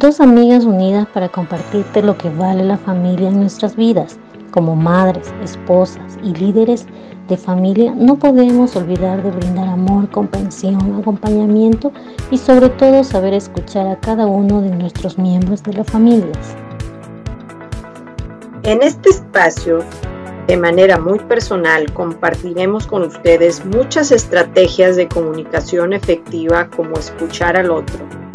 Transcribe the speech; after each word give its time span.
Dos 0.00 0.18
amigas 0.18 0.64
unidas 0.64 1.06
para 1.12 1.28
compartirte 1.28 2.00
lo 2.00 2.16
que 2.16 2.30
vale 2.30 2.64
la 2.64 2.78
familia 2.78 3.28
en 3.28 3.40
nuestras 3.40 3.76
vidas. 3.76 4.18
Como 4.50 4.74
madres, 4.74 5.30
esposas 5.44 6.16
y 6.22 6.32
líderes 6.32 6.86
de 7.28 7.36
familia 7.36 7.92
no 7.94 8.18
podemos 8.18 8.74
olvidar 8.76 9.22
de 9.22 9.30
brindar 9.30 9.68
amor, 9.68 10.08
comprensión, 10.08 10.96
acompañamiento 10.98 11.92
y 12.30 12.38
sobre 12.38 12.70
todo 12.70 13.04
saber 13.04 13.34
escuchar 13.34 13.88
a 13.88 14.00
cada 14.00 14.26
uno 14.26 14.62
de 14.62 14.70
nuestros 14.70 15.18
miembros 15.18 15.62
de 15.64 15.74
las 15.74 15.90
familias. 15.90 16.56
En 18.62 18.82
este 18.82 19.10
espacio, 19.10 19.80
de 20.46 20.56
manera 20.56 20.98
muy 20.98 21.18
personal, 21.18 21.92
compartiremos 21.92 22.86
con 22.86 23.02
ustedes 23.02 23.66
muchas 23.66 24.12
estrategias 24.12 24.96
de 24.96 25.08
comunicación 25.08 25.92
efectiva 25.92 26.70
como 26.70 26.96
escuchar 26.96 27.58
al 27.58 27.70
otro 27.70 28.29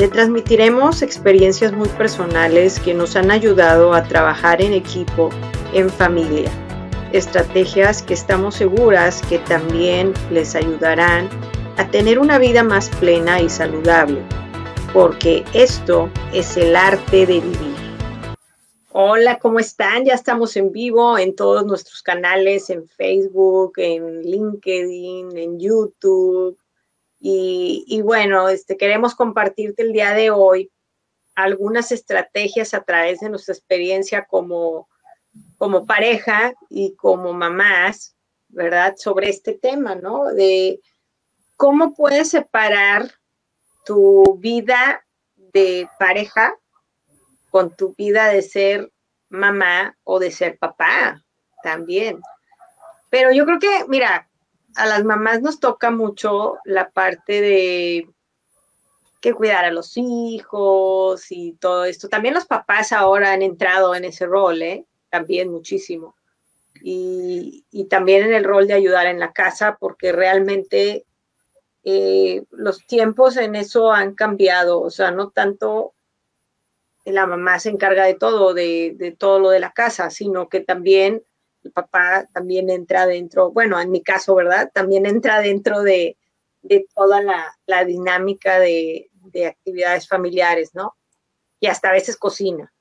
le 0.00 0.08
transmitiremos 0.08 1.02
experiencias 1.02 1.74
muy 1.74 1.86
personales 1.90 2.80
que 2.80 2.94
nos 2.94 3.16
han 3.16 3.30
ayudado 3.30 3.92
a 3.92 4.02
trabajar 4.02 4.62
en 4.62 4.72
equipo, 4.72 5.28
en 5.74 5.90
familia. 5.90 6.50
Estrategias 7.12 8.02
que 8.02 8.14
estamos 8.14 8.54
seguras 8.54 9.20
que 9.28 9.40
también 9.40 10.14
les 10.30 10.54
ayudarán 10.54 11.28
a 11.76 11.86
tener 11.90 12.18
una 12.18 12.38
vida 12.38 12.64
más 12.64 12.88
plena 12.98 13.42
y 13.42 13.50
saludable, 13.50 14.22
porque 14.94 15.44
esto 15.52 16.08
es 16.32 16.56
el 16.56 16.76
arte 16.76 17.26
de 17.26 17.40
vivir. 17.40 17.80
Hola, 18.92 19.38
¿cómo 19.38 19.58
están? 19.58 20.06
Ya 20.06 20.14
estamos 20.14 20.56
en 20.56 20.72
vivo 20.72 21.18
en 21.18 21.36
todos 21.36 21.66
nuestros 21.66 22.02
canales, 22.02 22.70
en 22.70 22.88
Facebook, 22.88 23.74
en 23.76 24.22
LinkedIn, 24.22 25.36
en 25.36 25.60
YouTube, 25.60 26.56
y, 27.22 28.00
bueno, 28.02 28.48
este, 28.48 28.78
queremos 28.78 29.14
compartirte 29.14 29.82
el 29.82 29.92
día 29.92 30.14
de 30.14 30.30
hoy 30.30 30.70
algunas 31.34 31.92
estrategias 31.92 32.72
a 32.72 32.82
través 32.82 33.20
de 33.20 33.28
nuestra 33.28 33.54
experiencia 33.54 34.24
como, 34.24 34.88
como 35.58 35.84
pareja 35.84 36.54
y 36.70 36.94
como 36.96 37.34
mamás, 37.34 38.16
¿verdad? 38.48 38.94
Sobre 38.96 39.28
este 39.28 39.52
tema, 39.52 39.94
¿no? 39.94 40.26
De 40.28 40.80
cómo 41.56 41.94
puedes 41.94 42.30
separar 42.30 43.10
tu 43.84 44.38
vida 44.38 45.04
de 45.36 45.88
pareja 45.98 46.54
con 47.50 47.76
tu 47.76 47.94
vida 47.94 48.28
de 48.28 48.40
ser 48.40 48.90
mamá 49.28 49.96
o 50.04 50.18
de 50.18 50.30
ser 50.30 50.58
papá 50.58 51.22
también. 51.62 52.20
Pero 53.10 53.32
yo 53.32 53.44
creo 53.44 53.58
que, 53.58 53.84
mira, 53.88 54.29
a 54.76 54.86
las 54.86 55.04
mamás 55.04 55.42
nos 55.42 55.60
toca 55.60 55.90
mucho 55.90 56.58
la 56.64 56.90
parte 56.90 57.40
de 57.40 58.08
que 59.20 59.34
cuidar 59.34 59.64
a 59.64 59.70
los 59.70 59.96
hijos 59.96 61.30
y 61.30 61.52
todo 61.60 61.84
esto. 61.84 62.08
También 62.08 62.34
los 62.34 62.46
papás 62.46 62.92
ahora 62.92 63.32
han 63.32 63.42
entrado 63.42 63.94
en 63.94 64.04
ese 64.04 64.26
rol, 64.26 64.62
¿eh? 64.62 64.86
También 65.10 65.50
muchísimo. 65.50 66.16
Y, 66.82 67.66
también 67.90 68.24
en 68.24 68.32
el 68.32 68.44
rol 68.44 68.66
de 68.66 68.74
ayudar 68.74 69.06
en 69.06 69.20
la 69.20 69.32
casa, 69.32 69.76
porque 69.78 70.12
realmente 70.12 71.04
eh, 71.84 72.44
los 72.50 72.86
tiempos 72.86 73.36
en 73.36 73.56
eso 73.56 73.92
han 73.92 74.14
cambiado. 74.14 74.80
O 74.80 74.90
sea, 74.90 75.10
no 75.10 75.30
tanto 75.30 75.92
la 77.04 77.26
mamá 77.26 77.58
se 77.58 77.70
encarga 77.70 78.04
de 78.04 78.14
todo, 78.14 78.54
de, 78.54 78.94
de 78.96 79.12
todo 79.12 79.40
lo 79.40 79.50
de 79.50 79.60
la 79.60 79.72
casa, 79.72 80.10
sino 80.10 80.48
que 80.48 80.60
también 80.60 81.22
el 81.62 81.72
papá 81.72 82.28
también 82.32 82.70
entra 82.70 83.06
dentro, 83.06 83.50
bueno, 83.50 83.80
en 83.80 83.90
mi 83.90 84.02
caso, 84.02 84.34
¿verdad? 84.34 84.70
También 84.72 85.06
entra 85.06 85.40
dentro 85.40 85.82
de, 85.82 86.16
toda 86.94 87.22
la, 87.22 87.84
dinámica 87.84 88.58
de, 88.58 89.10
actividades 89.46 90.08
familiares, 90.08 90.74
¿no? 90.74 90.94
Y 91.60 91.66
hasta 91.66 91.90
a 91.90 91.92
veces 91.92 92.16
cocina. 92.16 92.72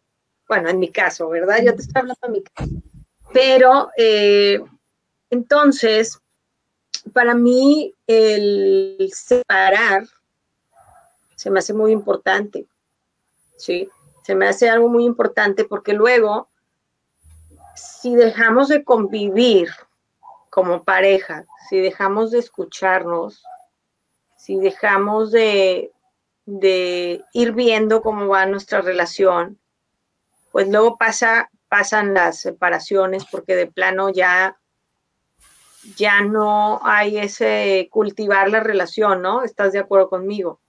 Bueno, 0.47 0.69
en 0.69 0.80
mi 0.80 0.89
caso, 0.89 1.30
¿verdad? 1.30 1.61
Yo 1.63 1.75
te 1.75 1.81
estoy 1.81 1.99
hablando 1.99 2.19
de 2.23 2.30
mi 2.30 2.44
caso. 2.44 2.71
Pero, 3.33 3.89
eh, 3.97 4.59
entonces, 5.30 6.20
para 7.14 7.36
mí 7.36 7.93
el 8.08 9.11
separar 9.14 10.08
se 11.36 11.49
me 11.49 11.59
hace 11.59 11.73
muy 11.73 11.92
importante, 11.92 12.67
¿sí? 13.55 13.89
Se 14.23 14.36
me 14.36 14.48
hace 14.48 14.70
algo 14.70 14.89
muy 14.89 15.05
importante 15.05 15.64
porque 15.65 15.93
luego 15.93 16.49
si 17.80 18.16
dejamos 18.16 18.67
de 18.67 18.84
convivir 18.84 19.70
como 20.50 20.84
pareja, 20.84 21.45
si 21.70 21.80
dejamos 21.80 22.32
de 22.32 22.40
escucharnos, 22.40 23.44
si 24.36 24.58
dejamos 24.58 25.32
de, 25.32 25.92
ir 26.45 27.52
viendo 27.54 28.02
cómo 28.02 28.28
va 28.28 28.45
nuestra 28.45 28.82
relación, 28.82 29.60
pues 30.52 30.67
luego 30.67 30.98
pasa, 30.98 31.50
pasan 31.67 32.14
las 32.14 32.40
separaciones 32.40 33.26
porque 33.30 33.56
de 33.56 33.67
plano 33.67 34.10
ya, 34.10 34.58
ya 35.96 36.22
no 36.22 36.80
hay 36.84 37.17
ese 37.17 37.88
cultivar 37.92 38.50
la 38.50 38.61
relación, 38.61 39.22
¿no? 39.22 39.44
¿Estás 39.44 39.73
de 39.73 39.80
acuerdo 39.80 40.10
conmigo? 40.10 40.60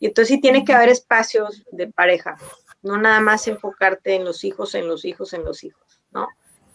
Y 0.00 0.06
entonces 0.06 0.34
sí 0.34 0.40
tiene 0.40 0.64
que 0.64 0.74
haber 0.74 0.88
espacios 0.88 1.64
de 1.70 1.86
pareja, 1.86 2.36
no 2.82 2.98
nada 2.98 3.20
más 3.20 3.46
enfocarte 3.46 4.14
en 4.14 4.24
los 4.24 4.42
hijos, 4.44 4.74
en 4.74 4.88
los 4.88 5.04
hijos, 5.04 5.32
en 5.32 5.44
los 5.44 5.62
hijos. 5.64 5.85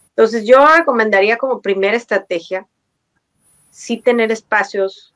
Entonces 0.10 0.46
yo 0.46 0.66
recomendaría 0.78 1.38
como 1.38 1.62
primera 1.62 1.96
estrategia, 1.98 2.68
sí 3.70 3.98
tener 3.98 4.32
espacios 4.32 5.14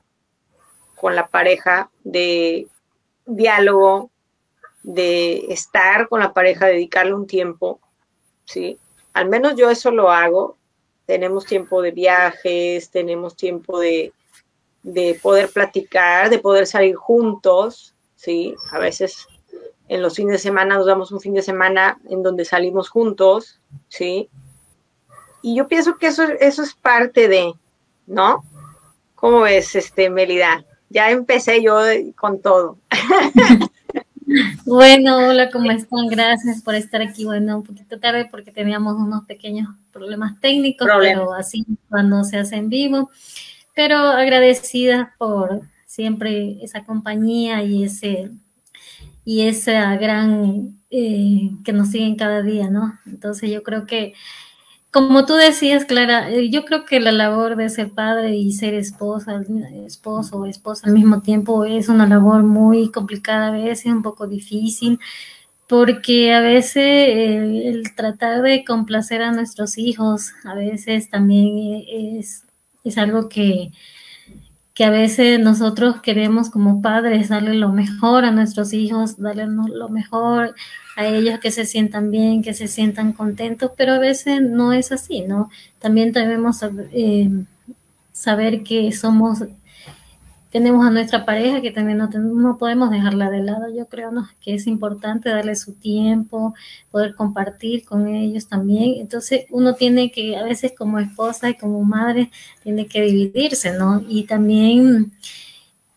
con 0.96 1.16
la 1.16 1.28
pareja 1.28 1.90
de 2.04 2.68
diálogo, 3.26 4.10
de 4.84 5.46
estar 5.50 6.08
con 6.08 6.20
la 6.20 6.34
pareja, 6.34 6.68
dedicarle 6.68 7.14
un 7.14 7.28
tiempo, 7.28 7.80
¿sí? 8.46 8.80
Al 9.14 9.28
menos 9.30 9.56
yo 9.56 9.70
eso 9.70 9.92
lo 9.92 10.12
hago. 10.12 10.58
Tenemos 11.06 11.46
tiempo 11.46 11.82
de 11.82 11.92
viajes, 11.92 12.90
tenemos 12.90 13.36
tiempo 13.36 13.80
de, 13.80 14.14
de 14.84 15.20
poder 15.22 15.50
platicar, 15.50 16.30
de 16.30 16.40
poder 16.40 16.68
salir 16.68 16.96
juntos, 16.96 17.96
¿sí? 18.16 18.56
A 18.72 18.80
veces 18.80 19.28
en 19.88 20.02
los 20.02 20.16
fines 20.16 20.34
de 20.34 20.40
semana 20.40 20.76
nos 20.76 20.86
damos 20.86 21.12
un 21.12 21.20
fin 21.20 21.34
de 21.34 21.42
semana 21.42 22.00
en 22.10 22.24
donde 22.24 22.46
salimos 22.46 22.90
juntos, 22.90 23.60
¿sí? 23.88 24.30
Y 25.42 25.56
yo 25.56 25.68
pienso 25.68 25.98
que 25.98 26.08
eso, 26.08 26.24
eso 26.40 26.64
es 26.64 26.74
parte 26.74 27.28
de, 27.28 27.54
¿no? 28.08 28.44
¿Cómo 29.16 29.42
ves, 29.42 29.76
este, 29.76 30.10
Melida? 30.10 30.66
Ya 30.90 31.12
empecé 31.12 31.62
yo 31.62 31.80
con 32.16 32.42
todo. 32.42 32.78
Bueno, 34.66 35.30
hola, 35.30 35.52
¿cómo 35.52 35.70
están? 35.70 36.08
Gracias 36.08 36.64
por 36.64 36.74
estar 36.74 37.02
aquí. 37.02 37.26
Bueno, 37.26 37.58
un 37.58 37.64
poquito 37.64 38.00
tarde 38.00 38.28
porque 38.30 38.52
teníamos 38.52 38.96
unos 38.96 39.24
pequeños 39.26 39.70
problemas 39.92 40.40
técnicos, 40.40 40.88
pero 41.00 41.32
así 41.34 41.64
cuando 41.90 42.24
se 42.24 42.40
hace 42.40 42.56
en 42.56 42.70
vivo. 42.70 43.12
Pero 43.76 43.98
agradecida 43.98 45.14
por 45.20 45.62
siempre 45.86 46.58
esa 46.64 46.84
compañía 46.86 47.62
y 47.62 47.84
ese 47.84 48.32
y 49.26 49.42
esa 49.48 49.96
gran 49.98 50.80
eh, 50.92 51.52
que 51.66 51.74
nos 51.74 51.90
siguen 51.90 52.16
cada 52.16 52.42
día, 52.44 52.70
¿no? 52.70 53.00
Entonces 53.08 53.50
yo 53.52 53.64
creo 53.64 53.86
que, 53.88 54.14
como 54.92 55.26
tú 55.26 55.34
decías, 55.36 55.86
Clara, 55.86 56.30
eh, 56.32 56.50
yo 56.50 56.66
creo 56.66 56.86
que 56.86 57.00
la 57.00 57.12
labor 57.12 57.58
de 57.58 57.70
ser 57.70 57.92
padre 57.92 58.36
y 58.36 58.54
ser 58.54 58.76
esposa, 58.76 59.42
esposo 59.86 60.38
o 60.38 60.46
esposa 60.46 60.88
al 60.88 60.94
mismo 60.94 61.22
tiempo 61.22 61.66
es 61.66 61.90
una 61.90 62.08
labor 62.08 62.44
muy 62.44 62.92
complicada 62.92 63.48
a 63.50 63.52
veces, 63.52 63.88
un 63.88 64.04
poco 64.04 64.28
difícil, 64.28 65.00
porque 65.68 66.34
a 66.34 66.42
veces 66.42 66.78
eh, 66.78 67.70
el 67.70 67.96
tratar 67.96 68.42
de 68.44 68.64
complacer 68.66 69.22
a 69.24 69.32
nuestros 69.32 69.78
hijos 69.78 70.34
a 70.46 70.56
veces 70.56 71.10
también 71.10 71.84
es, 71.90 72.46
es 72.84 72.98
algo 72.98 73.30
que 73.30 73.72
que 74.76 74.84
a 74.84 74.90
veces 74.90 75.40
nosotros 75.40 76.02
queremos 76.02 76.50
como 76.50 76.82
padres 76.82 77.30
darle 77.30 77.54
lo 77.56 77.70
mejor 77.70 78.26
a 78.26 78.32
nuestros 78.32 78.74
hijos, 78.74 79.18
darle 79.18 79.48
lo 79.48 79.88
mejor 79.88 80.54
a 80.98 81.06
ellos, 81.06 81.40
que 81.40 81.50
se 81.50 81.66
sientan 81.66 82.12
bien, 82.12 82.44
que 82.44 82.54
se 82.54 82.68
sientan 82.68 83.14
contentos, 83.14 83.72
pero 83.78 83.94
a 83.94 84.00
veces 84.00 84.42
no 84.42 84.74
es 84.74 84.92
así, 84.92 85.22
¿no? 85.22 85.50
También 85.80 86.12
debemos 86.12 86.60
eh, 86.92 87.30
saber 88.12 88.64
que 88.64 88.92
somos 88.92 89.46
tenemos 90.56 90.88
a 90.88 90.90
nuestra 90.90 91.26
pareja 91.26 91.60
que 91.60 91.72
también 91.72 91.98
no, 91.98 92.58
podemos 92.58 92.90
dejarla 92.90 93.30
de 93.30 93.44
lado. 93.44 93.68
Yo 93.76 93.90
creo 93.90 94.12
que 94.40 94.56
es 94.56 94.68
importante 94.68 95.28
darle 95.28 95.54
su 95.58 95.74
tiempo, 95.74 96.54
poder 96.92 97.14
compartir 97.14 97.84
con 97.84 98.08
ellos 98.08 98.48
también. 98.48 99.02
Entonces 99.02 99.48
uno 99.50 99.74
tiene 99.74 100.14
que, 100.14 100.38
a 100.38 100.44
veces 100.44 100.72
como 100.72 101.00
esposa 101.00 101.50
y 101.50 101.58
como 101.58 101.84
madre, 101.84 102.32
tiene 102.64 102.88
que 102.88 103.02
dividirse, 103.02 103.74
¿no? 103.74 104.02
Y 104.08 104.28
también 104.28 105.12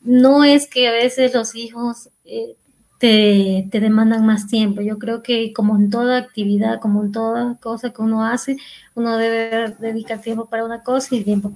no 0.01 0.43
es 0.43 0.67
que 0.67 0.89
a 0.89 0.93
veces 0.93 1.35
los 1.35 1.55
hijos... 1.55 2.11
Eh, 2.25 2.57
te, 2.99 3.69
te, 3.71 3.81
demandan 3.81 4.27
más 4.27 4.47
tiempo. 4.49 4.83
Yo 4.83 4.99
creo 4.99 5.23
que 5.23 5.53
como 5.53 5.77
en 5.77 5.91
toda 5.91 6.19
actividad, 6.19 6.81
como 6.81 7.05
en 7.05 7.13
toda 7.13 7.57
cosa 7.61 7.91
que 7.91 8.03
uno 8.03 8.25
hace, 8.25 8.57
uno 8.95 9.17
debe 9.17 9.75
dedicar 9.79 10.21
tiempo 10.21 10.47
para 10.47 10.65
una 10.65 10.83
cosa 10.83 11.15
y 11.15 11.23
tiempo, 11.25 11.53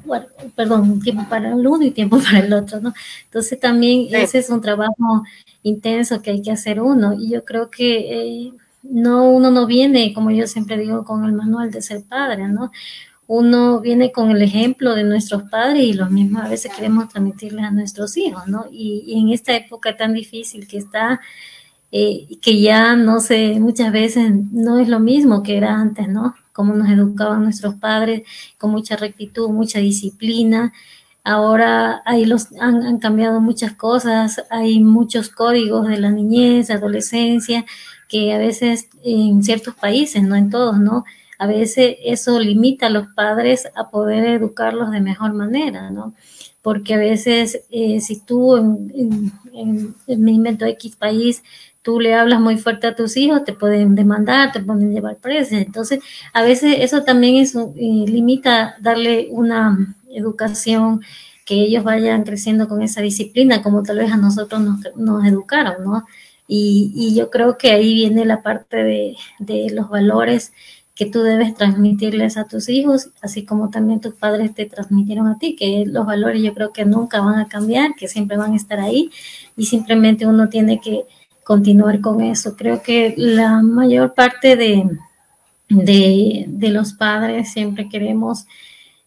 perdón, 0.55 1.00
tiempo 1.00 1.25
para 1.29 1.53
el 1.53 1.67
uno 1.67 1.85
y 1.85 1.91
tiempo 1.91 2.19
para 2.25 2.39
el 2.41 2.53
otro, 2.53 2.81
¿no? 2.81 2.94
Entonces 3.25 3.59
también 3.59 4.09
ese 4.15 4.39
es 4.39 4.50
un 4.50 4.61
trabajo 4.61 5.25
intenso 5.62 6.23
que 6.23 6.31
hay 6.31 6.43
que 6.43 6.53
hacer 6.53 6.81
uno 6.81 7.15
y 7.15 7.31
yo 7.31 7.45
creo 7.45 7.71
que 7.71 8.47
eh, 8.47 8.53
no, 8.83 9.31
uno 9.31 9.50
no 9.50 9.67
viene, 9.67 10.12
como 10.15 10.31
yo 10.31 10.47
siempre 10.47 10.79
digo, 10.79 11.05
con 11.05 11.25
el 11.25 11.33
manual 11.33 11.71
de 11.71 11.83
ser 11.83 12.03
padre, 12.05 12.49
¿no? 12.49 12.71
Uno 13.27 13.81
viene 13.81 14.13
con 14.13 14.31
el 14.31 14.43
ejemplo 14.43 14.95
de 14.95 15.05
nuestros 15.05 15.45
padres 15.45 15.85
y 15.85 15.93
los 15.93 16.11
mismos 16.11 16.43
a 16.43 16.49
veces 16.49 16.73
queremos 16.75 17.09
transmitirles 17.09 17.65
a 17.65 17.71
nuestros 17.71 18.17
hijos, 18.17 18.47
¿no? 18.49 18.67
Y, 18.71 19.15
en 19.19 19.31
esta 19.31 19.55
época 19.55 19.97
tan 19.97 20.13
difícil 20.13 20.67
que 20.67 20.79
está, 20.79 21.21
eh, 21.93 22.27
que 22.41 22.61
ya 22.61 22.97
no 22.97 23.21
sé, 23.21 23.59
muchas 23.61 23.93
veces 23.93 24.33
no 24.53 24.79
es 24.79 24.89
lo 24.89 25.01
mismo 25.01 25.43
que 25.43 25.57
era 25.57 25.75
antes, 25.75 26.09
¿no? 26.09 26.35
Como 26.53 26.75
nos 26.75 26.89
educaban 26.91 27.45
nuestros 27.45 27.75
padres, 27.77 28.23
con 28.59 28.71
mucha 28.73 28.97
rectitud, 28.97 29.49
mucha 29.51 29.79
disciplina. 29.79 30.73
Ahora 31.25 32.03
hay 32.05 32.25
los, 32.27 32.49
han 32.61 32.99
cambiado 32.99 33.41
muchas 33.41 33.75
cosas, 33.75 34.43
hay 34.51 34.81
muchos 34.81 35.29
códigos 35.29 35.87
de 35.89 35.99
la 35.99 36.11
niñez, 36.11 36.71
adolescencia, 36.71 37.65
que 38.12 38.35
a 38.35 38.38
veces 38.38 38.91
en 39.03 39.43
ciertos 39.43 39.75
países, 39.75 40.23
no 40.23 40.37
en 40.37 40.50
todos, 40.50 40.79
¿no? 40.79 41.06
A 41.38 41.47
veces 41.47 41.97
eso 42.05 42.38
limita 42.38 42.88
a 42.88 42.91
los 42.91 43.06
padres 43.14 43.67
a 43.75 43.88
poder 43.88 44.26
educarlos 44.26 44.91
de 44.91 45.00
mejor 45.00 45.32
manera, 45.32 45.91
¿no? 45.91 46.12
Porque 46.61 46.93
a 46.93 46.99
veces 46.99 47.62
eh, 47.70 48.00
si 48.03 48.20
tú 48.20 48.59
en, 48.59 49.32
en, 49.55 49.94
en, 50.06 50.29
invento 50.29 50.67
X 50.67 50.94
país, 50.97 51.43
tú 51.81 52.00
le 52.00 52.14
hablas 52.14 52.38
muy 52.38 52.59
fuerte 52.59 52.87
a 52.87 52.94
tus 52.94 53.17
hijos, 53.17 53.44
te 53.44 53.55
pueden 53.55 53.94
demandar, 53.94 54.53
te 54.53 54.61
pueden 54.61 54.93
llevar 54.93 55.17
preso. 55.17 55.55
Entonces, 55.55 56.00
a 56.35 56.43
veces 56.43 56.76
eso 56.81 57.05
también 57.05 57.37
es, 57.37 57.55
limita 57.55 58.76
darle 58.79 59.29
una 59.31 59.97
educación 60.11 61.00
que 61.47 61.55
ellos 61.55 61.82
vayan 61.82 62.25
creciendo 62.25 62.69
con 62.69 62.82
esa 62.82 63.00
disciplina, 63.00 63.62
como 63.62 63.82
tal 63.82 63.97
vez 64.00 64.12
a 64.12 64.19
nosotros 64.19 64.61
nos, 64.61 64.81
nos 64.97 65.25
educaron, 65.25 65.82
¿no? 65.82 66.05
Y, 66.54 67.14
yo 67.14 67.31
creo 67.31 67.56
que 67.56 67.70
ahí 67.70 67.94
viene 67.94 68.26
la 68.26 68.43
parte 68.43 68.84
de, 68.84 69.16
los 69.72 69.88
valores 69.88 70.52
que 70.94 71.06
tú 71.06 71.22
debes 71.22 71.54
transmitirles 71.54 72.37
a 72.37 72.44
tus 72.44 72.69
hijos, 72.69 73.08
así 73.22 73.46
como 73.46 73.70
también 73.70 74.00
tus 74.00 74.12
padres 74.12 74.54
te 74.54 74.66
transmitieron 74.66 75.28
a 75.28 75.38
ti, 75.38 75.56
que 75.56 75.84
los 75.87 76.04
valores 76.04 76.43
yo 76.43 76.52
creo 76.52 76.70
que 76.70 76.84
nunca 76.84 77.22
van 77.22 77.38
a 77.38 77.49
cambiar, 77.49 77.94
que 77.94 78.06
siempre 78.06 78.37
van 78.37 78.52
a 78.52 78.56
estar 78.56 78.81
ahí 78.81 79.10
y 79.56 79.64
simplemente 79.64 80.26
uno 80.26 80.50
tiene 80.50 80.78
que 80.78 81.06
continuar 81.43 82.02
con 82.02 82.20
eso. 82.20 82.54
Creo 82.54 82.82
que 82.82 83.14
la 83.16 83.62
mayor 83.62 84.12
parte 84.12 84.54
de, 84.54 84.90
de, 85.70 86.69
los 86.69 86.93
padres 86.93 87.50
siempre 87.50 87.88
queremos 87.88 88.44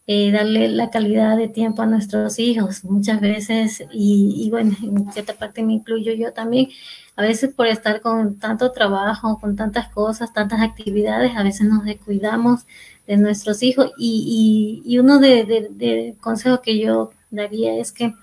eh, 0.08 0.32
darle 0.32 0.68
la 0.70 0.92
calidad 0.92 1.36
de 1.36 1.48
tiempo 1.48 1.82
a 1.82 1.88
nuestros 1.88 2.38
hijos 2.38 2.84
muchas 2.84 3.20
veces 3.22 3.84
y, 3.92 4.36
y 4.38 4.50
bueno, 4.52 4.76
en 4.84 5.12
cierta 5.12 5.34
parte 5.34 5.64
me 5.64 5.74
incluyo 5.74 6.14
yo 6.14 6.32
también 6.32 6.70
a 7.16 7.22
veces 7.24 7.54
por 7.54 7.68
estar 7.68 8.02
con 8.02 8.38
tanto 8.40 8.72
trabajo, 8.72 9.40
con 9.40 9.56
tantas 9.56 9.90
cosas, 9.90 10.34
tantas 10.34 10.62
actividades, 10.62 11.36
a 11.36 11.44
veces 11.44 11.68
nos 11.68 11.86
descuidamos 11.86 12.66
de 13.08 13.18
nuestros 13.18 13.64
hijos 13.64 13.92
y, 13.98 14.82
y, 14.86 15.00
uno 15.00 15.20
de, 15.20 15.70
de, 15.72 16.16
consejos 16.20 16.60
que 16.62 16.80
yo 16.80 17.12
daría 17.30 17.78
es 17.78 17.92
que 17.92 18.14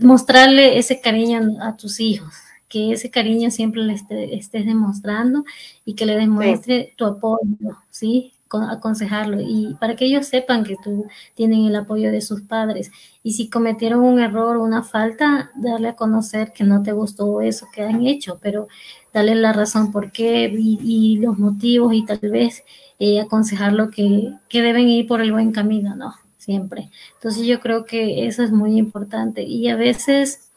mostrarle 0.00 0.78
ese 0.78 1.00
cariño 1.00 1.58
a 1.62 1.76
tus 1.76 2.00
hijos, 2.00 2.34
que 2.68 2.92
ese 2.92 3.10
cariño 3.10 3.50
siempre 3.50 3.82
le 3.82 3.94
estés 3.94 4.66
demostrando 4.66 5.44
y 5.84 5.94
que 5.94 6.06
le 6.06 6.16
demuestre 6.16 6.94
tu 6.96 7.04
apoyo, 7.04 7.78
¿sí? 7.90 8.32
Aconsejarlo 8.60 9.40
y 9.40 9.76
para 9.80 9.96
que 9.96 10.04
ellos 10.04 10.26
sepan 10.26 10.64
que 10.64 10.76
tú 10.82 11.06
tienen 11.34 11.64
el 11.66 11.76
apoyo 11.76 12.10
de 12.10 12.20
sus 12.20 12.42
padres 12.42 12.90
y 13.22 13.32
si 13.32 13.48
cometieron 13.48 14.00
un 14.00 14.18
error 14.20 14.56
o 14.56 14.62
una 14.62 14.82
falta, 14.82 15.50
darle 15.54 15.88
a 15.88 15.96
conocer 15.96 16.52
que 16.52 16.64
no 16.64 16.82
te 16.82 16.92
gustó 16.92 17.40
eso 17.40 17.66
que 17.72 17.82
han 17.82 18.06
hecho, 18.06 18.38
pero 18.42 18.68
darle 19.12 19.34
la 19.34 19.52
razón 19.52 19.92
por 19.92 20.10
qué 20.12 20.52
y, 20.56 21.18
los 21.18 21.38
motivos 21.38 21.94
y 21.94 22.04
tal 22.04 22.18
vez 22.22 22.64
eh, 22.98 23.20
aconsejarlo 23.20 23.90
que, 23.90 24.32
que 24.48 24.62
deben 24.62 24.88
ir 24.88 25.06
por 25.06 25.20
el 25.20 25.32
buen 25.32 25.52
camino, 25.52 25.94
¿no? 25.94 26.14
Siempre. 26.38 26.90
Entonces 27.14 27.46
yo 27.46 27.60
creo 27.60 27.84
que 27.84 28.26
eso 28.26 28.42
es 28.42 28.50
muy 28.52 28.76
importante 28.76 29.42
y 29.42 29.68
a 29.68 29.76
veces... 29.76 30.48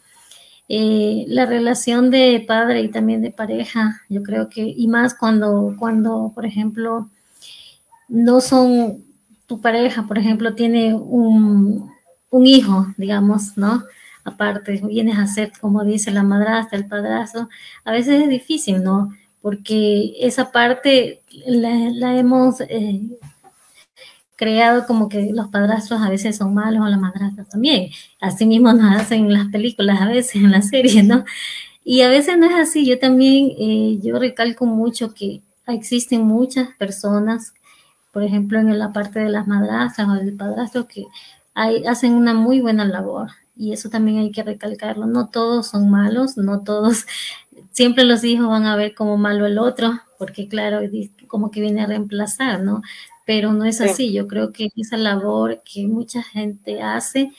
Eh, 0.68 1.25
la 1.27 1.45
relación 1.45 2.09
de 2.09 2.44
padre 2.47 2.81
y 2.81 2.89
también 2.89 3.21
de 3.21 3.30
pareja, 3.30 4.01
yo 4.09 4.24
creo 4.24 4.50
que, 4.50 4.63
y 4.63 4.88
más 4.88 5.13
cuando, 5.13 5.75
cuando, 5.77 6.31
por 6.33 6.44
ejemplo, 6.44 7.12
no 8.07 8.42
son, 8.42 9.04
tu 9.48 9.62
pareja, 9.62 10.07
por 10.07 10.18
ejemplo, 10.18 10.56
tiene 10.56 10.94
un, 10.94 11.92
un 12.30 12.48
hijo, 12.48 12.88
digamos, 12.98 13.57
¿no? 13.57 13.84
Aparte, 14.24 14.81
vienes 14.84 15.18
a 15.19 15.28
ser, 15.28 15.52
como 15.62 15.84
dice 15.84 16.12
la 16.12 16.24
madrastra, 16.24 16.78
el 16.78 16.88
padrastro, 16.88 17.48
a 17.84 17.92
veces 17.92 18.24
es 18.24 18.30
difícil, 18.30 18.84
¿no? 18.84 19.12
Porque 19.42 20.16
esa 20.19 20.52
parte 20.52 21.22
la, 21.46 22.18
hemos 22.18 22.62
eh, 22.62 23.02
creado 24.36 24.86
como 24.88 25.10
que 25.10 25.31
los 25.31 25.50
padrastros 25.50 26.02
a 26.02 26.10
veces 26.10 26.38
son 26.38 26.54
malos 26.56 26.84
o 26.84 26.90
las 26.90 27.00
madrastras 27.00 27.48
también. 27.50 27.92
Así 28.19 28.46
mismo 28.46 28.74
nos 28.74 28.96
hacen 28.96 29.31
las 29.31 29.48
películas, 29.50 30.02
a 30.02 30.07
veces 30.07 30.36
en 30.36 30.52
las 30.52 30.69
series, 30.69 31.06
¿no? 31.06 31.24
Y 31.84 32.02
a 32.02 32.10
veces 32.10 32.38
no 32.38 32.48
es 32.48 32.56
así. 32.56 32.86
Yo 32.86 32.98
también, 33.00 33.52
eh, 33.60 34.00
yo 34.02 34.18
recalco 34.18 34.66
mucho 34.66 35.13
que 35.13 35.42
existen 35.68 36.22
muchas 36.24 36.69
personas 36.78 37.54
por 38.15 38.23
ejemplo, 38.23 38.57
en 38.59 38.79
la 38.79 38.94
parte 38.94 39.19
de 39.19 39.27
las 39.27 39.45
madrastras 39.45 40.07
o 40.07 40.13
del 40.13 40.38
padrastro, 40.38 40.88
que 40.88 41.03
hay, 41.53 41.85
hacen 41.85 42.13
una 42.13 42.33
muy 42.33 42.62
buena 42.62 42.85
labor. 42.85 43.31
Y 43.57 43.73
eso 43.73 43.89
también 43.89 44.19
hay 44.19 44.31
que 44.31 44.41
recalcarlo. 44.41 45.06
No 45.06 45.27
todos 45.27 45.67
son 45.67 45.89
malos, 45.89 46.38
no 46.38 46.63
todos, 46.63 47.06
siempre 47.71 48.06
los 48.06 48.23
hijos 48.23 48.47
van 48.47 48.67
a 48.67 48.77
ver 48.77 48.95
como 48.95 49.17
malo 49.17 49.45
el 49.45 49.57
otro, 49.57 50.00
porque 50.17 50.47
claro, 50.47 50.79
como 51.27 51.51
que 51.51 51.59
viene 51.59 51.81
a 51.81 51.88
reemplazar, 51.88 52.62
¿no? 52.62 52.81
Pero 53.25 53.51
no 53.51 53.65
es 53.65 53.81
así. 53.81 54.13
Yo 54.13 54.27
creo 54.27 54.53
que 54.53 54.69
esa 54.77 54.95
labor 54.95 55.61
que 55.65 55.85
mucha 55.85 56.23
gente 56.23 56.81
hace 56.81 57.33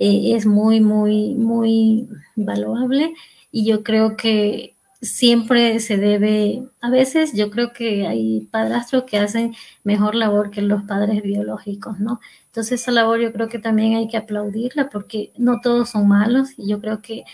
eh, 0.00 0.32
es 0.34 0.44
muy, 0.44 0.80
muy, 0.80 1.36
muy 1.36 2.08
valuable. 2.34 3.14
Y 3.52 3.64
yo 3.64 3.84
creo 3.84 4.16
que 4.16 4.75
siempre 5.00 5.78
se 5.80 5.96
debe, 5.96 6.64
a 6.80 6.90
veces 6.90 7.32
yo 7.34 7.50
creo 7.50 7.72
que 7.72 8.06
hay 8.06 8.48
padrastros 8.50 9.04
que 9.04 9.18
hacen 9.18 9.54
mejor 9.84 10.14
labor 10.14 10.50
que 10.50 10.62
los 10.62 10.84
padres 10.84 11.22
biológicos, 11.22 11.98
¿no? 12.00 12.20
Entonces 12.46 12.80
esa 12.80 12.92
labor 12.92 13.20
yo 13.20 13.32
creo 13.32 13.48
que 13.48 13.58
también 13.58 13.96
hay 13.96 14.08
que 14.08 14.16
aplaudirla 14.16 14.88
porque 14.88 15.32
no 15.36 15.60
todos 15.60 15.90
son 15.90 16.08
malos 16.08 16.50
y 16.56 16.68
yo 16.68 16.80
creo 16.80 17.02
que 17.02 17.24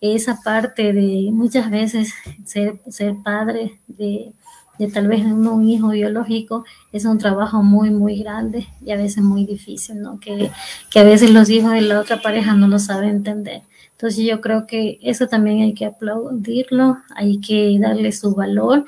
esa 0.00 0.40
parte 0.44 0.92
de 0.92 1.30
muchas 1.32 1.70
veces 1.70 2.12
ser, 2.44 2.80
padre 3.24 3.80
de, 3.86 4.34
de 4.78 4.88
tal 4.88 5.08
vez 5.08 5.24
un 5.24 5.68
hijo 5.68 5.88
biológico 5.88 6.64
es 6.92 7.06
un 7.06 7.18
trabajo 7.18 7.62
muy, 7.62 7.90
muy 7.90 8.18
grande 8.18 8.68
y 8.84 8.90
a 8.92 8.96
veces 8.96 9.22
muy 9.22 9.46
difícil, 9.46 10.00
¿no? 10.02 10.20
Que, 10.20 10.50
que 10.90 10.98
a 11.00 11.04
veces 11.04 11.30
los 11.30 11.48
hijos 11.48 11.72
de 11.72 11.80
la 11.80 12.00
otra 12.00 12.20
pareja 12.20 12.54
no 12.54 12.68
lo 12.68 12.78
saben 12.78 13.08
entender. 13.08 13.62
Entonces 13.96 14.26
yo 14.26 14.42
creo 14.42 14.66
que 14.66 14.98
eso 15.00 15.26
también 15.26 15.62
hay 15.62 15.72
que 15.72 15.86
aplaudirlo, 15.86 16.98
hay 17.14 17.40
que 17.40 17.78
darle 17.80 18.12
su 18.12 18.34
valor 18.34 18.84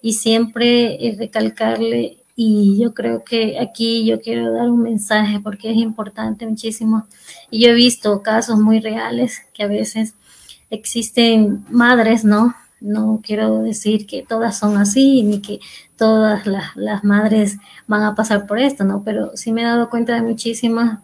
y 0.00 0.12
siempre 0.12 1.04
eh, 1.04 1.16
recalcarle 1.18 2.18
y 2.36 2.78
yo 2.80 2.94
creo 2.94 3.24
que 3.24 3.58
aquí 3.58 4.06
yo 4.06 4.20
quiero 4.20 4.52
dar 4.52 4.70
un 4.70 4.82
mensaje 4.82 5.40
porque 5.40 5.72
es 5.72 5.76
importante 5.78 6.46
muchísimo. 6.46 7.08
Y 7.50 7.64
yo 7.64 7.70
he 7.70 7.74
visto 7.74 8.22
casos 8.22 8.60
muy 8.60 8.78
reales 8.78 9.42
que 9.52 9.64
a 9.64 9.66
veces 9.66 10.14
existen 10.70 11.64
madres, 11.68 12.24
¿no? 12.24 12.54
No 12.80 13.20
quiero 13.22 13.62
decir 13.62 14.06
que 14.06 14.22
todas 14.22 14.58
son 14.58 14.76
así, 14.76 15.24
ni 15.24 15.40
que 15.40 15.58
todas 15.96 16.46
las, 16.46 16.76
las 16.76 17.02
madres 17.02 17.58
van 17.88 18.02
a 18.02 18.14
pasar 18.14 18.46
por 18.46 18.60
esto, 18.60 18.84
¿no? 18.84 19.02
Pero 19.04 19.36
sí 19.36 19.52
me 19.52 19.62
he 19.62 19.64
dado 19.64 19.90
cuenta 19.90 20.14
de 20.14 20.22
muchísimas 20.22 21.00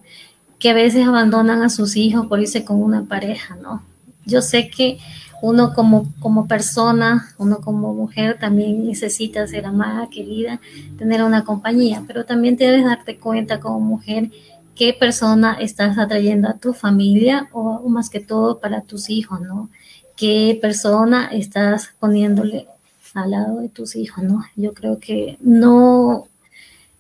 que 0.59 0.71
a 0.71 0.75
veces 0.75 1.07
abandonan 1.07 1.63
a 1.63 1.71
sus 1.71 1.97
hijos 1.97 2.27
por 2.27 2.41
irse 2.41 2.65
con 2.65 2.83
una 2.83 3.05
pareja, 3.05 3.57
¿no? 3.57 3.83
Yo 4.25 4.43
sé 4.43 4.69
que 4.69 4.99
uno 5.41 5.73
como, 5.73 6.13
como 6.21 6.49
persona, 6.49 7.33
uno 7.39 7.61
como 7.61 7.95
mujer 7.95 8.39
también 8.39 8.87
necesita 8.87 9.47
ser 9.47 9.67
amada, 9.67 10.09
querida, 10.11 10.61
tener 10.99 11.23
una 11.23 11.45
compañía, 11.45 12.03
pero 12.07 12.25
también 12.25 12.57
debes 12.57 12.85
darte 12.85 13.19
cuenta 13.19 13.61
como 13.61 13.81
mujer 13.81 14.31
qué 14.75 14.93
persona 14.93 15.55
estás 15.61 15.99
atrayendo 15.99 16.49
a 16.49 16.55
tu 16.55 16.73
familia 16.73 17.49
o, 17.53 17.89
más 17.89 18.11
que 18.11 18.21
todo 18.21 18.59
para 18.59 18.83
tus 18.83 19.11
hijos, 19.11 19.41
¿no? 19.41 19.71
¿Qué 20.17 20.59
persona 20.61 21.27
estás 21.27 21.91
poniéndole 22.01 22.67
al 23.15 23.31
lado 23.31 23.61
de 23.61 23.69
tus 23.69 23.97
hijos, 23.97 24.25
¿no? 24.25 24.45
Yo 24.57 24.75
creo 24.75 24.99
que 24.99 25.39
no, 25.41 26.29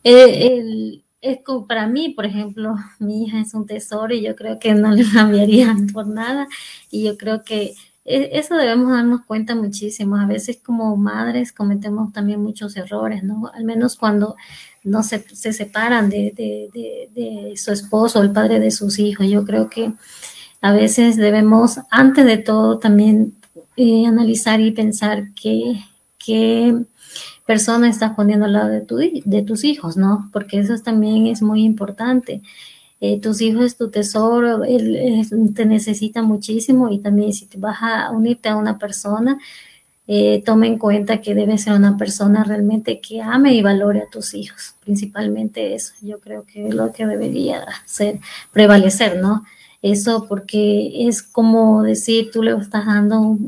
eh, 0.05 0.59
el, 0.59 1.03
es 1.21 1.39
como 1.45 1.67
para 1.67 1.87
mí, 1.87 2.11
por 2.11 2.27
ejemplo, 2.27 2.75
mi 2.99 3.25
hija 3.25 3.41
es 3.41 3.55
un 3.55 3.67
tesoro 3.67 4.15
y 4.15 4.23
yo 4.23 4.37
creo 4.37 4.59
que 4.59 4.75
no 4.75 4.91
le 4.91 5.05
cambiaría 5.11 5.75
por 5.93 6.07
nada. 6.07 6.47
Y 6.91 7.05
yo 7.05 7.17
creo 7.17 7.43
que 7.43 7.75
e, 8.05 8.31
eso 8.39 8.57
debemos 8.57 8.91
darnos 8.91 9.23
cuenta 9.27 9.55
muchísimo. 9.55 10.17
A 10.17 10.27
veces 10.27 10.59
como 10.63 10.97
madres 10.97 11.53
cometemos 11.53 12.13
también 12.13 12.43
muchos 12.43 12.77
errores, 12.77 13.23
¿no? 13.23 13.51
Al 13.53 13.65
menos 13.65 13.97
cuando 13.97 14.37
no 14.85 15.03
se, 15.03 15.21
se 15.35 15.53
separan 15.53 16.09
de, 16.09 16.33
de, 16.35 17.11
de, 17.15 17.57
su 17.57 17.73
esposo, 17.73 18.23
el 18.23 18.33
padre 18.33 18.61
de 18.61 18.71
sus 18.71 18.99
hijos. 18.99 19.29
Yo 19.29 19.45
creo 19.45 19.69
que 19.69 19.93
a 20.61 20.73
veces 20.73 21.17
debemos, 21.17 21.81
antes 21.91 22.25
de 22.25 22.39
todo, 22.39 22.79
también 22.79 23.37
eh, 23.77 24.07
analizar 24.07 24.61
y 24.61 24.73
pensar 24.73 25.33
qué, 25.35 25.81
qué 26.19 26.75
persona 27.49 27.89
estás 27.89 28.13
poniendo 28.15 28.45
al 28.45 28.53
lado 28.53 28.69
de, 28.69 28.83
tu, 28.83 28.97
de 28.99 29.43
tus 29.43 29.65
hijos, 29.65 29.97
¿no? 29.97 30.29
Porque 30.35 30.59
eso 30.59 30.77
también 30.85 31.27
es 31.27 31.41
muy 31.41 31.65
importante. 31.65 32.43
Eh, 33.01 33.19
tus 33.23 33.41
hijos 33.41 33.65
es 33.65 33.79
tu 33.79 33.89
tesoro, 33.89 34.65
él, 34.65 35.27
te 35.55 35.65
necesita 35.65 36.21
muchísimo 36.21 36.91
y 36.91 36.99
también 36.99 37.33
si 37.33 37.47
te 37.47 37.57
vas 37.57 37.79
a 37.81 38.11
unirte 38.11 38.51
a 38.51 38.57
una 38.57 38.77
persona, 38.79 39.39
eh, 40.07 40.43
toma 40.45 40.67
en 40.67 40.77
cuenta 40.77 41.23
que 41.23 41.35
debe 41.35 41.57
ser 41.57 41.73
una 41.73 41.97
persona 41.97 42.45
realmente 42.45 43.01
que 43.01 43.23
ame 43.23 43.55
y 43.55 43.63
valore 43.63 44.03
a 44.03 44.11
tus 44.11 44.35
hijos, 44.35 44.75
principalmente 44.85 45.75
eso, 45.75 45.95
yo 46.03 46.21
creo 46.21 46.45
que 46.45 46.69
es 46.69 46.75
lo 46.75 46.93
que 46.93 47.07
debería 47.07 47.65
ser, 47.87 48.21
prevalecer, 48.53 49.23
¿no? 49.23 49.45
Eso 49.81 50.27
porque 50.29 51.09
es 51.09 51.23
como 51.23 51.83
decir, 51.83 52.31
tú 52.31 52.43
le 52.43 52.55
estás 52.59 52.85
dando, 52.85 53.39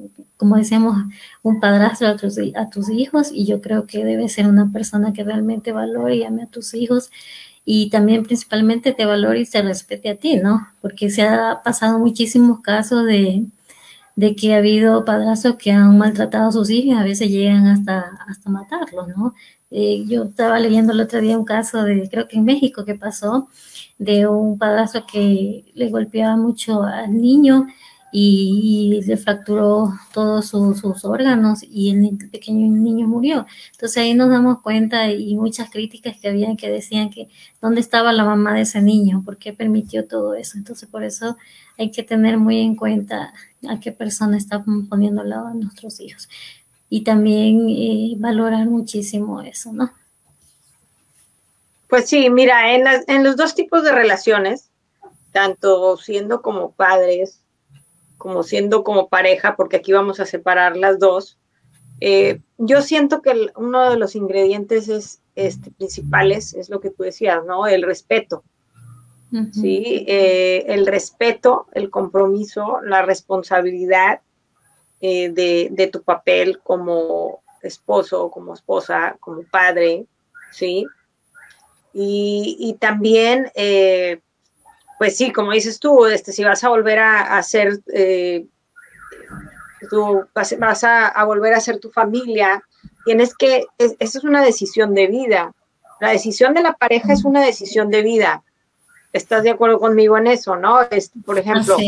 como 0.41 0.57
decíamos, 0.57 0.97
un 1.43 1.61
padrastro 1.61 2.09
a 2.09 2.17
tus, 2.17 2.89
hijos 2.89 3.31
y 3.31 3.45
yo 3.45 3.61
creo 3.61 3.85
que 3.85 4.07
debe 4.07 4.27
ser 4.31 4.47
una 4.47 4.73
persona 4.73 5.13
que 5.13 5.23
realmente 5.23 5.71
valore 5.71 6.17
y 6.17 6.25
ame 6.25 6.45
a 6.45 6.47
tus 6.47 6.73
hijos 6.73 7.11
y 7.67 7.91
también 7.91 8.23
principalmente 8.23 8.95
te 8.95 9.05
valore 9.05 9.41
y 9.41 9.45
se 9.45 9.61
respete 9.61 10.09
a 10.09 10.17
ti, 10.17 10.37
¿no? 10.37 10.67
Porque 10.81 11.11
se 11.11 11.25
ha 11.25 11.61
pasado 11.63 11.99
muchísimos 11.99 12.61
casos 12.61 13.05
de, 13.05 13.45
de 14.17 14.35
que 14.35 14.55
ha 14.55 14.59
habido 14.59 15.05
padrastros 15.05 15.57
que 15.57 15.73
han 15.73 15.99
maltratado 15.99 16.49
a 16.49 16.53
sus 16.53 16.71
hijos 16.71 16.99
a 16.99 17.05
veces 17.05 17.29
llegan 17.29 17.67
hasta, 17.67 18.01
hasta 18.27 18.49
matarlos, 18.49 19.09
¿no? 19.09 19.35
Eh, 19.71 20.05
yo 20.09 20.25
estaba 20.25 20.59
leyendo 20.59 20.95
el 20.95 21.01
otro 21.03 21.21
día 21.21 21.37
un 21.37 21.45
caso 21.45 21.85
de, 21.85 22.09
creo 22.11 22.27
que 22.29 22.39
en 22.39 22.45
México, 22.45 22.87
que 22.87 22.95
pasó, 22.95 23.49
de 23.99 24.27
un 24.27 24.57
padrastro 24.59 25.05
que 25.07 25.67
le 25.75 25.91
golpeaba 25.91 26.37
mucho 26.37 26.83
al 26.83 27.13
niño 27.21 27.67
y, 28.13 29.01
le 29.07 29.17
fracturó 29.17 29.93
todos 30.13 30.49
sus 30.49 31.05
órganos 31.05 31.63
y 31.63 31.91
el 31.91 32.31
pequeño 32.31 32.69
niño 32.69 33.07
murió. 33.07 33.47
Entonces 33.73 33.99
ahí 33.99 34.15
nos 34.15 34.31
damos 34.31 34.61
cuenta 34.61 35.11
y 35.11 35.37
muchas 35.37 35.71
críticas 35.71 36.17
que 36.21 36.29
habían 36.29 36.57
que 36.57 36.71
decían 36.71 37.11
que 37.11 37.29
dónde 37.61 37.81
estaba 37.81 38.13
la 38.13 38.25
mamá 38.25 38.55
de 38.55 38.63
ese 38.63 38.83
niño, 38.83 39.23
por 39.25 39.39
qué 39.39 39.53
permitió 39.53 40.07
todo 40.07 40.35
eso. 40.35 40.59
Entonces 40.59 40.89
por 40.89 41.05
eso 41.05 41.37
hay 41.79 41.91
que 41.91 42.03
tener 42.03 42.39
muy 42.39 42.61
en 42.61 42.75
cuenta 42.75 43.33
a 43.69 43.81
qué 43.81 43.93
persona 43.93 44.37
está 44.37 44.65
poniendo 44.89 45.23
al 45.23 45.31
lado 45.31 45.47
a 45.49 45.55
nuestros 45.55 46.01
hijos 46.01 46.29
y 46.89 47.05
también 47.05 47.69
eh, 47.71 48.15
valorar 48.19 48.67
muchísimo 48.67 49.41
eso, 49.43 49.73
¿no? 49.73 49.93
Pues 51.89 52.09
sí, 52.09 52.31
mira, 52.31 52.75
en, 52.75 52.85
en 53.07 53.25
los 53.25 53.37
dos 53.37 53.55
tipos 53.55 53.83
de 53.83 53.93
relaciones, 53.93 54.71
tanto 55.33 55.97
siendo 55.97 56.43
como 56.43 56.73
padres 56.73 57.40
como 58.21 58.43
siendo 58.43 58.85
como 58.85 59.09
pareja, 59.09 59.57
porque 59.57 59.77
aquí 59.77 59.93
vamos 59.93 60.21
a 60.21 60.27
separar 60.27 60.77
las 60.77 60.99
dos. 60.99 61.39
Eh, 62.01 62.43
yo 62.59 62.83
siento 62.83 63.23
que 63.23 63.49
uno 63.57 63.89
de 63.89 63.97
los 63.97 64.15
ingredientes 64.15 64.89
es, 64.91 65.23
este, 65.37 65.71
principales 65.71 66.53
es 66.53 66.69
lo 66.69 66.81
que 66.81 66.91
tú 66.91 67.03
decías, 67.03 67.43
¿no? 67.47 67.67
El 67.67 67.83
respeto. 67.83 68.45
Sí, 69.53 70.05
eh, 70.09 70.67
el 70.69 70.87
respeto, 70.87 71.67
el 71.73 71.89
compromiso, 71.89 72.81
la 72.83 73.01
responsabilidad 73.03 74.21
eh, 75.01 75.31
de, 75.31 75.87
tu 75.87 76.03
papel 76.03 76.59
como 76.63 77.41
esposo, 77.63 78.31
como 78.31 78.53
esposa, 78.53 79.17
como 79.21 79.45
padre, 79.45 80.05
¿sí? 80.51 80.85
Y, 81.95 82.57
y 82.59 82.75
también 82.75 83.51
pues 85.01 85.17
sí, 85.17 85.33
como 85.33 85.53
dices 85.53 85.81
tú, 85.81 86.05
este, 86.05 86.31
si 86.31 86.45
vas 86.45 86.63
a 86.63 86.69
volver 86.69 86.99
a, 86.99 87.39
hacer, 87.39 87.81
eh, 87.91 88.45
vas, 90.35 90.85
a, 90.85 91.25
volver 91.25 91.55
a 91.55 91.61
ser 91.61 91.81
tu 91.81 91.91
familia, 91.91 92.63
tienes 93.07 93.35
que, 93.35 93.65
esa 93.79 93.97
es 93.99 94.25
una 94.25 94.45
decisión 94.45 94.95
de 94.95 95.07
vida. 95.07 95.55
La 96.03 96.11
decisión 96.11 96.53
de 96.53 96.61
la 96.61 96.75
pareja 96.75 97.15
es 97.15 97.25
una 97.25 97.43
decisión 97.43 97.89
de 97.89 98.03
vida. 98.03 98.43
¿Estás 99.15 99.43
de 99.43 99.49
acuerdo 99.49 99.79
conmigo 99.79 100.19
en 100.19 100.27
eso, 100.27 100.57
no? 100.57 100.83
Este, 100.83 101.19
por 101.25 101.39
ejemplo, 101.39 101.79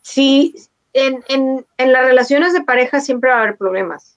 si 0.00 0.54
en, 0.94 1.22
en, 1.28 1.66
en 1.76 1.92
las 1.92 2.06
relaciones 2.06 2.54
de 2.54 2.62
pareja 2.62 3.00
siempre 3.00 3.28
va 3.28 3.36
a 3.36 3.42
haber 3.42 3.58
problemas. 3.58 4.16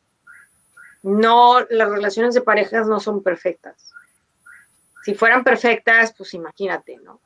No, 1.03 1.59
las 1.69 1.89
relaciones 1.89 2.33
de 2.33 2.39
parejas 2.39 2.87
no 2.87 3.01
son 3.01 3.21
perfectas. 3.23 3.91
Si 5.03 5.15
fueran 5.15 5.43
perfectas, 5.43 6.13
pues 6.17 6.33
imagínate, 6.33 6.95
¿no? 7.03 7.19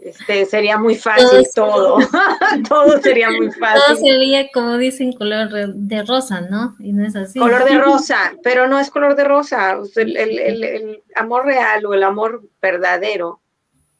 Este, 0.00 0.46
sería 0.46 0.78
muy 0.78 0.94
fácil 0.94 1.46
todo, 1.54 1.98
todo 2.68 3.00
sería 3.00 3.30
muy 3.30 3.50
fácil. 3.50 3.82
Todo 3.86 3.96
sería, 3.96 4.48
como 4.52 4.76
dicen, 4.78 5.12
color 5.12 5.74
de 5.74 6.02
rosa, 6.04 6.40
¿no? 6.40 6.76
Y 6.78 6.92
no 6.92 7.04
es 7.04 7.16
así. 7.16 7.38
Color 7.38 7.64
de 7.64 7.78
rosa, 7.78 8.34
pero 8.44 8.68
no 8.68 8.78
es 8.78 8.90
color 8.90 9.16
de 9.16 9.24
rosa. 9.24 9.78
El, 9.96 10.16
el, 10.16 10.38
el, 10.38 11.02
amor 11.16 11.46
real 11.46 11.84
o 11.84 11.94
el 11.94 12.04
amor 12.04 12.42
verdadero 12.62 13.40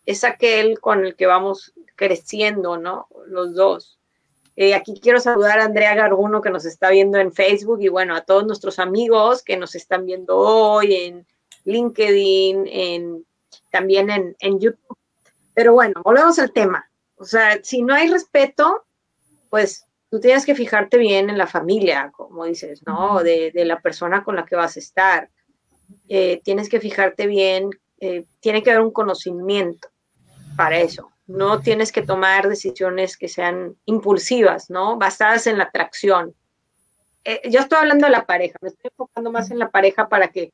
es 0.06 0.22
aquel 0.22 0.78
con 0.78 1.04
el 1.04 1.16
que 1.16 1.26
vamos 1.26 1.74
creciendo, 1.96 2.76
¿no? 2.76 3.08
Los 3.26 3.54
dos. 3.54 3.98
Eh, 4.54 4.74
aquí 4.74 5.00
quiero 5.00 5.20
saludar 5.20 5.58
a 5.58 5.64
Andrea 5.64 5.94
Garbuno 5.94 6.40
que 6.40 6.50
nos 6.50 6.64
está 6.64 6.90
viendo 6.90 7.18
en 7.18 7.32
Facebook 7.32 7.80
y 7.80 7.88
bueno, 7.88 8.14
a 8.14 8.22
todos 8.22 8.46
nuestros 8.46 8.78
amigos 8.78 9.42
que 9.42 9.56
nos 9.56 9.74
están 9.74 10.06
viendo 10.06 10.36
hoy 10.36 10.94
en 10.94 11.26
LinkedIn, 11.64 12.66
en, 12.66 13.24
también 13.70 14.10
en, 14.10 14.36
en 14.40 14.58
YouTube 14.60 14.97
pero 15.58 15.72
bueno, 15.72 16.02
volvemos 16.04 16.38
al 16.38 16.52
tema. 16.52 16.88
O 17.16 17.24
sea, 17.24 17.58
si 17.64 17.82
no 17.82 17.92
hay 17.92 18.06
respeto, 18.06 18.86
pues 19.50 19.88
tú 20.08 20.20
tienes 20.20 20.46
que 20.46 20.54
fijarte 20.54 20.98
bien 20.98 21.30
en 21.30 21.36
la 21.36 21.48
familia, 21.48 22.12
como 22.14 22.44
dices, 22.44 22.84
¿no? 22.86 23.24
De, 23.24 23.50
la 23.64 23.80
persona 23.80 24.22
con 24.22 24.36
la 24.36 24.46
que 24.46 24.54
vas 24.54 24.76
a 24.76 24.78
estar. 24.78 25.30
Eh, 26.08 26.40
tienes 26.44 26.68
que 26.68 26.78
fijarte 26.78 27.26
bien, 27.26 27.70
eh, 27.98 28.24
tiene 28.38 28.62
que 28.62 28.70
haber 28.70 28.84
un 28.84 28.92
conocimiento 28.92 29.88
para 30.56 30.78
eso. 30.78 31.10
No 31.26 31.58
tienes 31.58 31.90
que 31.90 32.02
tomar 32.02 32.48
decisiones 32.48 33.16
que 33.16 33.26
sean 33.26 33.74
impulsivas, 33.84 34.70
¿no? 34.70 34.96
Basadas 34.96 35.48
en 35.48 35.58
la 35.58 35.64
atracción. 35.64 36.36
Eh, 37.24 37.50
yo 37.50 37.58
estoy 37.58 37.78
hablando 37.78 38.06
de 38.06 38.12
la 38.12 38.26
pareja, 38.26 38.56
me 38.62 38.68
estoy 38.68 38.92
enfocando 38.92 39.32
más 39.32 39.50
en 39.50 39.58
la 39.58 39.70
pareja 39.70 40.08
para 40.08 40.28
que 40.28 40.52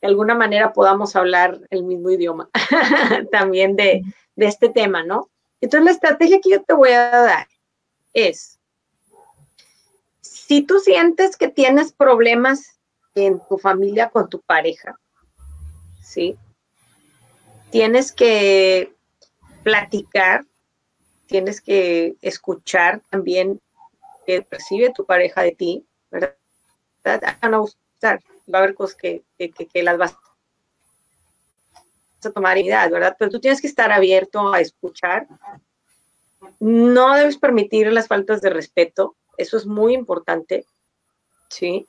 de 0.00 0.08
alguna 0.08 0.34
manera 0.34 0.72
podamos 0.72 1.16
hablar 1.16 1.60
el 1.68 1.82
mismo 1.82 2.08
idioma 2.10 2.48
también 3.30 3.76
de, 3.76 4.02
de 4.38 4.46
este 4.46 4.68
tema, 4.68 5.02
¿no? 5.02 5.28
Entonces 5.60 5.84
la 5.84 5.90
estrategia 5.90 6.38
que 6.40 6.50
yo 6.50 6.62
te 6.62 6.72
voy 6.72 6.90
a 6.90 7.10
dar 7.10 7.48
es, 8.12 8.60
si 10.20 10.62
tú 10.62 10.78
sientes 10.78 11.36
que 11.36 11.48
tienes 11.48 11.92
problemas 11.92 12.78
en 13.16 13.40
tu 13.48 13.58
familia 13.58 14.10
con 14.10 14.28
tu 14.28 14.40
pareja, 14.40 14.96
¿sí? 16.00 16.36
Tienes 17.70 18.12
que 18.12 18.94
platicar, 19.64 20.46
tienes 21.26 21.60
que 21.60 22.14
escuchar 22.22 23.02
también 23.10 23.60
que 24.24 24.42
percibe 24.42 24.92
tu 24.92 25.04
pareja 25.04 25.42
de 25.42 25.50
ti, 25.50 25.84
¿verdad? 26.12 26.36
Van 27.42 27.54
a 27.54 27.58
gustar, 27.58 28.22
va 28.54 28.60
a 28.60 28.62
haber 28.62 28.76
cosas 28.76 28.96
que, 28.96 29.24
que, 29.36 29.50
que 29.50 29.82
las 29.82 29.98
vas 29.98 30.16
a 32.26 32.30
tomar 32.30 32.58
idea, 32.58 32.88
¿verdad? 32.88 33.16
Pero 33.18 33.30
tú 33.30 33.40
tienes 33.40 33.60
que 33.60 33.66
estar 33.66 33.92
abierto 33.92 34.52
a 34.52 34.60
escuchar. 34.60 35.26
No 36.58 37.14
debes 37.14 37.38
permitir 37.38 37.92
las 37.92 38.08
faltas 38.08 38.40
de 38.40 38.50
respeto, 38.50 39.16
eso 39.36 39.56
es 39.56 39.66
muy 39.66 39.94
importante, 39.94 40.66
¿sí? 41.48 41.86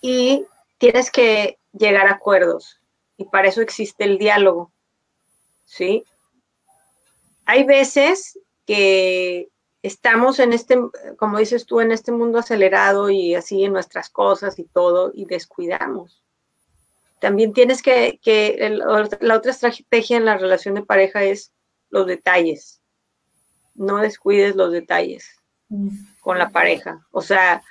Y 0.00 0.46
tienes 0.78 1.10
que 1.10 1.58
llegar 1.72 2.06
a 2.06 2.12
acuerdos, 2.12 2.80
y 3.16 3.24
para 3.24 3.48
eso 3.48 3.60
existe 3.60 4.04
el 4.04 4.18
diálogo, 4.18 4.72
¿sí? 5.64 6.04
Hay 7.44 7.64
veces 7.64 8.38
que 8.66 9.48
estamos 9.82 10.38
en 10.38 10.52
este, 10.52 10.78
como 11.16 11.38
dices 11.38 11.66
tú, 11.66 11.80
en 11.80 11.90
este 11.92 12.12
mundo 12.12 12.38
acelerado 12.38 13.10
y 13.10 13.34
así 13.34 13.64
en 13.64 13.72
nuestras 13.72 14.10
cosas 14.10 14.58
y 14.58 14.64
todo, 14.64 15.10
y 15.14 15.24
descuidamos 15.24 16.22
también 17.20 17.52
tienes 17.52 17.82
que, 17.82 18.18
que 18.22 18.70
la 19.20 19.36
otra 19.36 19.50
estrategia 19.50 20.16
en 20.16 20.24
la 20.24 20.36
relación 20.36 20.74
de 20.74 20.82
pareja 20.82 21.24
es 21.24 21.52
los 21.90 22.06
detalles. 22.06 22.80
No 23.74 23.98
descuides 23.98 24.56
los 24.56 24.72
detalles 24.72 25.28
con 26.20 26.38
la 26.38 26.50
pareja. 26.50 27.06
O 27.10 27.22
sea, 27.22 27.62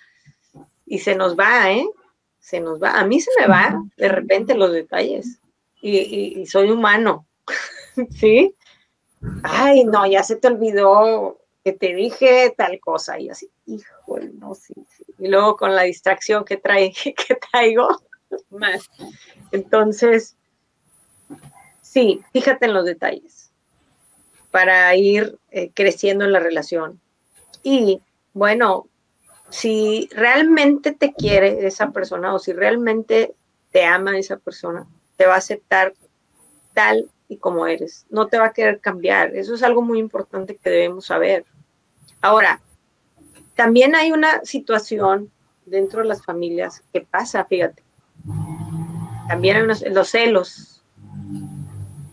y 0.85 0.99
se 0.99 1.15
nos 1.15 1.37
va, 1.37 1.71
¿eh? 1.71 1.87
Se 2.39 2.59
nos 2.59 2.81
va. 2.81 2.91
A 2.91 3.05
mí 3.05 3.19
se 3.19 3.31
me 3.39 3.47
va 3.47 3.83
de 3.97 4.07
repente 4.07 4.55
los 4.55 4.71
detalles. 4.71 5.39
Y, 5.81 6.45
soy 6.47 6.71
humano. 6.71 7.27
¿Sí? 8.11 8.55
Ay, 9.43 9.83
no, 9.83 10.05
ya 10.05 10.23
se 10.23 10.35
te 10.35 10.47
olvidó 10.47 11.39
que 11.63 11.73
te 11.73 11.93
dije 11.93 12.53
tal 12.55 12.79
cosa. 12.79 13.19
Y 13.19 13.29
así, 13.29 13.49
hijo 13.65 13.97
Híjole, 14.07 14.31
no, 14.33 14.55
sí, 14.55 14.73
sí. 14.95 15.03
Y 15.19 15.27
luego 15.27 15.57
con 15.57 15.75
la 15.75 15.83
distracción 15.83 16.45
que, 16.45 16.57
trae, 16.57 16.93
que 17.03 17.35
traigo, 17.51 17.89
más. 18.49 18.89
Entonces, 19.51 20.35
sí, 21.81 22.21
fíjate 22.33 22.65
en 22.65 22.73
los 22.73 22.85
detalles 22.85 23.51
para 24.51 24.95
ir 24.95 25.37
eh, 25.51 25.71
creciendo 25.73 26.25
en 26.25 26.31
la 26.31 26.39
relación. 26.39 26.99
Y 27.63 28.01
bueno, 28.33 28.87
si 29.49 30.09
realmente 30.13 30.91
te 30.91 31.13
quiere 31.13 31.65
esa 31.67 31.91
persona 31.91 32.33
o 32.33 32.39
si 32.39 32.53
realmente 32.53 33.33
te 33.71 33.85
ama 33.85 34.17
esa 34.17 34.37
persona, 34.37 34.87
te 35.15 35.25
va 35.25 35.35
a 35.35 35.37
aceptar 35.37 35.93
tal 36.73 37.09
y 37.27 37.37
como 37.37 37.67
eres. 37.67 38.05
No 38.09 38.27
te 38.27 38.37
va 38.37 38.47
a 38.47 38.53
querer 38.53 38.79
cambiar. 38.79 39.35
Eso 39.35 39.55
es 39.55 39.63
algo 39.63 39.81
muy 39.81 39.99
importante 39.99 40.55
que 40.55 40.69
debemos 40.69 41.05
saber. 41.05 41.45
Ahora, 42.21 42.61
también 43.55 43.95
hay 43.95 44.11
una 44.11 44.43
situación 44.45 45.31
dentro 45.65 46.01
de 46.01 46.07
las 46.07 46.23
familias 46.23 46.83
que 46.93 47.01
pasa, 47.01 47.45
fíjate. 47.45 47.83
También 49.27 49.57
en 49.57 49.93
los, 49.93 50.09
celos. 50.09 50.81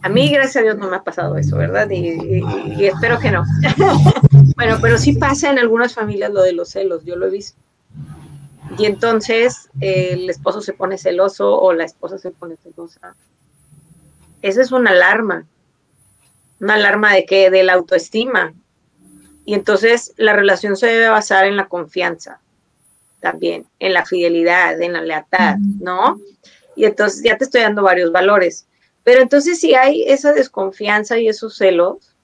A 0.02 0.08
mí, 0.08 0.30
gracias 0.30 0.56
a 0.56 0.62
Dios, 0.62 0.76
no 0.76 0.90
me 0.90 0.96
ha 0.96 1.02
pasado 1.02 1.36
eso, 1.36 1.56
¿verdad? 1.56 1.88
Y, 1.90 2.84
espero 2.84 3.18
que 3.18 3.30
no. 3.30 3.44
bueno, 4.56 4.78
pero 4.82 4.98
sí 4.98 5.14
pasa 5.14 5.50
en 5.50 5.58
algunas 5.58 5.94
familias 5.94 6.32
lo 6.32 6.42
de 6.42 6.52
los 6.52 6.70
celos, 6.70 7.04
yo 7.04 7.16
lo 7.16 7.26
he 7.26 7.30
visto. 7.30 7.58
Y 8.78 8.86
entonces 8.86 9.70
el 9.80 10.28
esposo 10.28 10.60
se 10.60 10.72
pone 10.72 10.98
celoso 10.98 11.58
o 11.58 11.72
la 11.72 11.84
esposa 11.84 12.18
se 12.18 12.30
pone 12.30 12.56
celosa 12.56 13.14
esa 14.44 14.60
es 14.60 14.72
una 14.72 14.90
alarma, 14.90 15.46
una 16.60 16.74
alarma 16.74 17.14
de 17.14 17.24
que 17.24 17.48
de 17.48 17.62
la 17.62 17.72
autoestima. 17.72 18.52
Y 19.46 19.54
entonces 19.54 20.12
la 20.18 20.34
relación 20.34 20.76
se 20.76 20.86
debe 20.86 21.08
basar 21.08 21.46
en 21.46 21.56
la 21.56 21.66
confianza 21.66 22.40
también, 23.20 23.66
en 23.78 23.94
la 23.94 24.04
fidelidad, 24.04 24.78
en 24.82 24.92
la 24.92 25.00
lealtad, 25.00 25.56
¿no? 25.80 26.20
Y 26.76 26.84
entonces 26.84 27.22
ya 27.22 27.36
te 27.36 27.44
estoy 27.44 27.62
dando 27.62 27.82
varios 27.82 28.12
valores. 28.12 28.66
Pero 29.02 29.20
entonces 29.20 29.60
si 29.60 29.74
hay 29.74 30.02
esa 30.04 30.32
desconfianza 30.32 31.18
y 31.18 31.28
esos 31.28 31.56
celos 31.56 32.14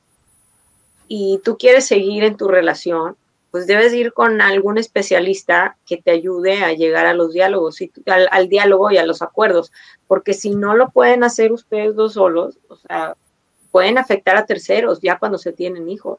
y 1.09 1.40
tú 1.45 1.59
quieres 1.59 1.87
seguir 1.87 2.25
en 2.25 2.37
tu 2.37 2.49
relación, 2.49 3.16
pues 3.50 3.66
debes 3.66 3.92
ir 3.92 4.12
con 4.12 4.40
algún 4.40 4.78
especialista 4.78 5.76
que 5.87 5.97
te 5.97 6.12
ayude 6.12 6.62
a 6.62 6.73
llegar 6.73 7.07
a 7.07 7.14
los 7.14 7.33
diálogos, 7.33 7.80
y, 7.80 7.92
al, 8.07 8.49
diálogo 8.49 8.90
y 8.90 8.99
a 8.99 9.07
los 9.07 9.23
acuerdos, 9.23 9.73
porque 10.07 10.35
si 10.35 10.54
no 10.54 10.76
lo 10.76 10.90
pueden 10.90 11.25
hacer 11.25 11.52
ustedes 11.52 11.97
dos 11.97 12.14
solos, 12.14 12.59
o 12.69 12.76
sea, 12.76 13.16
pueden 13.73 13.99
afectar 13.99 14.37
a 14.37 14.47
terceros 14.47 15.00
ya 15.00 15.19
cuando 15.19 15.38
se 15.38 15.52
tienen 15.52 15.88
hijos. 15.88 16.19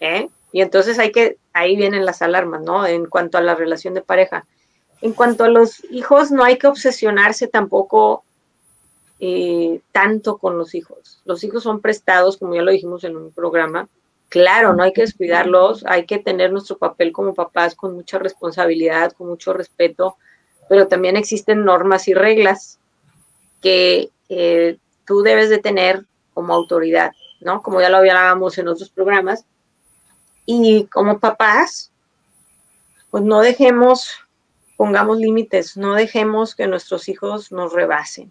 ¿Eh? 0.00 0.28
Y 0.52 0.62
entonces 0.62 0.98
hay 0.98 1.10
que, 1.10 1.38
ahí 1.52 1.76
vienen 1.76 2.06
las 2.06 2.22
alarmas, 2.22 2.62
¿no? 2.62 2.86
En 2.86 3.06
cuanto 3.06 3.36
a 3.36 3.42
la 3.42 3.56
relación 3.56 3.94
de 3.94 4.02
pareja. 4.02 4.46
En 5.00 5.12
cuanto 5.12 5.44
a 5.44 5.48
los 5.48 5.84
hijos, 5.90 6.30
no 6.30 6.44
hay 6.44 6.58
que 6.58 6.66
obsesionarse 6.66 7.46
tampoco 7.46 8.24
eh, 9.20 9.80
tanto 9.92 10.38
con 10.38 10.58
los 10.58 10.74
hijos. 10.74 11.20
Los 11.24 11.44
hijos 11.44 11.62
son 11.62 11.80
prestados, 11.80 12.36
como 12.36 12.54
ya 12.54 12.62
lo 12.62 12.72
dijimos 12.72 13.04
en 13.04 13.16
un 13.16 13.32
programa, 13.32 13.88
Claro, 14.28 14.74
no 14.74 14.82
hay 14.82 14.92
que 14.92 15.00
descuidarlos, 15.02 15.84
hay 15.86 16.04
que 16.04 16.18
tener 16.18 16.52
nuestro 16.52 16.76
papel 16.76 17.12
como 17.12 17.34
papás 17.34 17.74
con 17.74 17.94
mucha 17.94 18.18
responsabilidad, 18.18 19.12
con 19.12 19.28
mucho 19.28 19.54
respeto, 19.54 20.16
pero 20.68 20.86
también 20.86 21.16
existen 21.16 21.64
normas 21.64 22.08
y 22.08 22.14
reglas 22.14 22.78
que 23.62 24.10
tú 25.06 25.22
debes 25.22 25.48
de 25.48 25.58
tener 25.58 26.04
como 26.34 26.52
autoridad, 26.52 27.12
¿no? 27.40 27.62
Como 27.62 27.80
ya 27.80 27.88
lo 27.88 27.96
hablábamos 27.96 28.58
en 28.58 28.68
otros 28.68 28.90
programas. 28.90 29.46
Y 30.44 30.84
como 30.84 31.18
papás, 31.18 31.90
pues 33.10 33.24
no 33.24 33.40
dejemos, 33.40 34.10
pongamos 34.78 35.18
límites, 35.18 35.76
no 35.76 35.94
dejemos 35.94 36.54
que 36.54 36.68
nuestros 36.68 37.08
hijos 37.08 37.50
nos 37.50 37.72
rebasen, 37.72 38.30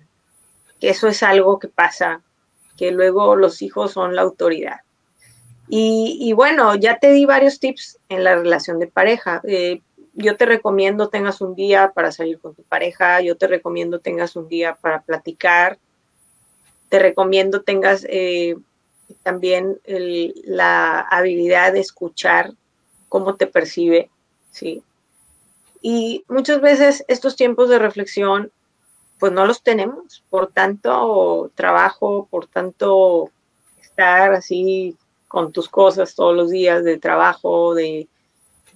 que 0.80 0.90
eso 0.90 1.10
es 1.10 1.22
algo 1.22 1.60
que 1.60 1.68
pasa, 1.68 2.22
que 2.78 2.92
luego 2.92 3.36
los 3.36 3.62
hijos 3.62 3.92
son 3.92 4.16
la 4.16 4.22
autoridad. 4.22 4.80
Y, 5.68 6.32
bueno, 6.32 6.74
ya 6.76 6.98
te 7.00 7.12
di 7.12 7.26
varios 7.26 7.60
tips 7.60 8.00
en 8.08 8.24
la 8.24 8.36
relación 8.36 8.80
de 8.80 8.88
pareja. 8.88 9.42
Eh, 9.44 9.82
yo 10.14 10.38
te 10.38 10.46
recomiendo 10.46 11.10
tengas 11.10 11.42
un 11.42 11.54
día 11.54 11.92
para 11.94 12.14
salir 12.14 12.40
con 12.40 12.56
tu 12.56 12.64
pareja, 12.64 13.20
yo 13.20 13.36
te 13.36 13.48
recomiendo 13.48 14.00
tengas 14.00 14.38
un 14.38 14.48
día 14.48 14.76
para 14.76 15.02
platicar, 15.02 15.78
te 16.88 17.00
recomiendo 17.00 17.64
tengas 17.64 18.06
eh, 18.10 18.56
también 19.22 19.82
la 20.46 21.02
habilidad 21.02 21.74
de 21.74 21.82
escuchar 21.82 22.54
cómo 23.10 23.36
te 23.36 23.48
percibe, 23.48 24.10
¿sí? 24.52 24.82
Y 25.90 26.26
muchas 26.28 26.60
veces 26.60 27.06
estos 27.08 27.38
tiempos 27.38 27.70
de 27.70 27.80
reflexión, 27.80 28.52
pues 29.20 29.32
no 29.32 29.46
los 29.46 29.64
tenemos 29.64 30.22
por 30.30 30.52
tanto 30.52 31.50
trabajo, 31.56 32.28
por 32.30 32.46
tanto 32.46 33.32
estar 33.82 34.34
así 34.34 34.98
con 35.30 35.54
tus 35.54 35.70
cosas 35.70 36.14
todos 36.14 36.36
los 36.36 36.50
días 36.50 36.84
de 36.84 36.98
trabajo, 36.98 37.74
de 37.74 38.10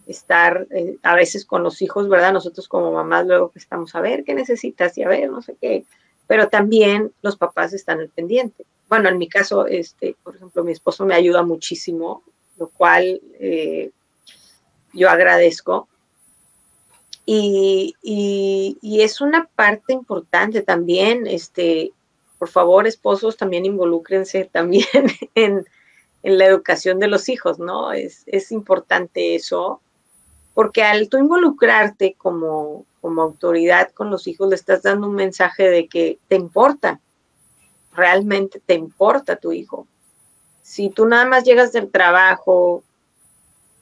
estar 0.08 0.68
eh, 0.70 1.00
a 1.04 1.14
veces 1.14 1.44
con 1.44 1.64
los 1.64 1.82
hijos, 1.82 2.08
¿verdad? 2.08 2.32
Nosotros 2.32 2.70
como 2.70 2.94
mamás 2.94 3.28
luego 3.28 3.52
que 3.52 3.60
estamos 3.60 3.94
a 3.94 4.00
ver 4.00 4.24
qué 4.24 4.34
necesitas 4.34 4.98
y 4.98 5.04
a 5.04 5.10
ver 5.10 5.30
no 5.30 5.42
sé 5.42 5.58
qué, 5.60 5.84
pero 6.28 6.48
también 6.48 7.12
los 7.22 7.36
papás 7.36 7.74
están 7.74 8.00
al 8.00 8.08
pendiente. 8.08 8.66
Bueno, 8.88 9.10
en 9.10 9.18
mi 9.18 9.28
caso, 9.28 9.68
este, 9.68 10.16
por 10.24 10.38
ejemplo, 10.38 10.64
mi 10.64 10.72
esposo 10.72 11.06
me 11.06 11.16
ayuda 11.16 11.44
muchísimo, 11.44 12.24
lo 12.58 12.70
cual 12.70 13.20
eh, 13.38 13.92
yo 14.94 15.10
agradezco. 15.10 15.90
Y, 17.26 17.96
y, 18.02 19.02
es 19.02 19.22
una 19.22 19.46
parte 19.56 19.94
importante 19.94 20.62
también, 20.62 21.28
este, 21.28 21.92
por 22.40 22.50
favor, 22.50 22.88
esposos, 22.88 23.38
también 23.38 23.66
involúcrense 23.66 24.46
también 24.52 24.88
en, 25.36 25.66
en 26.24 26.38
la 26.38 26.46
educación 26.46 27.00
de 27.00 27.08
los 27.08 27.30
hijos, 27.30 27.60
¿no? 27.60 27.92
Es, 27.94 28.52
importante 28.52 29.36
eso, 29.36 29.82
porque 30.54 30.84
al 30.84 31.10
tú 31.10 31.18
involucrarte 31.18 32.16
como, 32.18 32.86
como 33.02 33.22
autoridad 33.22 33.92
con 33.92 34.10
los 34.10 34.28
hijos, 34.28 34.50
le 34.50 34.56
estás 34.56 34.84
dando 34.84 35.08
un 35.08 35.16
mensaje 35.16 35.70
de 35.70 35.88
que 35.88 36.20
te 36.28 36.36
importa, 36.36 37.00
realmente 37.94 38.62
te 38.66 38.76
importa 38.76 39.36
tu 39.36 39.52
hijo. 39.52 39.88
Si 40.62 40.90
tú 40.90 41.06
nada 41.06 41.26
más 41.26 41.44
llegas 41.44 41.72
del 41.72 41.90
trabajo, 41.90 42.84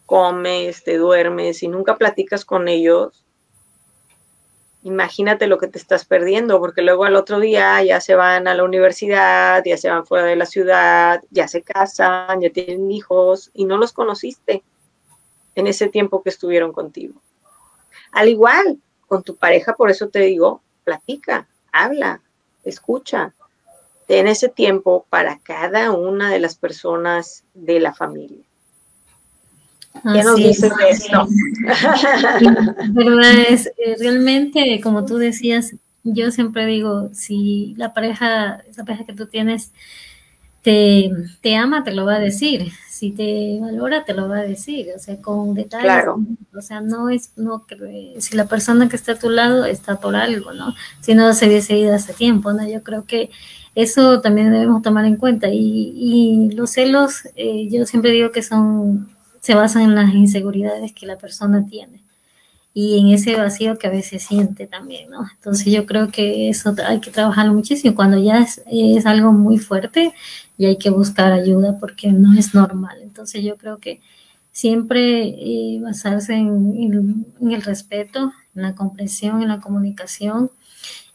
comes, 0.06 0.84
te 0.84 0.98
duermes 0.98 1.62
y 1.62 1.68
nunca 1.68 1.98
platicas 1.98 2.46
con 2.46 2.68
ellos, 2.68 3.24
imagínate 4.84 5.48
lo 5.48 5.58
que 5.58 5.68
te 5.68 5.78
estás 5.78 6.06
perdiendo, 6.06 6.60
porque 6.60 6.82
luego 6.82 7.06
al 7.06 7.16
otro 7.16 7.40
día 7.40 7.84
ya 7.84 8.00
se 8.02 8.16
van 8.16 8.48
a 8.48 8.54
la 8.54 8.64
universidad, 8.64 9.64
ya 9.66 9.78
se 9.78 9.90
van 9.90 10.06
fuera 10.06 10.26
de 10.26 10.36
la 10.36 10.46
ciudad, 10.46 11.22
ya 11.30 11.48
se 11.48 11.62
casan, 11.62 12.42
ya 12.42 12.50
tienen 12.50 12.92
hijos 12.92 13.52
y 13.54 13.66
no 13.66 13.78
los 13.78 13.92
conociste 13.92 14.64
en 15.56 15.68
ese 15.68 15.90
tiempo 15.90 16.24
que 16.24 16.30
estuvieron 16.30 16.72
contigo. 16.72 17.16
Al 18.12 18.30
igual, 18.30 18.80
con 19.08 19.24
tu 19.24 19.36
pareja, 19.36 19.74
por 19.74 19.90
eso 19.90 20.08
te 20.10 20.20
digo, 20.20 20.62
platica, 20.84 21.48
habla, 21.72 22.22
escucha. 22.64 23.34
Ten 24.08 24.28
ese 24.28 24.50
tiempo 24.50 25.06
para 25.10 25.40
cada 25.40 25.92
una 25.92 26.32
de 26.32 26.40
las 26.40 26.56
personas 26.56 27.44
de 27.54 27.80
la 27.80 27.94
familia. 27.94 28.49
¿Qué 29.94 30.24
nos 30.24 30.36
dices 30.36 30.72
de 30.78 30.90
esto? 30.90 31.28
verdad 32.94 33.32
es, 33.50 33.72
realmente, 34.00 34.80
como 34.82 35.06
tú 35.06 35.18
decías, 35.18 35.76
yo 36.04 36.32
siempre 36.32 36.66
digo, 36.66 37.10
si 37.14 37.74
la 37.78 37.94
pareja, 37.94 38.64
esa 38.70 38.86
pareja 38.86 39.06
que 39.06 39.14
tú 39.14 39.28
tienes, 39.28 39.72
te, 40.62 41.12
te 41.42 41.56
ama, 41.56 41.84
te 41.84 41.94
lo 41.94 42.06
va 42.06 42.16
a 42.16 42.20
decir. 42.20 42.72
Si 42.90 43.12
te 43.12 43.60
valora, 43.62 44.04
te 44.04 44.14
lo 44.14 44.28
va 44.28 44.40
a 44.40 44.44
decir. 44.44 44.88
O 44.96 45.00
sea, 45.00 45.22
con 45.22 45.54
detalles. 45.54 45.86
Claro. 45.86 46.20
O 46.56 46.62
sea, 46.62 46.82
no 46.82 47.10
es, 47.10 47.32
no 47.38 47.66
si 48.20 48.36
la 48.36 48.46
persona 48.46 48.90
que 48.90 48.98
está 48.98 49.14
a 49.14 49.20
tu 49.20 49.30
lado 49.30 49.66
está 49.66 50.00
por 50.00 50.16
algo, 50.16 50.52
¿no? 50.54 50.76
Si 51.00 51.16
no 51.16 51.34
se 51.34 51.48
hubiese 51.48 51.78
ido 51.78 51.96
hace 51.96 52.14
tiempo, 52.14 52.52
¿no? 52.52 52.68
Yo 52.68 52.84
creo 52.84 53.06
que 53.06 53.30
eso 53.74 54.20
también 54.20 54.52
debemos 54.52 54.82
tomar 54.82 55.06
en 55.06 55.16
cuenta. 55.16 55.48
Y, 55.50 55.94
y 55.96 56.52
los 56.52 56.72
celos, 56.72 57.22
eh, 57.36 57.70
yo 57.70 57.86
siempre 57.86 58.12
digo 58.12 58.32
que 58.32 58.42
son 58.42 59.10
se 59.50 59.56
basan 59.56 59.82
en 59.82 59.96
las 59.96 60.14
inseguridades 60.14 60.94
que 60.94 61.08
la 61.08 61.18
persona 61.18 61.66
tiene 61.66 62.04
y 62.72 63.00
en 63.00 63.08
ese 63.08 63.36
vacío 63.36 63.80
que 63.80 63.88
a 63.88 63.90
veces 63.90 64.22
siente 64.22 64.68
también, 64.68 65.10
¿no? 65.10 65.28
Entonces 65.34 65.74
yo 65.74 65.88
creo 65.88 66.10
que 66.10 66.50
eso 66.50 66.76
hay 66.86 67.00
que 67.00 67.10
trabajar 67.10 67.52
muchísimo. 67.52 67.96
Cuando 67.96 68.20
ya 68.20 68.42
es, 68.42 68.62
es 68.72 69.08
algo 69.08 69.32
muy 69.32 69.58
fuerte 69.58 70.14
y 70.56 70.68
hay 70.68 70.78
que 70.78 70.92
buscar 70.92 71.32
ayuda 71.32 71.80
porque 71.80 72.12
no 72.12 72.38
es 72.38 72.54
normal. 72.54 73.00
Entonces 73.02 73.44
yo 73.44 73.58
creo 73.58 73.80
que 73.80 74.02
siempre 74.52 75.30
eh, 75.30 75.80
basarse 75.82 76.36
en, 76.36 77.26
el 77.42 77.62
respeto, 77.64 78.32
en 78.54 78.62
la 78.62 78.76
comprensión, 78.76 79.42
en 79.42 79.48
la 79.48 79.62
comunicación. 79.62 80.52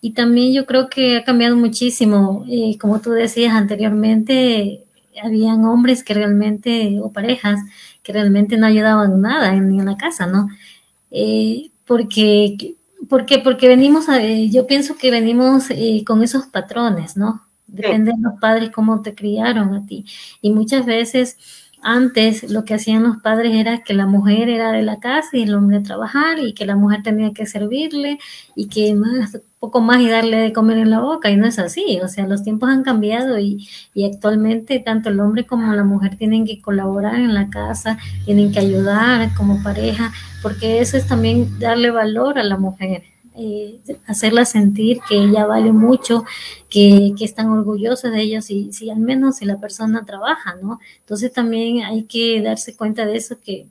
Y 0.00 0.10
también 0.10 0.52
yo 0.52 0.66
creo 0.66 0.88
que 0.88 1.18
ha 1.18 1.24
cambiado 1.24 1.54
muchísimo. 1.54 2.44
Eh, 2.48 2.76
como 2.80 3.00
tú 3.00 3.12
decías 3.12 3.54
anteriormente, 3.54 4.84
habían 5.22 5.64
hombres 5.64 6.02
que 6.02 6.14
realmente, 6.14 6.98
o 7.00 7.12
parejas, 7.12 7.60
que 8.04 8.12
realmente 8.12 8.56
no 8.56 8.66
ayudaban 8.66 9.20
nada 9.20 9.52
ni 9.52 9.80
en 9.80 9.86
la 9.86 9.96
casa, 9.96 10.26
¿no? 10.26 10.48
Eh, 11.10 11.70
porque, 11.86 12.76
porque, 13.08 13.38
porque 13.38 13.66
venimos 13.66 14.08
a, 14.08 14.22
yo 14.22 14.66
pienso 14.66 14.96
que 14.96 15.10
venimos 15.10 15.70
eh, 15.70 16.04
con 16.06 16.22
esos 16.22 16.46
patrones, 16.46 17.16
¿no? 17.16 17.46
Depende 17.66 18.12
de 18.12 18.20
los 18.20 18.38
padres 18.38 18.70
cómo 18.70 19.02
te 19.02 19.14
criaron 19.14 19.74
a 19.74 19.86
ti. 19.86 20.04
Y 20.42 20.50
muchas 20.50 20.86
veces 20.86 21.38
antes 21.82 22.50
lo 22.50 22.64
que 22.64 22.74
hacían 22.74 23.02
los 23.02 23.18
padres 23.18 23.54
era 23.54 23.82
que 23.82 23.94
la 23.94 24.06
mujer 24.06 24.48
era 24.48 24.70
de 24.70 24.82
la 24.82 25.00
casa 25.00 25.36
y 25.36 25.42
el 25.42 25.54
hombre 25.54 25.80
trabajar 25.80 26.38
y 26.38 26.54
que 26.54 26.66
la 26.66 26.76
mujer 26.76 27.02
tenía 27.02 27.32
que 27.32 27.46
servirle 27.46 28.18
y 28.54 28.68
que 28.68 28.94
más, 28.94 29.40
poco 29.64 29.80
más 29.80 30.02
y 30.02 30.10
darle 30.10 30.36
de 30.36 30.52
comer 30.52 30.76
en 30.76 30.90
la 30.90 31.00
boca 31.00 31.30
y 31.30 31.38
no 31.38 31.46
es 31.46 31.58
así, 31.58 31.98
o 32.02 32.08
sea, 32.08 32.26
los 32.26 32.42
tiempos 32.42 32.68
han 32.68 32.82
cambiado 32.82 33.38
y, 33.38 33.66
y 33.94 34.04
actualmente 34.04 34.78
tanto 34.78 35.08
el 35.08 35.18
hombre 35.20 35.46
como 35.46 35.72
la 35.72 35.84
mujer 35.84 36.16
tienen 36.16 36.44
que 36.44 36.60
colaborar 36.60 37.14
en 37.14 37.32
la 37.32 37.48
casa, 37.48 37.96
tienen 38.26 38.52
que 38.52 38.58
ayudar 38.58 39.34
como 39.34 39.62
pareja, 39.62 40.12
porque 40.42 40.80
eso 40.80 40.98
es 40.98 41.06
también 41.06 41.58
darle 41.58 41.90
valor 41.90 42.38
a 42.38 42.44
la 42.44 42.58
mujer. 42.58 43.04
Eh, 43.36 43.80
hacerla 44.06 44.44
sentir 44.44 45.00
que 45.08 45.16
ella 45.16 45.46
vale 45.46 45.72
mucho, 45.72 46.24
que, 46.68 47.14
que, 47.18 47.24
están 47.24 47.48
orgullosos 47.48 48.12
de 48.12 48.20
ella, 48.20 48.42
si, 48.42 48.70
si 48.72 48.90
al 48.90 49.00
menos 49.00 49.38
si 49.38 49.46
la 49.46 49.58
persona 49.58 50.04
trabaja, 50.04 50.56
¿no? 50.62 50.78
Entonces 51.00 51.32
también 51.32 51.84
hay 51.84 52.04
que 52.04 52.42
darse 52.42 52.76
cuenta 52.76 53.06
de 53.06 53.16
eso, 53.16 53.40
que 53.40 53.66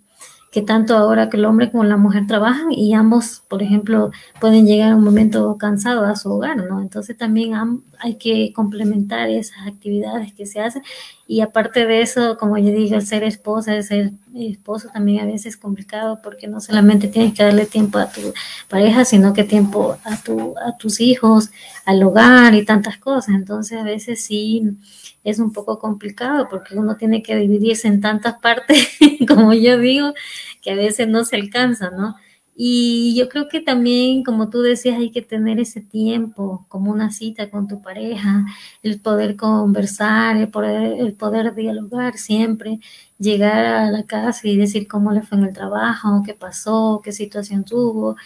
que 0.53 0.61
tanto 0.61 0.95
ahora 0.95 1.29
que 1.29 1.37
el 1.37 1.45
hombre 1.45 1.71
como 1.71 1.83
la 1.83 1.97
mujer 1.97 2.27
trabajan 2.27 2.71
y 2.71 2.93
ambos, 2.93 3.41
por 3.47 3.63
ejemplo, 3.63 4.11
pueden 4.39 4.67
llegar 4.67 4.91
a 4.91 4.95
un 4.95 5.03
momento 5.03 5.57
cansado 5.57 6.05
a 6.05 6.15
su 6.15 6.31
hogar, 6.31 6.57
¿no? 6.57 6.79
Entonces 6.79 7.17
también 7.17 7.53
hay 7.97 8.15
que 8.19 8.53
complementar 8.53 9.31
esas 9.31 9.65
actividades 9.65 10.31
que 10.31 10.45
se 10.45 10.59
hacen 10.59 10.83
y 11.25 11.41
aparte 11.41 11.87
de 11.87 12.03
eso, 12.03 12.37
como 12.37 12.59
yo 12.59 12.69
digo, 12.69 12.95
el 12.95 13.03
ser 13.03 13.23
esposa, 13.23 13.75
el 13.75 13.83
ser 13.83 14.11
esposo 14.35 14.89
también 14.93 15.23
a 15.23 15.25
veces 15.25 15.47
es 15.47 15.57
complicado 15.57 16.19
porque 16.21 16.47
no 16.47 16.61
solamente 16.61 17.07
tienes 17.07 17.33
que 17.33 17.41
darle 17.41 17.65
tiempo 17.65 17.97
a 17.97 18.11
tu 18.11 18.21
pareja, 18.69 19.05
sino 19.05 19.33
que 19.33 19.43
tiempo 19.43 19.97
a, 20.03 20.21
tu, 20.21 20.53
a 20.63 20.77
tus 20.77 21.01
hijos, 21.01 21.49
al 21.85 22.03
hogar 22.03 22.53
y 22.53 22.63
tantas 22.63 22.97
cosas. 22.97 23.33
Entonces 23.33 23.79
a 23.79 23.83
veces 23.83 24.23
sí 24.23 24.77
es 25.23 25.39
un 25.39 25.51
poco 25.53 25.79
complicado 25.79 26.47
porque 26.49 26.75
uno 26.75 26.97
tiene 26.97 27.23
que 27.23 27.35
dividirse 27.35 27.87
en 27.87 28.01
tantas 28.01 28.39
partes, 28.39 28.97
como 29.27 29.53
yo 29.53 29.77
digo, 29.77 30.13
que 30.61 30.71
a 30.71 30.75
veces 30.75 31.07
no 31.07 31.25
se 31.25 31.35
alcanza, 31.35 31.91
¿no? 31.91 32.15
Y 32.55 33.15
yo 33.17 33.29
creo 33.29 33.47
que 33.47 33.61
también, 33.61 34.23
como 34.23 34.49
tú 34.49 34.61
decías, 34.61 34.99
hay 34.99 35.09
que 35.09 35.23
tener 35.23 35.59
ese 35.59 35.81
tiempo, 35.81 36.65
como 36.69 36.91
una 36.91 37.11
cita 37.11 37.49
con 37.49 37.67
tu 37.67 37.81
pareja, 37.81 38.45
el 38.83 39.01
poder 39.01 39.35
conversar, 39.35 40.37
el 40.37 40.49
poder, 40.49 40.99
el 40.99 41.13
poder 41.15 41.55
dialogar 41.55 42.17
siempre, 42.17 42.79
llegar 43.17 43.65
a 43.65 43.91
la 43.91 44.03
casa 44.03 44.47
y 44.47 44.55
decir 44.57 44.87
cómo 44.87 45.11
le 45.11 45.23
fue 45.23 45.39
en 45.39 45.45
el 45.45 45.53
trabajo, 45.53 46.21
qué 46.23 46.35
pasó, 46.35 47.01
qué 47.03 47.11
situación 47.11 47.63
tuvo, 47.65 48.17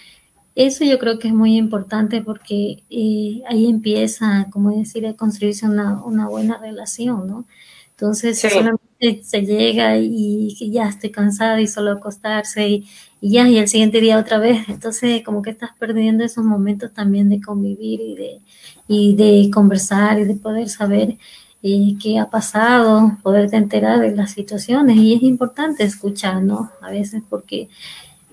eso 0.57 0.83
yo 0.83 0.97
creo 0.97 1.19
que 1.19 1.27
es 1.27 1.33
muy 1.35 1.55
importante 1.55 2.21
porque 2.21 2.83
eh, 2.89 3.43
ahí 3.47 3.67
empieza, 3.69 4.47
como 4.51 4.71
decir, 4.71 5.05
a 5.05 5.13
construirse 5.13 5.67
una, 5.67 6.03
una 6.03 6.27
buena 6.27 6.57
relación, 6.57 7.27
¿no? 7.27 7.45
Entonces, 7.91 8.39
solamente 8.39 9.23
se 9.23 9.41
llega 9.41 9.97
y, 9.97 10.55
ya 10.71 10.87
estoy 10.87 11.11
cansada 11.11 11.61
y 11.61 11.67
solo 11.67 11.91
acostarse 11.91 12.67
y, 12.67 12.87
ya, 13.21 13.47
y 13.49 13.57
el 13.57 13.67
siguiente 13.67 14.01
día 14.01 14.19
otra 14.19 14.39
vez. 14.39 14.67
Entonces, 14.67 15.23
como 15.23 15.41
que 15.43 15.51
estás 15.51 15.71
perdiendo 15.79 16.23
esos 16.23 16.43
momentos 16.43 16.91
también 16.93 17.29
de 17.29 17.41
convivir 17.41 18.01
y 18.01 18.15
de, 18.15 18.41
y 18.87 19.15
de 19.15 19.51
conversar 19.51 20.19
y 20.19 20.25
de 20.25 20.35
poder 20.35 20.69
saber 20.69 21.17
eh, 21.63 21.95
qué 22.01 22.19
ha 22.19 22.29
pasado, 22.29 23.17
poderte 23.23 23.57
enterar 23.57 23.99
de 23.99 24.15
las 24.15 24.31
situaciones. 24.31 24.97
Y 24.97 25.15
es 25.15 25.23
importante 25.23 25.83
escuchar, 25.83 26.43
¿no? 26.43 26.71
A 26.81 26.91
veces 26.91 27.21
porque 27.29 27.69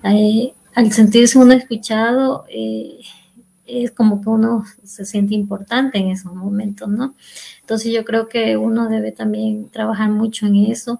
eh, 0.03 0.53
al 0.75 0.91
sentirse 0.91 1.37
uno 1.37 1.53
escuchado, 1.53 2.45
eh, 2.49 2.99
es 3.65 3.91
como 3.91 4.21
que 4.21 4.29
uno 4.29 4.63
se 4.83 5.05
siente 5.05 5.33
importante 5.33 5.97
en 5.97 6.09
esos 6.09 6.33
momentos, 6.33 6.89
¿no? 6.89 7.15
Entonces 7.61 7.93
yo 7.93 8.05
creo 8.05 8.27
que 8.27 8.57
uno 8.57 8.89
debe 8.89 9.11
también 9.11 9.69
trabajar 9.69 10.09
mucho 10.09 10.45
en 10.45 10.57
eso. 10.57 10.99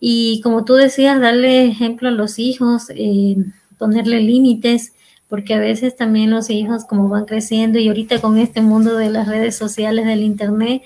Y 0.00 0.40
como 0.42 0.64
tú 0.64 0.74
decías, 0.74 1.20
darle 1.20 1.66
ejemplo 1.66 2.08
a 2.08 2.12
los 2.12 2.38
hijos, 2.38 2.90
eh, 2.90 3.36
ponerle 3.76 4.20
límites, 4.20 4.92
porque 5.28 5.54
a 5.54 5.58
veces 5.58 5.96
también 5.96 6.30
los 6.30 6.48
hijos 6.48 6.84
como 6.84 7.08
van 7.08 7.26
creciendo 7.26 7.78
y 7.78 7.88
ahorita 7.88 8.20
con 8.20 8.38
este 8.38 8.62
mundo 8.62 8.96
de 8.96 9.10
las 9.10 9.28
redes 9.28 9.56
sociales, 9.56 10.06
del 10.06 10.22
internet, 10.22 10.82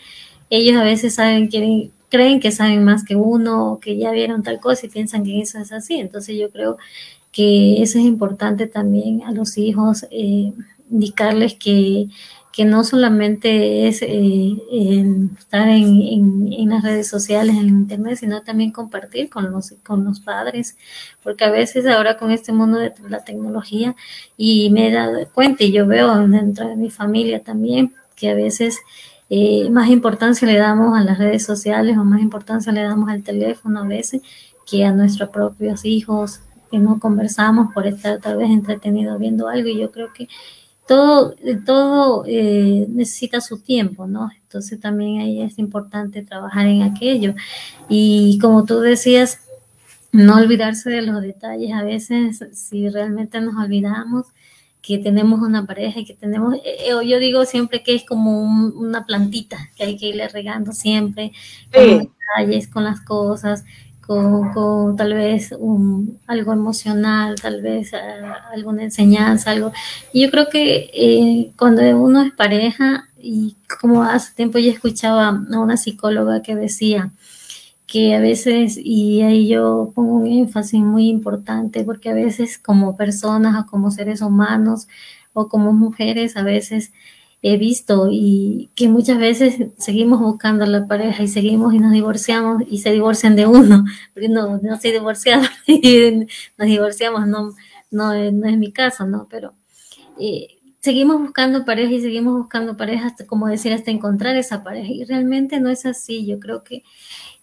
ellos 0.51 0.81
a 0.81 0.85
veces 0.85 1.15
saben, 1.15 1.49
quieren, 1.49 1.93
creen 2.09 2.41
que 2.41 2.51
saben 2.51 2.83
más 2.83 3.05
que 3.05 3.15
uno, 3.15 3.79
que 3.81 3.97
ya 3.99 4.11
vieron 4.11 4.43
tal 4.43 4.59
cosa 4.59 4.87
y 4.87 4.89
piensan 4.89 5.23
que 5.25 5.41
eso 5.41 5.59
es 5.59 5.71
así. 5.71 6.01
Entonces 6.01 6.37
yo 6.39 6.51
creo 6.51 6.79
que 7.33 7.83
eso 7.83 7.99
es 7.99 8.05
importante 8.05 8.67
también 8.67 9.23
a 9.25 9.33
los 9.33 9.57
hijos, 9.59 10.07
eh, 10.11 10.53
indicarles 10.91 11.55
que, 11.55 12.09
que, 12.53 12.67
no 12.67 12.85
solamente 12.85 13.89
es 13.89 14.03
eh, 14.03 14.59
estar 15.39 15.69
en, 15.69 16.53
en, 16.53 16.69
las 16.69 16.83
redes 16.85 17.09
sociales, 17.09 17.57
en 17.57 17.69
internet, 17.69 18.19
sino 18.21 18.43
también 18.43 18.71
compartir 18.71 19.31
con 19.31 19.51
los, 19.51 19.75
con 19.83 20.05
los 20.05 20.21
padres, 20.21 20.77
porque 21.23 21.45
a 21.45 21.51
veces 21.51 21.87
ahora 21.87 22.19
con 22.19 22.31
este 22.31 22.53
mundo 22.53 22.79
de 22.79 22.93
la 23.09 23.25
tecnología, 23.25 23.97
y 24.37 24.71
me 24.71 24.89
he 24.89 24.93
dado 24.93 25.19
cuenta, 25.33 25.65
y 25.65 25.73
yo 25.73 25.87
veo 25.87 26.15
dentro 26.29 26.69
de 26.69 26.77
mi 26.77 26.91
familia 26.91 27.43
también, 27.43 27.95
que 28.15 28.31
a 28.31 28.35
veces 28.35 28.79
eh, 29.31 29.71
más 29.71 29.89
importancia 29.89 30.47
le 30.47 30.59
damos 30.59 30.95
a 30.99 31.03
las 31.03 31.17
redes 31.17 31.43
sociales 31.47 31.97
o 31.97 32.05
más 32.05 32.21
importancia 32.21 32.71
le 32.71 32.83
damos 32.83 33.09
al 33.09 33.23
teléfono 33.23 33.81
a 33.81 33.87
veces 33.87 34.21
que 34.67 34.85
a 34.85 34.93
nuestros 34.93 35.31
propios 35.31 35.87
hijos, 35.87 36.43
que 36.73 36.79
no 36.79 36.99
conversamos 36.99 37.73
por 37.73 37.87
estar 37.87 38.19
tal 38.19 38.39
vez 38.39 38.51
entretenido 38.51 39.19
viendo 39.19 39.47
algo 39.47 39.69
y 39.69 39.79
yo 39.79 39.93
creo 39.93 40.13
que 40.13 40.27
todo, 40.89 41.37
todo 41.65 42.25
eh, 42.27 42.87
necesita 42.89 43.41
su 43.41 43.61
tiempo, 43.61 44.07
¿no? 44.07 44.31
Entonces 44.43 44.81
también 44.81 45.21
ahí 45.21 45.43
es 45.43 45.59
importante 45.59 46.23
trabajar 46.23 46.67
en 46.67 46.83
aquello. 46.83 47.35
Y 47.89 48.39
como 48.41 48.65
tú 48.65 48.81
decías, 48.81 49.39
no 50.13 50.37
olvidarse 50.37 50.91
de 50.91 51.03
los 51.03 51.23
detalles. 51.23 51.73
A 51.73 51.85
veces, 51.85 52.41
si 52.53 52.89
realmente 52.89 53.41
nos 53.41 53.55
olvidamos 53.57 54.27
que 54.83 54.99
tenemos 54.99 55.41
una 55.41 55.65
pareja 55.67 56.01
y 56.01 56.05
que 56.05 56.15
tenemos, 56.15 56.55
eh, 56.57 56.89
eh, 56.89 57.09
yo 57.09 57.19
digo 57.19 57.45
siempre 57.45 57.83
que 57.83 57.95
es 57.95 58.05
como 58.05 58.43
una 58.43 59.07
plantita 59.07 59.71
que 59.77 59.85
hay 59.85 59.97
que 59.97 60.09
irle 60.09 60.27
regando 60.29 60.73
siempre, 60.73 61.33
con 61.73 61.87
los 61.87 61.99
detalles, 62.01 62.69
con 62.69 62.85
las 62.85 63.01
cosas, 63.01 63.65
con, 64.07 64.97
tal 64.97 65.15
vez 65.15 65.55
un, 65.59 66.19
algo 66.27 66.53
emocional, 66.53 67.37
tal 67.41 67.63
vez 67.63 67.93
eh, 67.93 67.99
alguna 68.53 68.83
enseñanza, 68.83 69.51
algo. 69.51 69.73
Yo 70.13 70.31
creo 70.31 70.49
que 70.51 70.91
eh, 70.93 71.53
cuando 71.57 71.83
uno 71.99 72.23
es 72.23 72.33
pareja, 72.33 73.09
y 73.19 73.57
como 73.81 74.03
hace 74.03 74.35
tiempo 74.35 74.59
yo 74.59 74.71
escuchaba 74.71 75.29
a 75.29 75.59
una 75.61 75.77
psicóloga 75.77 76.43
que 76.43 76.57
decía 76.57 77.13
que 77.87 78.15
a 78.15 78.21
veces, 78.21 78.79
y 78.83 79.23
ahí 79.23 79.49
yo 79.49 79.93
pongo 79.95 80.15
un 80.15 80.27
énfasis 80.27 80.81
muy 80.81 81.09
importante, 81.09 81.85
porque 81.85 82.11
a 82.11 82.15
veces 82.15 82.59
como 82.59 82.97
personas 82.97 83.63
o 83.63 83.67
como 83.71 83.91
seres 83.91 84.23
humanos 84.23 84.89
o 85.35 85.49
como 85.49 85.73
mujeres, 85.73 86.37
a 86.37 86.43
veces 86.43 86.93
he 87.43 87.57
visto 87.57 88.09
y 88.11 88.71
que 88.77 88.89
muchas 88.89 89.19
veces 89.19 89.71
seguimos 89.77 90.21
buscando 90.21 90.65
la 90.65 90.87
pareja 90.87 91.25
y 91.25 91.29
seguimos 91.29 91.75
y 91.75 91.81
nos 91.81 91.93
divorciamos 91.93 92.63
y 92.69 92.79
se 92.79 92.93
divorcian 92.93 93.35
de 93.35 93.47
uno, 93.47 93.85
porque 94.15 94.29
no, 94.29 94.59
no 94.59 94.81
soy 94.81 94.93
divorciada 94.93 95.51
y 95.67 96.27
nos 96.57 96.69
divorciamos, 96.69 97.27
no, 97.27 97.53
no, 97.91 98.15
no 98.15 98.49
es 98.49 98.57
mi 98.57 98.73
caso, 98.73 99.07
¿no? 99.07 99.27
Pero 99.29 99.55
eh, 100.21 100.47
seguimos 100.81 101.21
buscando 101.21 101.65
pareja 101.65 101.93
y 101.93 102.01
seguimos 102.01 102.39
buscando 102.39 102.77
pareja 102.77 103.09
hasta, 103.09 103.27
como 103.27 103.49
decir, 103.49 103.73
hasta 103.73 103.91
encontrar 103.91 104.37
esa 104.37 104.63
pareja 104.63 104.93
y 104.93 105.05
realmente 105.05 105.59
no 105.59 105.69
es 105.69 105.85
así, 105.85 106.25
yo 106.25 106.39
creo 106.39 106.63
que 106.63 106.85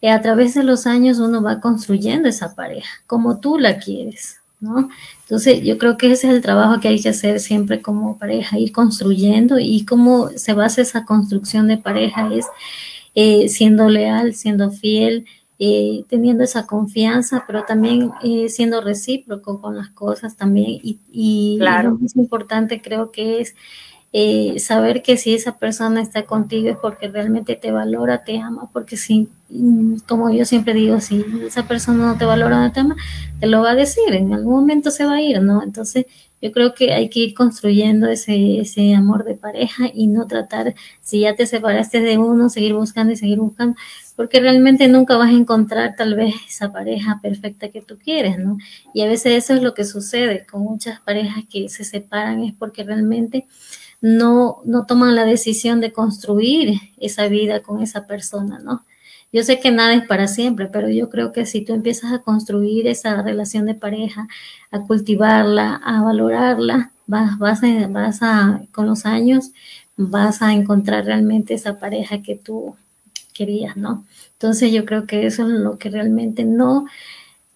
eh, 0.01 0.11
a 0.11 0.21
través 0.21 0.53
de 0.53 0.63
los 0.63 0.87
años 0.87 1.19
uno 1.19 1.43
va 1.43 1.59
construyendo 1.59 2.29
esa 2.29 2.55
pareja, 2.55 2.89
como 3.05 3.41
tú 3.41 3.57
la 3.57 3.79
quieres. 3.79 4.39
¿No? 4.59 4.89
Entonces, 5.21 5.61
yo 5.63 5.77
creo 5.77 5.97
que 5.97 6.11
ese 6.11 6.27
es 6.27 6.33
el 6.33 6.41
trabajo 6.41 6.79
que 6.79 6.87
hay 6.87 7.01
que 7.01 7.09
hacer 7.09 7.39
siempre 7.39 7.81
como 7.81 8.17
pareja, 8.17 8.59
ir 8.59 8.71
construyendo 8.71 9.59
y 9.59 9.85
cómo 9.85 10.29
se 10.35 10.53
basa 10.53 10.81
esa 10.81 11.05
construcción 11.05 11.67
de 11.67 11.77
pareja 11.77 12.33
es 12.33 12.45
eh, 13.15 13.49
siendo 13.49 13.89
leal, 13.89 14.33
siendo 14.33 14.71
fiel, 14.71 15.25
eh, 15.59 16.05
teniendo 16.07 16.43
esa 16.43 16.65
confianza, 16.65 17.43
pero 17.45 17.63
también 17.63 18.11
eh, 18.23 18.47
siendo 18.49 18.79
recíproco 18.81 19.59
con 19.59 19.75
las 19.75 19.89
cosas 19.89 20.37
también. 20.37 20.79
Y, 20.81 20.99
y 21.11 21.57
lo 21.59 21.97
más 21.97 22.15
importante 22.15 22.81
creo 22.81 23.11
que 23.11 23.41
es 23.41 23.55
saber 24.59 25.03
que 25.03 25.17
si 25.17 25.35
esa 25.35 25.57
persona 25.57 26.01
está 26.01 26.25
contigo 26.25 26.69
es 26.69 26.77
porque 26.77 27.07
realmente 27.07 27.55
te 27.55 27.71
valora, 27.71 28.23
te 28.23 28.39
ama, 28.39 28.69
porque 28.73 28.97
si 28.97 29.29
como 30.07 30.29
yo 30.29 30.45
siempre 30.45 30.73
digo, 30.73 31.01
si 31.01 31.25
esa 31.45 31.67
persona 31.67 32.05
no 32.05 32.17
te 32.17 32.25
valora 32.25 32.65
el 32.65 32.71
tema, 32.71 32.95
te 33.39 33.47
lo 33.47 33.61
va 33.61 33.71
a 33.71 33.75
decir, 33.75 34.13
en 34.13 34.31
algún 34.33 34.53
momento 34.53 34.91
se 34.91 35.05
va 35.05 35.15
a 35.15 35.21
ir, 35.21 35.41
¿no? 35.41 35.63
Entonces, 35.63 36.05
yo 36.41 36.51
creo 36.51 36.73
que 36.73 36.93
hay 36.93 37.09
que 37.09 37.19
ir 37.19 37.33
construyendo 37.33 38.07
ese, 38.07 38.59
ese 38.59 38.93
amor 38.93 39.25
de 39.25 39.35
pareja 39.35 39.85
y 39.91 40.07
no 40.07 40.27
tratar, 40.27 40.75
si 41.01 41.21
ya 41.21 41.35
te 41.35 41.47
separaste 41.47 41.99
de 41.99 42.17
uno, 42.17 42.49
seguir 42.49 42.75
buscando 42.75 43.11
y 43.11 43.17
seguir 43.17 43.39
buscando, 43.39 43.75
porque 44.15 44.39
realmente 44.39 44.87
nunca 44.87 45.17
vas 45.17 45.29
a 45.29 45.37
encontrar 45.37 45.95
tal 45.97 46.15
vez 46.15 46.35
esa 46.47 46.71
pareja 46.71 47.19
perfecta 47.21 47.69
que 47.69 47.81
tú 47.81 47.97
quieres, 47.97 48.37
¿no? 48.37 48.57
Y 48.93 49.01
a 49.01 49.07
veces 49.07 49.43
eso 49.43 49.55
es 49.55 49.63
lo 49.63 49.73
que 49.73 49.83
sucede 49.83 50.45
con 50.45 50.61
muchas 50.61 50.99
parejas 51.01 51.43
que 51.49 51.69
se 51.69 51.83
separan, 51.83 52.43
es 52.43 52.53
porque 52.53 52.83
realmente 52.83 53.47
no, 54.01 54.61
no 54.65 54.85
toman 54.85 55.15
la 55.15 55.25
decisión 55.25 55.81
de 55.81 55.91
construir 55.91 56.79
esa 56.97 57.27
vida 57.27 57.61
con 57.61 57.81
esa 57.81 58.07
persona, 58.07 58.59
¿no? 58.59 58.85
Yo 59.31 59.43
sé 59.43 59.59
que 59.59 59.71
nada 59.71 59.93
es 59.93 60.07
para 60.07 60.27
siempre, 60.27 60.67
pero 60.67 60.89
yo 60.89 61.09
creo 61.09 61.31
que 61.31 61.45
si 61.45 61.61
tú 61.61 61.73
empiezas 61.73 62.11
a 62.13 62.19
construir 62.19 62.87
esa 62.87 63.21
relación 63.21 63.65
de 63.67 63.75
pareja, 63.75 64.27
a 64.71 64.81
cultivarla, 64.81 65.75
a 65.75 66.01
valorarla, 66.01 66.91
vas, 67.05 67.37
vas, 67.37 67.63
a, 67.63 67.87
vas 67.87 68.19
a, 68.23 68.61
con 68.71 68.87
los 68.87 69.05
años, 69.05 69.51
vas 69.97 70.41
a 70.41 70.53
encontrar 70.53 71.05
realmente 71.05 71.53
esa 71.53 71.77
pareja 71.77 72.23
que 72.23 72.35
tú 72.35 72.75
querías, 73.33 73.77
¿no? 73.77 74.05
Entonces 74.33 74.71
yo 74.71 74.85
creo 74.85 75.05
que 75.05 75.25
eso 75.27 75.43
es 75.43 75.49
lo 75.49 75.77
que 75.77 75.89
realmente 75.89 76.43
no, 76.43 76.85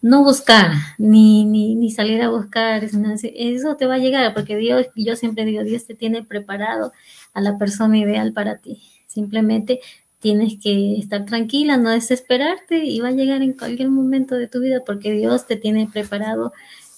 no 0.04 0.22
buscar, 0.22 0.74
ni, 0.98 1.46
ni, 1.46 1.76
ni 1.76 1.90
salir 1.90 2.22
a 2.22 2.30
buscar, 2.30 2.84
eso 2.84 3.76
te 3.78 3.86
va 3.86 3.96
a 3.96 4.00
llegar, 4.00 4.34
porque 4.34 4.58
Dios, 4.58 4.88
yo 4.98 5.16
siempre 5.16 5.46
digo, 5.46 5.64
Dios 5.64 5.86
te 5.86 5.96
tiene 5.96 6.24
preparado 6.24 6.92
a 7.34 7.40
la 7.40 7.58
persona 7.58 7.98
ideal 7.98 8.34
para 8.34 8.58
ti. 8.58 8.84
Simplemente 9.08 9.80
tienes 10.20 10.58
que 10.62 10.98
estar 10.98 11.26
tranquila, 11.26 11.78
no 11.78 11.90
desesperarte 11.90 12.84
y 12.84 13.00
va 13.00 13.08
a 13.10 13.12
llegar 13.12 13.42
en 13.42 13.54
cualquier 13.54 13.90
momento 13.90 14.36
de 14.36 14.50
tu 14.50 14.60
vida 14.60 14.84
porque 14.86 15.14
Dios 15.14 15.48
te 15.48 15.56
tiene 15.56 15.88
preparado 15.88 16.52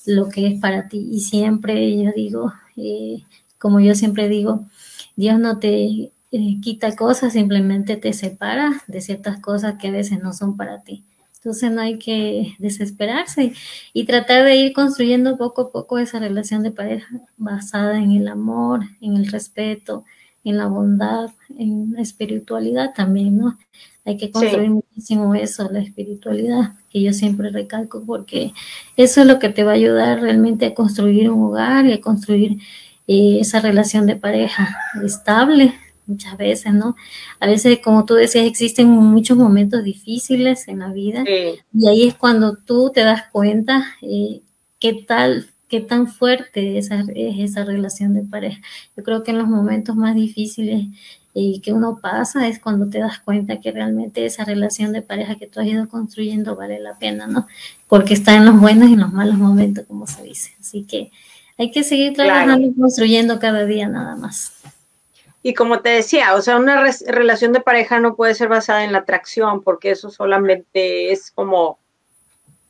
lo 0.07 0.29
que 0.29 0.47
es 0.47 0.59
para 0.59 0.87
ti. 0.87 1.07
Y 1.11 1.19
siempre 1.19 1.95
yo 1.95 2.11
digo, 2.15 2.53
eh, 2.75 3.23
como 3.59 3.81
yo 3.81 3.93
siempre 3.93 4.29
digo, 4.29 4.65
Dios 5.15 5.37
no 5.39 5.59
te 5.59 6.11
eh, 6.31 6.59
quita 6.59 6.95
cosas, 6.95 7.33
simplemente 7.33 7.97
te 7.97 8.13
separa 8.13 8.81
de 8.87 8.99
ciertas 8.99 9.39
cosas 9.39 9.75
que 9.79 9.89
a 9.89 9.91
veces 9.91 10.19
no 10.23 10.33
son 10.33 10.57
para 10.57 10.81
ti. 10.81 11.03
Entonces 11.45 11.71
no 11.71 11.81
hay 11.81 11.99
que 11.99 12.55
desesperarse 12.58 13.53
y 13.93 14.05
tratar 14.05 14.45
de 14.45 14.55
ir 14.55 14.73
construyendo 14.73 15.38
poco 15.38 15.62
a 15.62 15.71
poco 15.71 15.99
esa 15.99 16.17
relación 16.17 16.63
de 16.63 16.71
pareja 16.71 17.21
basada 17.38 17.99
en 17.99 18.13
el 18.13 18.27
amor, 18.27 18.81
en 18.99 19.15
el 19.15 19.27
respeto, 19.27 20.05
en 20.43 20.58
la 20.58 20.65
bondad, 20.65 21.29
en 21.55 21.93
la 21.93 22.01
espiritualidad 22.01 22.95
también, 22.95 23.38
¿no? 23.38 23.60
Hay 24.05 24.17
que 24.17 24.31
construir 24.31 24.71
muchísimo 24.71 25.36
eso, 25.36 25.69
la 25.71 25.81
espiritualidad, 25.81 26.73
que 26.89 27.03
yo 27.03 27.13
siempre 27.13 27.51
recalco, 27.51 28.03
porque 28.03 28.51
eso 28.97 29.21
es 29.21 29.27
lo 29.27 29.38
que 29.38 29.49
te 29.49 29.63
va 29.63 29.73
a 29.73 29.75
ayudar 29.75 30.21
realmente 30.21 30.65
a 30.65 30.73
construir 30.73 31.29
un 31.29 31.43
hogar 31.43 31.86
y 31.86 31.93
a 31.93 32.01
construir 32.01 32.58
eh, 33.08 33.38
esa 33.39 33.60
relación 33.60 34.08
de 34.08 34.15
pareja 34.15 34.75
estable, 35.03 35.75
muchas 36.07 36.37
veces, 36.37 36.73
¿no? 36.73 36.95
A 37.39 37.47
veces, 37.47 37.79
como 37.83 38.05
tú 38.05 38.13
decías, 38.13 38.45
existen 38.45 38.89
muchos 38.89 39.37
momentos 39.37 39.83
difíciles 39.83 40.67
en 40.67 40.79
la 40.79 40.91
vida 40.91 41.23
y 41.73 41.87
ahí 41.87 42.07
es 42.07 42.15
cuando 42.15 42.55
tú 42.55 42.91
te 42.93 43.01
das 43.01 43.23
cuenta 43.31 43.95
eh, 44.01 44.41
qué 44.79 44.93
tal 44.93 45.47
qué 45.67 45.81
tan 45.81 46.07
fuerte 46.07 46.77
esa, 46.77 47.03
es 47.15 47.39
esa 47.39 47.65
relación 47.65 48.13
de 48.13 48.21
pareja. 48.21 48.61
Yo 48.95 49.03
creo 49.03 49.23
que 49.23 49.31
en 49.31 49.39
los 49.39 49.47
momentos 49.47 49.95
más 49.95 50.15
difíciles 50.15 50.85
y 51.33 51.59
que 51.59 51.73
uno 51.73 51.99
pasa 52.01 52.47
es 52.47 52.59
cuando 52.59 52.89
te 52.89 52.99
das 52.99 53.19
cuenta 53.19 53.59
que 53.59 53.71
realmente 53.71 54.25
esa 54.25 54.45
relación 54.45 54.93
de 54.93 55.01
pareja 55.01 55.35
que 55.35 55.47
tú 55.47 55.59
has 55.59 55.67
ido 55.67 55.89
construyendo 55.89 56.55
vale 56.55 56.79
la 56.79 56.97
pena, 56.97 57.27
¿no? 57.27 57.47
Porque 57.87 58.13
está 58.13 58.35
en 58.35 58.45
los 58.45 58.59
buenos 58.59 58.89
y 58.89 58.93
en 58.93 59.01
los 59.01 59.11
malos 59.11 59.37
momentos, 59.37 59.85
como 59.85 60.07
se 60.07 60.23
dice. 60.23 60.51
Así 60.59 60.83
que 60.83 61.11
hay 61.57 61.71
que 61.71 61.83
seguir 61.83 62.13
trabajando 62.13 62.67
y 62.67 62.73
construyendo 62.73 63.39
cada 63.39 63.65
día 63.65 63.89
nada 63.89 64.15
más. 64.15 64.53
Y 65.47 65.53
como 65.53 65.81
te 65.81 65.89
decía, 65.89 66.34
o 66.34 66.41
sea, 66.41 66.58
una 66.58 66.84
relación 67.05 67.53
de 67.53 67.60
pareja 67.60 67.99
no 67.99 68.15
puede 68.15 68.34
ser 68.34 68.47
basada 68.47 68.84
en 68.84 68.91
la 68.91 68.97
atracción, 68.97 69.62
porque 69.62 69.91
eso 69.91 70.10
solamente 70.10 71.12
es 71.12 71.29
como 71.29 71.77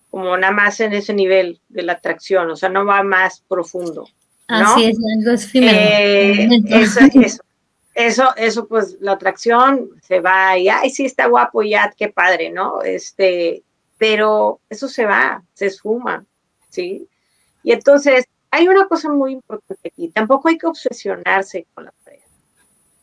como 0.10 0.36
nada 0.36 0.52
más 0.52 0.82
en 0.82 0.92
ese 0.92 1.14
nivel 1.14 1.62
de 1.70 1.84
la 1.84 1.94
atracción, 1.94 2.52
o 2.52 2.56
sea, 2.58 2.68
no 2.68 2.86
va 2.86 3.02
más 3.02 3.40
profundo. 3.48 4.10
Así 4.50 4.88
es, 4.88 4.98
algo 5.18 5.32
es 5.32 5.56
eh, 5.56 6.50
eso, 6.68 7.00
eso, 7.94 8.36
eso, 8.36 8.68
pues 8.68 8.98
la 9.00 9.14
atracción 9.14 9.92
se 10.02 10.20
va 10.20 10.58
y, 10.58 10.68
ay, 10.68 10.90
sí, 10.90 11.06
está 11.06 11.28
guapo, 11.28 11.64
ya, 11.64 11.94
qué 11.96 12.10
padre, 12.10 12.50
¿no? 12.50 12.82
Este, 12.82 13.64
pero 13.98 14.60
eso 14.70 14.90
se 14.90 15.06
va, 15.06 15.42
se 15.54 15.68
esfuma, 15.68 16.26
¿sí? 16.68 17.08
Y 17.64 17.72
entonces, 17.72 18.26
hay 18.52 18.68
una 18.68 18.86
cosa 18.90 19.08
muy 19.14 19.32
importante 19.32 19.88
aquí, 19.88 20.10
tampoco 20.10 20.50
hay 20.50 20.58
que 20.58 20.68
obsesionarse 20.68 21.68
con 21.74 21.86
la 21.86 21.94
pareja. 22.04 22.25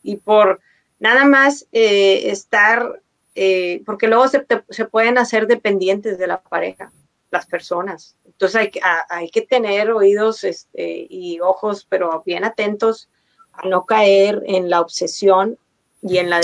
Y 0.03 0.17
por 0.17 0.59
nada 0.99 1.25
más 1.25 1.67
eh, 1.71 2.29
estar, 2.29 3.01
eh, 3.35 3.81
porque 3.85 4.07
luego 4.07 4.27
se, 4.27 4.45
se 4.69 4.85
pueden 4.85 5.17
hacer 5.17 5.47
dependientes 5.47 6.17
de 6.17 6.27
la 6.27 6.41
pareja 6.41 6.91
las 7.33 7.45
personas. 7.47 8.15
Entonces 8.25 8.61
hay, 8.61 8.71
hay 9.09 9.29
que 9.29 9.41
tener 9.41 9.91
oídos 9.91 10.45
este, 10.45 11.07
y 11.09 11.41
ojos, 11.41 11.85
pero 11.89 12.23
bien 12.25 12.45
atentos 12.45 13.09
a 13.51 13.67
no 13.67 13.85
caer 13.85 14.41
en 14.45 14.69
la 14.69 14.79
obsesión 14.79 15.57
y 16.01 16.17
en 16.17 16.29
la, 16.29 16.39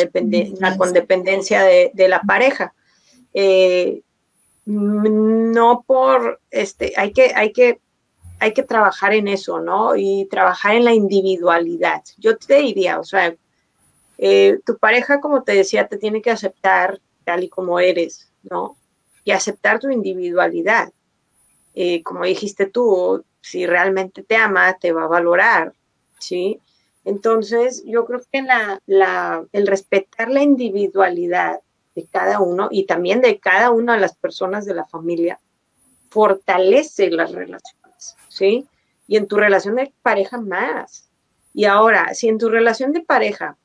la 0.59 0.77
condependencia 0.77 1.63
de, 1.63 2.07
la 2.07 2.21
pareja. 2.21 2.73
Eh, 3.33 4.01
no 4.65 5.83
por, 5.85 6.41
este, 6.51 6.93
hay 6.97 7.11
que, 7.13 7.31
hay 7.35 7.53
que, 7.53 7.79
hay 8.39 8.53
que 8.53 8.63
trabajar 8.63 9.13
en 9.13 9.27
eso, 9.27 9.59
¿no? 9.59 9.95
Y 9.95 10.27
trabajar 10.29 10.75
en 10.75 10.85
la 10.85 10.93
individualidad. 10.93 12.03
Yo 12.17 12.37
te 12.37 12.59
diría, 12.59 12.99
o 12.99 13.03
sea, 13.03 13.35
eh, 14.19 14.59
tu 14.65 14.77
pareja, 14.77 15.19
como 15.19 15.43
te 15.43 15.53
decía, 15.53 15.87
te 15.87 15.97
tiene 15.97 16.21
que 16.21 16.31
aceptar 16.31 16.99
tal 17.23 17.43
y 17.43 17.49
como 17.49 17.79
eres, 17.79 18.31
¿no? 18.43 18.75
y 19.29 19.31
aceptar 19.31 19.79
tu 19.79 19.91
individualidad. 19.91 20.91
Eh, 21.75 22.01
como 22.01 22.25
dijiste 22.25 22.65
tú, 22.65 23.23
si 23.41 23.67
realmente 23.67 24.23
te 24.23 24.35
ama, 24.35 24.77
te 24.79 24.91
va 24.91 25.03
a 25.03 25.07
valorar, 25.07 25.73
¿sí? 26.19 26.59
Entonces, 27.05 27.83
yo 27.85 28.05
creo 28.05 28.21
que 28.31 28.43
el 29.51 29.67
respetar 29.67 30.29
la 30.29 30.41
individualidad 30.41 31.59
de 31.95 32.07
cada 32.11 32.39
uno 32.39 32.69
y 32.71 32.85
también 32.85 33.21
de 33.21 33.39
cada 33.39 33.69
una 33.69 33.93
de 33.93 34.01
las 34.01 34.15
personas 34.15 34.65
de 34.65 34.73
la 34.73 34.85
familia 34.85 35.39
fortalece 36.09 37.11
las 37.11 37.31
relaciones, 37.31 38.15
¿sí? 38.29 38.67
Y 39.07 39.17
en 39.17 39.27
tu 39.27 39.37
relación 39.37 39.75
de 39.75 39.93
pareja 40.01 40.41
más. 40.41 41.07
Y 41.53 41.65
ahora, 41.65 42.15
si 42.15 42.29
en 42.29 42.39
tu 42.39 42.49
relación 42.49 42.93
de 42.93 43.01
pareja 43.01 43.57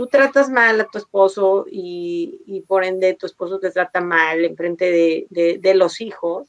tú 0.00 0.06
tratas 0.06 0.48
mal 0.48 0.80
a 0.80 0.86
tu 0.86 0.96
esposo 0.96 1.66
y, 1.70 2.64
por 2.66 2.84
ende 2.84 3.12
tu 3.12 3.26
esposo 3.26 3.58
te 3.58 3.70
trata 3.70 4.00
mal 4.00 4.42
en 4.42 4.56
frente 4.56 4.90
de, 4.90 5.74
los 5.74 6.00
hijos, 6.00 6.48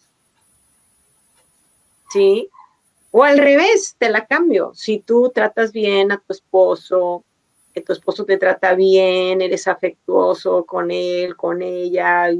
¿sí? 2.09 2.47
O 3.11 3.25
al 3.25 3.37
revés, 3.37 3.97
te 3.97 4.09
la 4.09 4.25
cambio. 4.25 4.71
Si 4.73 4.99
tú 4.99 5.33
tratas 5.35 5.73
bien 5.73 6.13
a 6.13 6.17
tu 6.25 6.31
esposo, 6.31 7.25
que 7.73 7.81
tu 7.81 7.91
esposo 7.91 8.23
te 8.23 8.37
trata 8.37 8.73
bien, 8.73 9.41
eres 9.41 9.67
afectuoso 9.67 10.65
con 10.65 10.89
él, 10.89 11.35
con 11.35 11.61
ella, 11.61 12.31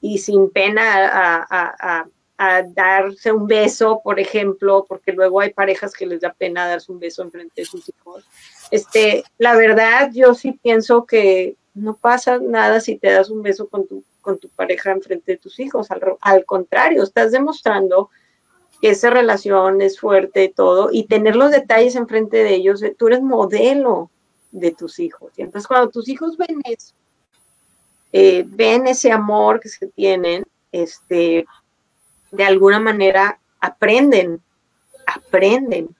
y, 0.00 0.16
sin 0.16 0.48
pena 0.48 1.44
a, 1.50 2.06
a, 2.38 2.62
darse 2.62 3.30
un 3.30 3.46
beso, 3.46 4.00
por 4.02 4.18
ejemplo, 4.18 4.86
porque 4.88 5.12
luego 5.12 5.40
hay 5.40 5.52
parejas 5.52 5.92
que 5.92 6.06
les 6.06 6.22
da 6.22 6.32
pena 6.32 6.66
darse 6.66 6.90
un 6.90 6.98
beso 6.98 7.22
en 7.22 7.30
frente 7.30 7.60
de 7.60 7.66
sus 7.66 7.86
hijos 7.90 8.24
este, 8.70 9.24
la 9.38 9.56
verdad, 9.56 10.10
yo 10.12 10.34
sí 10.34 10.52
pienso 10.52 11.04
que 11.04 11.56
no 11.74 11.96
pasa 11.96 12.38
nada 12.38 12.80
si 12.80 12.96
te 12.96 13.10
das 13.10 13.30
un 13.30 13.42
beso 13.42 13.68
con 13.68 13.86
tu, 13.86 14.04
con 14.20 14.38
tu 14.38 14.48
pareja 14.48 14.92
enfrente 14.92 15.32
de 15.32 15.38
tus 15.38 15.58
hijos. 15.60 15.88
Al, 16.20 16.44
contrario, 16.44 17.02
estás 17.02 17.32
demostrando 17.32 18.10
que 18.80 18.90
esa 18.90 19.10
relación 19.10 19.82
es 19.82 19.98
fuerte 20.00 20.44
y 20.44 20.48
todo, 20.48 20.88
y 20.90 21.04
tener 21.04 21.36
los 21.36 21.50
detalles 21.50 21.96
enfrente 21.96 22.38
de 22.38 22.54
ellos, 22.54 22.82
tú 22.98 23.08
eres 23.08 23.20
modelo 23.20 24.10
de 24.52 24.72
tus 24.72 24.98
hijos. 24.98 25.32
Y 25.36 25.42
entonces 25.42 25.68
cuando 25.68 25.90
tus 25.90 26.08
hijos 26.08 26.36
ven 26.38 26.60
eso, 26.64 26.94
eh, 28.12 28.44
ven 28.46 28.86
ese 28.86 29.12
amor 29.12 29.60
que 29.60 29.68
se 29.68 29.86
tienen, 29.88 30.44
este, 30.72 31.46
de 32.30 32.44
alguna 32.44 32.80
manera 32.80 33.38
aprenden, 33.60 34.40
aprenden 35.06 35.94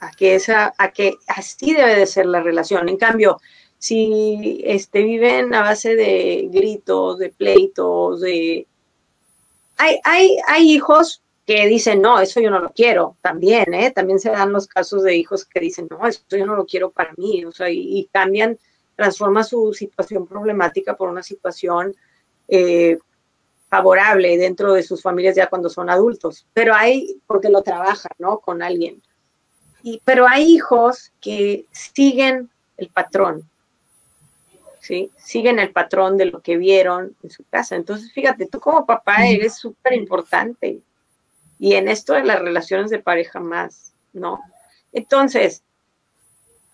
a 0.00 0.10
que, 0.12 0.34
esa, 0.34 0.74
a 0.78 0.90
que 0.90 1.18
así 1.28 1.74
debe 1.74 1.94
de 1.94 2.06
ser 2.06 2.26
la 2.26 2.42
relación. 2.42 2.88
En 2.88 2.96
cambio, 2.96 3.40
si 3.78 4.62
este, 4.64 5.02
viven 5.02 5.54
a 5.54 5.62
base 5.62 5.94
de 5.94 6.48
gritos, 6.50 7.18
de 7.18 7.30
pleitos, 7.30 8.20
de... 8.20 8.66
Hay, 9.76 9.98
hay, 10.04 10.36
hay 10.46 10.70
hijos 10.72 11.22
que 11.46 11.66
dicen, 11.66 12.00
no, 12.00 12.20
eso 12.20 12.40
yo 12.40 12.50
no 12.50 12.60
lo 12.60 12.70
quiero, 12.70 13.16
también, 13.22 13.74
¿eh? 13.74 13.90
También 13.90 14.20
se 14.20 14.30
dan 14.30 14.52
los 14.52 14.68
casos 14.68 15.02
de 15.02 15.16
hijos 15.16 15.44
que 15.44 15.60
dicen, 15.60 15.88
no, 15.90 16.06
eso 16.06 16.20
yo 16.30 16.46
no 16.46 16.54
lo 16.54 16.64
quiero 16.64 16.90
para 16.90 17.12
mí, 17.16 17.44
o 17.44 17.52
sea, 17.52 17.68
y, 17.70 18.08
cambian, 18.12 18.58
transforma 18.94 19.42
su 19.42 19.72
situación 19.72 20.26
problemática 20.26 20.96
por 20.96 21.08
una 21.08 21.22
situación 21.22 21.94
eh, 22.46 22.98
favorable 23.68 24.36
dentro 24.36 24.74
de 24.74 24.82
sus 24.82 25.02
familias 25.02 25.34
ya 25.34 25.48
cuando 25.48 25.70
son 25.70 25.90
adultos, 25.90 26.46
pero 26.52 26.74
hay, 26.74 27.20
porque 27.26 27.48
lo 27.48 27.62
trabajan, 27.62 28.12
¿no? 28.18 28.38
Con 28.40 28.62
alguien. 28.62 29.02
Y, 29.82 30.00
pero 30.04 30.26
hay 30.28 30.44
hijos 30.44 31.12
que 31.20 31.66
siguen 31.70 32.50
el 32.76 32.88
patrón, 32.88 33.48
¿sí? 34.80 35.10
Siguen 35.16 35.58
el 35.58 35.72
patrón 35.72 36.16
de 36.16 36.26
lo 36.26 36.40
que 36.40 36.56
vieron 36.56 37.16
en 37.22 37.30
su 37.30 37.44
casa. 37.44 37.76
Entonces, 37.76 38.12
fíjate, 38.12 38.46
tú 38.46 38.60
como 38.60 38.86
papá 38.86 39.26
eres 39.26 39.56
súper 39.56 39.94
importante. 39.94 40.80
Y 41.58 41.74
en 41.74 41.88
esto 41.88 42.14
de 42.14 42.24
las 42.24 42.40
relaciones 42.40 42.90
de 42.90 42.98
pareja 42.98 43.40
más, 43.40 43.92
¿no? 44.12 44.40
Entonces, 44.92 45.62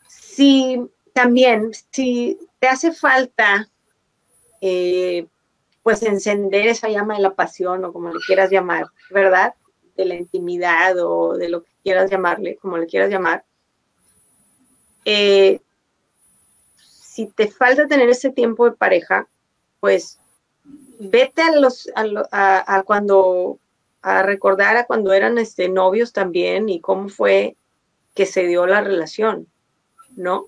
si 0.08 0.80
también, 1.12 1.72
si 1.90 2.38
te 2.58 2.68
hace 2.68 2.92
falta, 2.92 3.68
eh, 4.60 5.26
pues 5.82 6.02
encender 6.02 6.66
esa 6.66 6.88
llama 6.88 7.14
de 7.14 7.22
la 7.22 7.34
pasión 7.34 7.84
o 7.84 7.92
como 7.92 8.12
le 8.12 8.20
quieras 8.26 8.50
llamar, 8.50 8.86
¿verdad? 9.10 9.54
De 9.96 10.04
la 10.04 10.14
intimidad 10.14 10.96
o 10.98 11.36
de 11.36 11.48
lo 11.48 11.62
que 11.62 11.70
quieras 11.82 12.10
llamarle, 12.10 12.56
como 12.56 12.76
le 12.76 12.86
quieras 12.86 13.10
llamar. 13.10 13.44
Eh, 15.04 15.60
si 17.16 17.26
te 17.28 17.48
falta 17.48 17.86
tener 17.86 18.10
ese 18.10 18.30
tiempo 18.30 18.66
de 18.66 18.76
pareja, 18.76 19.26
pues 19.80 20.18
vete 20.98 21.42
a 21.42 21.52
los 21.52 21.88
a, 21.94 22.82
cuando 22.84 23.58
a 24.02 24.22
recordar 24.22 24.76
a 24.76 24.86
cuando 24.86 25.12
eran 25.12 25.38
este 25.38 25.68
novios 25.68 26.12
también 26.12 26.68
y 26.68 26.80
cómo 26.80 27.08
fue 27.08 27.56
que 28.14 28.26
se 28.26 28.46
dio 28.46 28.66
la 28.66 28.80
relación, 28.80 29.46
¿no? 30.14 30.46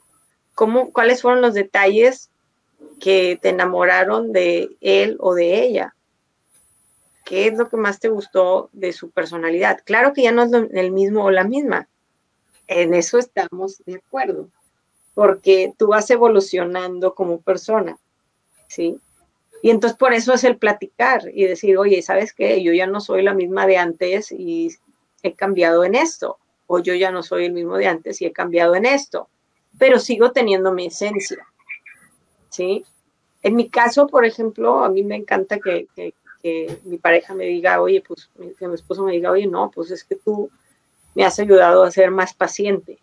¿Cómo, 0.55 0.93
¿Cuáles 0.93 1.23
fueron 1.23 1.41
los 1.41 1.55
detalles 1.55 2.31
que 3.01 3.39
te 3.41 3.51
enamoraron 3.51 4.33
de 4.33 4.77
él 4.81 5.17
o 5.21 5.35
de 5.35 5.65
ella? 5.65 5.95
¿Qué 7.29 7.47
es 7.47 7.59
lo 7.59 7.69
que 7.69 7.77
más 7.77 8.01
te 8.01 8.09
gustó 8.09 8.71
de 8.73 8.95
su 8.95 9.11
personalidad? 9.11 9.81
Claro 9.85 10.15
que 10.15 10.23
ya 10.23 10.33
no 10.33 10.45
es 10.45 10.53
el 10.73 10.93
mismo 10.93 11.25
o 11.25 11.31
la 11.31 11.45
misma. 11.45 11.87
En 12.67 12.95
eso 12.95 13.19
estamos 13.19 13.83
de 13.85 13.97
acuerdo 13.97 14.49
porque 15.13 15.75
tú 15.77 15.89
vas 15.89 16.09
evolucionando 16.11 17.15
como 17.15 17.43
persona, 17.43 17.99
¿sí? 18.69 18.99
Y 19.63 19.69
entonces 19.69 19.99
por 19.99 20.15
eso 20.15 20.33
es 20.33 20.43
el 20.45 20.57
platicar 20.57 21.23
y 21.35 21.45
decir, 21.45 21.77
oye, 21.77 22.01
¿sabes 22.01 22.33
qué? 22.33 22.63
Yo 22.63 22.73
ya 22.73 22.87
no 22.87 23.01
soy 23.01 23.23
la 23.23 23.35
misma 23.35 23.67
de 23.67 23.77
antes 23.77 24.33
y 24.33 24.71
he 25.23 25.35
cambiado 25.35 25.85
en 25.85 25.97
esto, 25.97 26.39
o 26.67 26.79
yo 26.79 26.95
ya 26.95 27.11
no 27.11 27.23
soy 27.23 27.45
el 27.45 27.53
mismo 27.53 27.77
de 27.77 27.89
antes 27.89 28.23
y 28.23 28.27
he 28.27 28.33
cambiado 28.33 28.75
en 28.75 28.87
esto, 28.87 29.29
pero 29.79 29.99
sigo 29.99 30.33
teniendo 30.33 30.73
mi 30.73 30.87
esencia, 30.87 31.45
¿sí? 32.49 32.87
En 33.43 33.55
mi 33.55 33.69
caso, 33.69 34.07
por 34.07 34.25
ejemplo, 34.25 34.85
a 34.85 34.89
mí 34.89 35.03
me 35.03 35.17
encanta 35.17 35.59
que, 35.59 35.89
mi 36.43 36.99
pareja 36.99 37.35
me 37.35 37.45
diga, 37.45 37.81
oye, 37.81 38.03
pues 38.07 38.31
que 38.59 38.69
mi 38.69 38.75
esposo 38.75 39.03
me 39.03 39.13
diga, 39.13 39.31
oye, 39.31 39.47
no, 39.47 39.71
pues 39.71 39.91
es 39.91 40.05
que 40.05 40.17
tú 40.17 40.51
me 41.15 41.25
has 41.25 41.39
ayudado 41.39 41.83
a 41.83 41.91
ser 41.91 42.11
más 42.11 42.33
paciente, 42.33 42.99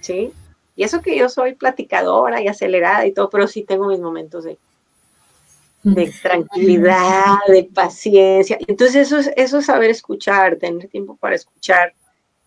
¿sí? 0.00 0.32
Y 0.76 0.84
eso 0.84 1.02
que 1.02 1.16
yo 1.16 1.28
soy 1.28 1.54
platicadora 1.54 2.40
y 2.42 2.48
acelerada 2.48 3.06
y 3.06 3.12
todo, 3.12 3.30
pero 3.30 3.46
sí 3.46 3.62
tengo 3.62 3.88
mis 3.88 4.00
momentos 4.00 4.44
de, 4.44 4.58
de 5.82 6.12
tranquilidad, 6.22 7.38
de 7.48 7.64
paciencia. 7.64 8.58
Entonces 8.66 9.06
eso 9.06 9.18
es, 9.18 9.30
eso 9.36 9.58
es 9.58 9.66
saber 9.66 9.90
escuchar, 9.90 10.56
tener 10.56 10.88
tiempo 10.88 11.16
para 11.16 11.34
escuchar 11.34 11.94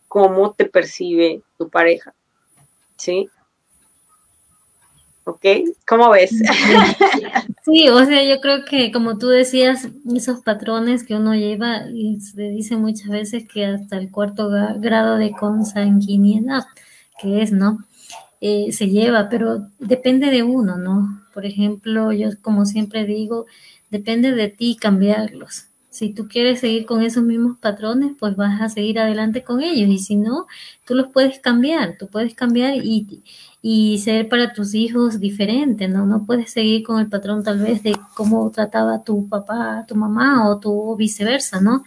cómo 0.08 0.54
te 0.54 0.66
percibe 0.66 1.42
tu 1.58 1.70
pareja. 1.70 2.14
¿Sí? 2.98 3.30
¿Ok? 5.26 5.46
¿Cómo 5.88 6.10
ves? 6.12 6.32
Sí, 7.66 7.90
o 7.90 8.06
sea, 8.06 8.24
yo 8.24 8.42
creo 8.42 8.64
que 8.64 8.92
como 8.92 9.18
tú 9.18 9.28
decías, 9.28 9.90
esos 10.14 10.42
patrones 10.42 11.04
que 11.04 11.16
uno 11.16 11.34
lleva, 11.34 11.90
y 11.92 12.22
se 12.22 12.44
dice 12.50 12.78
muchas 12.78 13.10
veces 13.10 13.48
que 13.52 13.66
hasta 13.66 13.98
el 13.98 14.12
cuarto 14.12 14.52
grado 14.78 15.18
de 15.18 15.32
consanguinidad, 15.32 16.66
que 17.20 17.42
es, 17.42 17.52
¿no? 17.52 17.80
Eh, 18.40 18.72
se 18.72 18.90
lleva, 18.90 19.30
pero 19.30 19.68
depende 19.80 20.30
de 20.30 20.44
uno, 20.44 20.78
¿no? 20.78 21.26
Por 21.34 21.48
ejemplo, 21.48 22.12
yo 22.12 22.30
como 22.44 22.68
siempre 22.68 23.04
digo, 23.06 23.48
depende 23.90 24.34
de 24.34 24.50
ti 24.50 24.78
cambiarlos. 24.80 25.66
Si 25.96 26.10
tú 26.14 26.28
quieres 26.28 26.60
seguir 26.60 26.86
con 26.86 27.02
esos 27.02 27.24
mismos 27.24 27.58
patrones, 27.58 28.14
pues 28.20 28.36
vas 28.36 28.62
a 28.62 28.70
seguir 28.70 29.00
adelante 29.00 29.44
con 29.44 29.62
ellos. 29.62 29.90
Y 29.90 29.98
si 30.00 30.16
no, 30.16 30.48
tú 30.86 30.94
los 30.94 31.08
puedes 31.08 31.40
cambiar. 31.40 31.98
Tú 31.98 32.08
puedes 32.08 32.36
cambiar 32.36 32.76
y, 32.76 33.24
y 33.62 34.00
ser 34.00 34.28
para 34.30 34.54
tus 34.54 34.76
hijos 34.76 35.20
diferente, 35.20 35.88
¿no? 35.88 36.06
No 36.06 36.26
puedes 36.26 36.52
seguir 36.52 36.84
con 36.84 37.00
el 37.00 37.08
patrón 37.10 37.44
tal 37.44 37.60
vez 37.60 37.82
de 37.84 37.96
cómo 38.16 38.52
trataba 38.52 39.04
tu 39.04 39.28
papá, 39.30 39.86
tu 39.88 39.96
mamá 39.96 40.50
o 40.50 40.60
tu 40.60 40.96
viceversa, 40.98 41.62
¿no? 41.62 41.84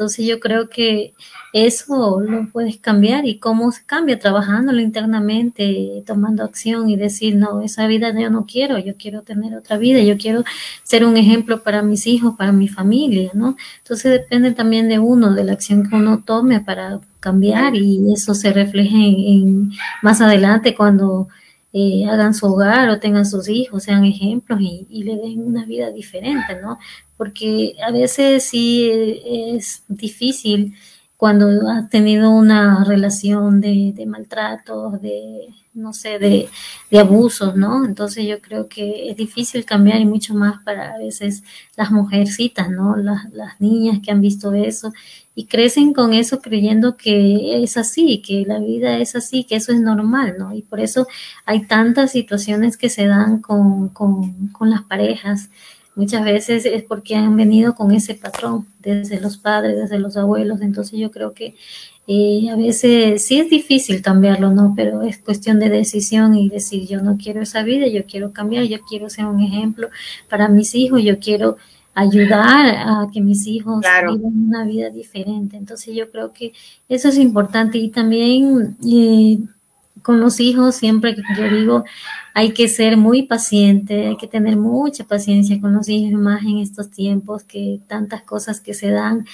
Entonces 0.00 0.24
yo 0.24 0.40
creo 0.40 0.70
que 0.70 1.12
eso 1.52 2.20
lo 2.20 2.48
puedes 2.50 2.78
cambiar 2.78 3.26
y 3.26 3.38
cómo 3.38 3.70
se 3.70 3.84
cambia 3.84 4.18
trabajándolo 4.18 4.80
internamente, 4.80 6.02
tomando 6.06 6.42
acción 6.42 6.88
y 6.88 6.96
decir, 6.96 7.36
no, 7.36 7.60
esa 7.60 7.86
vida 7.86 8.10
yo 8.18 8.30
no 8.30 8.46
quiero, 8.46 8.78
yo 8.78 8.94
quiero 8.96 9.20
tener 9.20 9.54
otra 9.54 9.76
vida, 9.76 10.00
yo 10.00 10.16
quiero 10.16 10.42
ser 10.84 11.04
un 11.04 11.18
ejemplo 11.18 11.62
para 11.62 11.82
mis 11.82 12.06
hijos, 12.06 12.34
para 12.38 12.50
mi 12.50 12.66
familia, 12.66 13.30
¿no? 13.34 13.56
Entonces 13.82 14.12
depende 14.12 14.52
también 14.52 14.88
de 14.88 14.98
uno, 14.98 15.34
de 15.34 15.44
la 15.44 15.52
acción 15.52 15.86
que 15.86 15.96
uno 15.96 16.22
tome 16.24 16.60
para 16.60 16.98
cambiar 17.20 17.76
y 17.76 18.10
eso 18.10 18.34
se 18.34 18.54
refleje 18.54 18.96
en, 18.96 19.70
más 20.00 20.22
adelante 20.22 20.74
cuando 20.74 21.28
eh, 21.72 22.06
hagan 22.06 22.34
su 22.34 22.46
hogar 22.46 22.88
o 22.88 22.98
tengan 22.98 23.26
sus 23.26 23.48
hijos, 23.48 23.84
sean 23.84 24.04
ejemplos 24.04 24.60
y, 24.60 24.86
y, 24.90 25.04
le 25.04 25.16
den 25.16 25.46
una 25.46 25.64
vida 25.64 25.90
diferente, 25.90 26.60
¿no? 26.60 26.78
porque 27.20 27.76
a 27.86 27.90
veces 27.90 28.44
sí 28.44 28.90
es 29.26 29.84
difícil 29.88 30.74
cuando 31.20 31.68
has 31.68 31.90
tenido 31.90 32.30
una 32.30 32.82
relación 32.82 33.60
de, 33.60 33.92
de 33.94 34.06
maltratos, 34.06 35.02
de, 35.02 35.48
no 35.74 35.92
sé, 35.92 36.18
de, 36.18 36.48
abusos, 36.98 37.56
¿no? 37.56 37.84
Entonces 37.84 38.26
yo 38.26 38.40
creo 38.40 38.68
que 38.68 39.10
es 39.10 39.18
difícil 39.18 39.66
cambiar 39.66 40.00
y 40.00 40.06
mucho 40.06 40.32
más 40.32 40.64
para 40.64 40.94
a 40.94 40.98
veces 40.98 41.42
las 41.76 41.90
mujercitas, 41.90 42.70
¿no? 42.70 42.96
Las, 42.96 43.30
las 43.34 43.60
niñas 43.60 43.98
que 44.02 44.10
han 44.10 44.22
visto 44.22 44.54
eso 44.54 44.94
y 45.34 45.44
crecen 45.44 45.92
con 45.92 46.14
eso 46.14 46.40
creyendo 46.40 46.96
que 46.96 47.62
es 47.62 47.76
así, 47.76 48.22
que 48.22 48.46
la 48.46 48.58
vida 48.58 48.96
es 48.96 49.14
así, 49.14 49.44
que 49.44 49.56
eso 49.56 49.72
es 49.72 49.80
normal, 49.82 50.36
¿no? 50.38 50.54
Y 50.54 50.62
por 50.62 50.80
eso 50.80 51.06
hay 51.44 51.66
tantas 51.66 52.12
situaciones 52.12 52.78
que 52.78 52.88
se 52.88 53.06
dan 53.06 53.42
con, 53.42 53.90
con, 53.90 54.48
con 54.48 54.70
las 54.70 54.84
parejas 54.84 55.50
muchas 55.94 56.24
veces 56.24 56.64
es 56.66 56.82
porque 56.82 57.16
han 57.16 57.36
venido 57.36 57.74
con 57.74 57.92
ese 57.92 58.14
patrón 58.14 58.66
desde 58.78 59.20
los 59.20 59.38
padres, 59.38 59.76
desde 59.76 59.98
los 59.98 60.16
abuelos. 60.16 60.60
Entonces 60.60 60.98
yo 60.98 61.10
creo 61.10 61.32
que 61.32 61.54
eh, 62.06 62.48
a 62.50 62.56
veces 62.56 63.24
sí 63.24 63.38
es 63.38 63.50
difícil 63.50 64.02
cambiarlo, 64.02 64.50
¿no? 64.50 64.72
Pero 64.76 65.02
es 65.02 65.18
cuestión 65.18 65.60
de 65.60 65.68
decisión 65.68 66.34
y 66.34 66.48
decir, 66.48 66.86
yo 66.88 67.00
no 67.02 67.16
quiero 67.16 67.42
esa 67.42 67.62
vida, 67.62 67.86
yo 67.86 68.04
quiero 68.04 68.32
cambiar, 68.32 68.64
yo 68.64 68.80
quiero 68.80 69.08
ser 69.10 69.26
un 69.26 69.40
ejemplo 69.40 69.90
para 70.28 70.48
mis 70.48 70.74
hijos, 70.74 71.02
yo 71.02 71.18
quiero 71.18 71.56
ayudar 71.94 72.76
a 72.76 73.08
que 73.12 73.20
mis 73.20 73.46
hijos 73.46 73.80
vivan 73.80 74.48
una 74.48 74.64
vida 74.64 74.90
diferente. 74.90 75.56
Entonces 75.56 75.94
yo 75.94 76.10
creo 76.10 76.32
que 76.32 76.52
eso 76.88 77.08
es 77.08 77.18
importante 77.18 77.78
y 77.78 77.90
también... 77.90 78.76
Eh, 78.86 79.38
con 80.02 80.20
los 80.20 80.40
hijos, 80.40 80.76
siempre 80.76 81.16
yo 81.36 81.48
digo, 81.48 81.84
hay 82.34 82.52
que 82.52 82.68
ser 82.68 82.96
muy 82.96 83.24
paciente, 83.24 84.08
hay 84.08 84.16
que 84.16 84.26
tener 84.26 84.56
mucha 84.56 85.04
paciencia 85.04 85.60
con 85.60 85.72
los 85.72 85.88
hijos, 85.88 86.20
más 86.20 86.42
en 86.42 86.58
estos 86.58 86.90
tiempos 86.90 87.44
que 87.44 87.80
tantas 87.86 88.22
cosas 88.22 88.60
que 88.60 88.74
se 88.74 88.90
dan, 88.90 89.26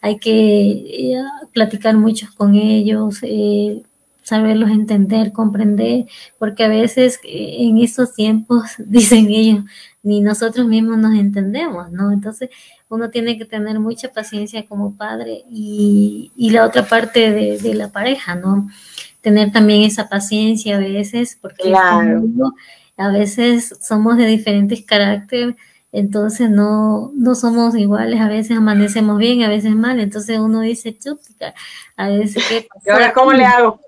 hay 0.00 0.18
que 0.18 0.32
eh, 0.32 1.22
platicar 1.52 1.96
mucho 1.96 2.28
con 2.36 2.54
ellos, 2.54 3.18
eh, 3.22 3.82
saberlos 4.22 4.70
entender, 4.70 5.32
comprender, 5.32 6.06
porque 6.38 6.64
a 6.64 6.68
veces 6.68 7.18
eh, 7.24 7.56
en 7.60 7.78
estos 7.78 8.14
tiempos, 8.14 8.62
dicen 8.78 9.28
ellos, 9.28 9.64
ni 10.02 10.20
nosotros 10.20 10.66
mismos 10.66 10.98
nos 10.98 11.14
entendemos, 11.14 11.90
¿no? 11.90 12.12
Entonces 12.12 12.50
uno 12.88 13.10
tiene 13.10 13.38
que 13.38 13.44
tener 13.44 13.78
mucha 13.80 14.12
paciencia 14.12 14.66
como 14.66 14.96
padre 14.96 15.44
y, 15.50 16.32
y 16.36 16.50
la 16.50 16.64
otra 16.64 16.84
parte 16.84 17.30
de, 17.30 17.58
de 17.58 17.74
la 17.74 17.88
pareja, 17.88 18.34
¿no? 18.34 18.68
tener 19.20 19.52
también 19.52 19.82
esa 19.82 20.08
paciencia 20.08 20.76
a 20.76 20.80
veces, 20.80 21.38
porque 21.40 21.74
a 21.74 23.10
veces 23.10 23.76
somos 23.80 24.16
de 24.16 24.26
diferentes 24.26 24.84
caracteres, 24.84 25.56
entonces 25.92 26.50
no, 26.50 27.10
no 27.14 27.34
somos 27.34 27.74
iguales, 27.76 28.20
a 28.20 28.28
veces 28.28 28.56
amanecemos 28.56 29.18
bien, 29.18 29.42
a 29.42 29.48
veces 29.48 29.74
mal, 29.74 30.00
entonces 30.00 30.38
uno 30.38 30.60
dice, 30.60 30.96
chútica, 30.96 31.54
a 31.96 32.08
veces 32.08 32.44
¿qué 32.48 32.68
¿Y 32.86 32.90
ahora 32.90 33.12
cómo 33.12 33.32
le 33.32 33.44
hago? 33.44 33.80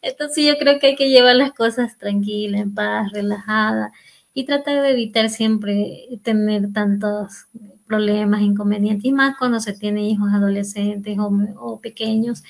Entonces 0.00 0.44
yo 0.44 0.56
creo 0.58 0.78
que 0.78 0.88
hay 0.88 0.96
que 0.96 1.08
llevar 1.08 1.36
las 1.36 1.52
cosas 1.52 1.98
tranquilas, 1.98 2.62
en 2.62 2.74
paz, 2.74 3.10
relajada 3.12 3.92
y 4.36 4.44
tratar 4.44 4.82
de 4.82 4.90
evitar 4.90 5.30
siempre 5.30 6.08
tener 6.22 6.70
tantos 6.70 7.46
problemas, 7.86 8.42
inconvenientes, 8.42 9.06
y 9.06 9.12
más 9.12 9.34
cuando 9.38 9.60
se 9.60 9.72
tiene 9.72 10.06
hijos 10.10 10.28
adolescentes 10.30 11.16
o 11.18 11.80
pequeños, 11.80 12.42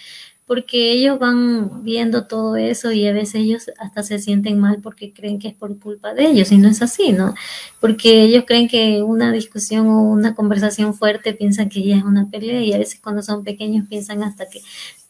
porque 0.47 0.93
ellos 0.93 1.19
van 1.19 1.85
viendo 1.85 2.27
todo 2.27 2.57
eso 2.57 2.91
y 2.91 3.07
a 3.07 3.13
veces 3.13 3.37
ellos 3.37 3.67
hasta 3.79 4.03
se 4.03 4.19
sienten 4.21 4.61
mal 4.61 4.81
porque 4.81 5.13
creen 5.13 5.39
que 5.39 5.49
es 5.49 5.55
por 5.55 5.79
culpa 5.79 6.15
de 6.15 6.27
ellos 6.27 6.53
y 6.53 6.59
no 6.59 6.69
es 6.69 6.83
así, 6.83 7.13
¿no? 7.13 7.35
Porque 7.81 8.23
ellos 8.23 8.45
creen 8.47 8.69
que 8.69 9.03
una 9.03 9.31
discusión 9.33 9.89
o 9.89 10.03
una 10.03 10.35
conversación 10.35 10.95
fuerte 10.95 11.35
piensan 11.35 11.69
que 11.69 11.85
ya 11.85 11.97
es 11.97 12.05
una 12.05 12.31
pelea 12.31 12.63
y 12.63 12.73
a 12.73 12.79
veces 12.79 13.01
cuando 13.01 13.23
son 13.23 13.45
pequeños 13.45 13.87
piensan 13.89 14.23
hasta 14.25 14.49
que 14.49 14.61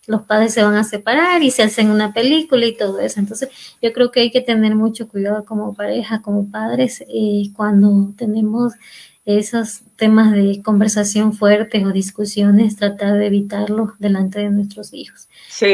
los 0.07 0.23
padres 0.23 0.55
se 0.55 0.63
van 0.63 0.77
a 0.77 0.85
separar 0.85 1.43
y 1.43 1.51
se 1.51 1.63
hacen 1.63 1.91
una 1.91 2.13
película 2.13 2.67
y 2.67 2.77
todo 2.77 3.01
eso. 3.01 3.21
Entonces, 3.21 3.49
yo 3.83 3.93
creo 3.93 4.11
que 4.11 4.21
hay 4.21 4.31
que 4.31 4.41
tener 4.41 4.75
mucho 4.75 5.09
cuidado 5.09 5.45
como 5.45 5.75
pareja, 5.75 6.23
como 6.23 6.51
padres, 6.51 7.05
eh, 7.09 7.51
cuando 7.55 8.13
tenemos 8.17 8.73
esos 9.25 9.81
temas 9.97 10.33
de 10.33 10.63
conversación 10.63 11.33
fuertes 11.33 11.85
o 11.85 11.91
discusiones, 11.91 12.77
tratar 12.77 13.15
de 13.15 13.27
evitarlos 13.27 13.91
delante 13.99 14.39
de 14.39 14.51
nuestros 14.51 14.95
hijos. 14.95 15.29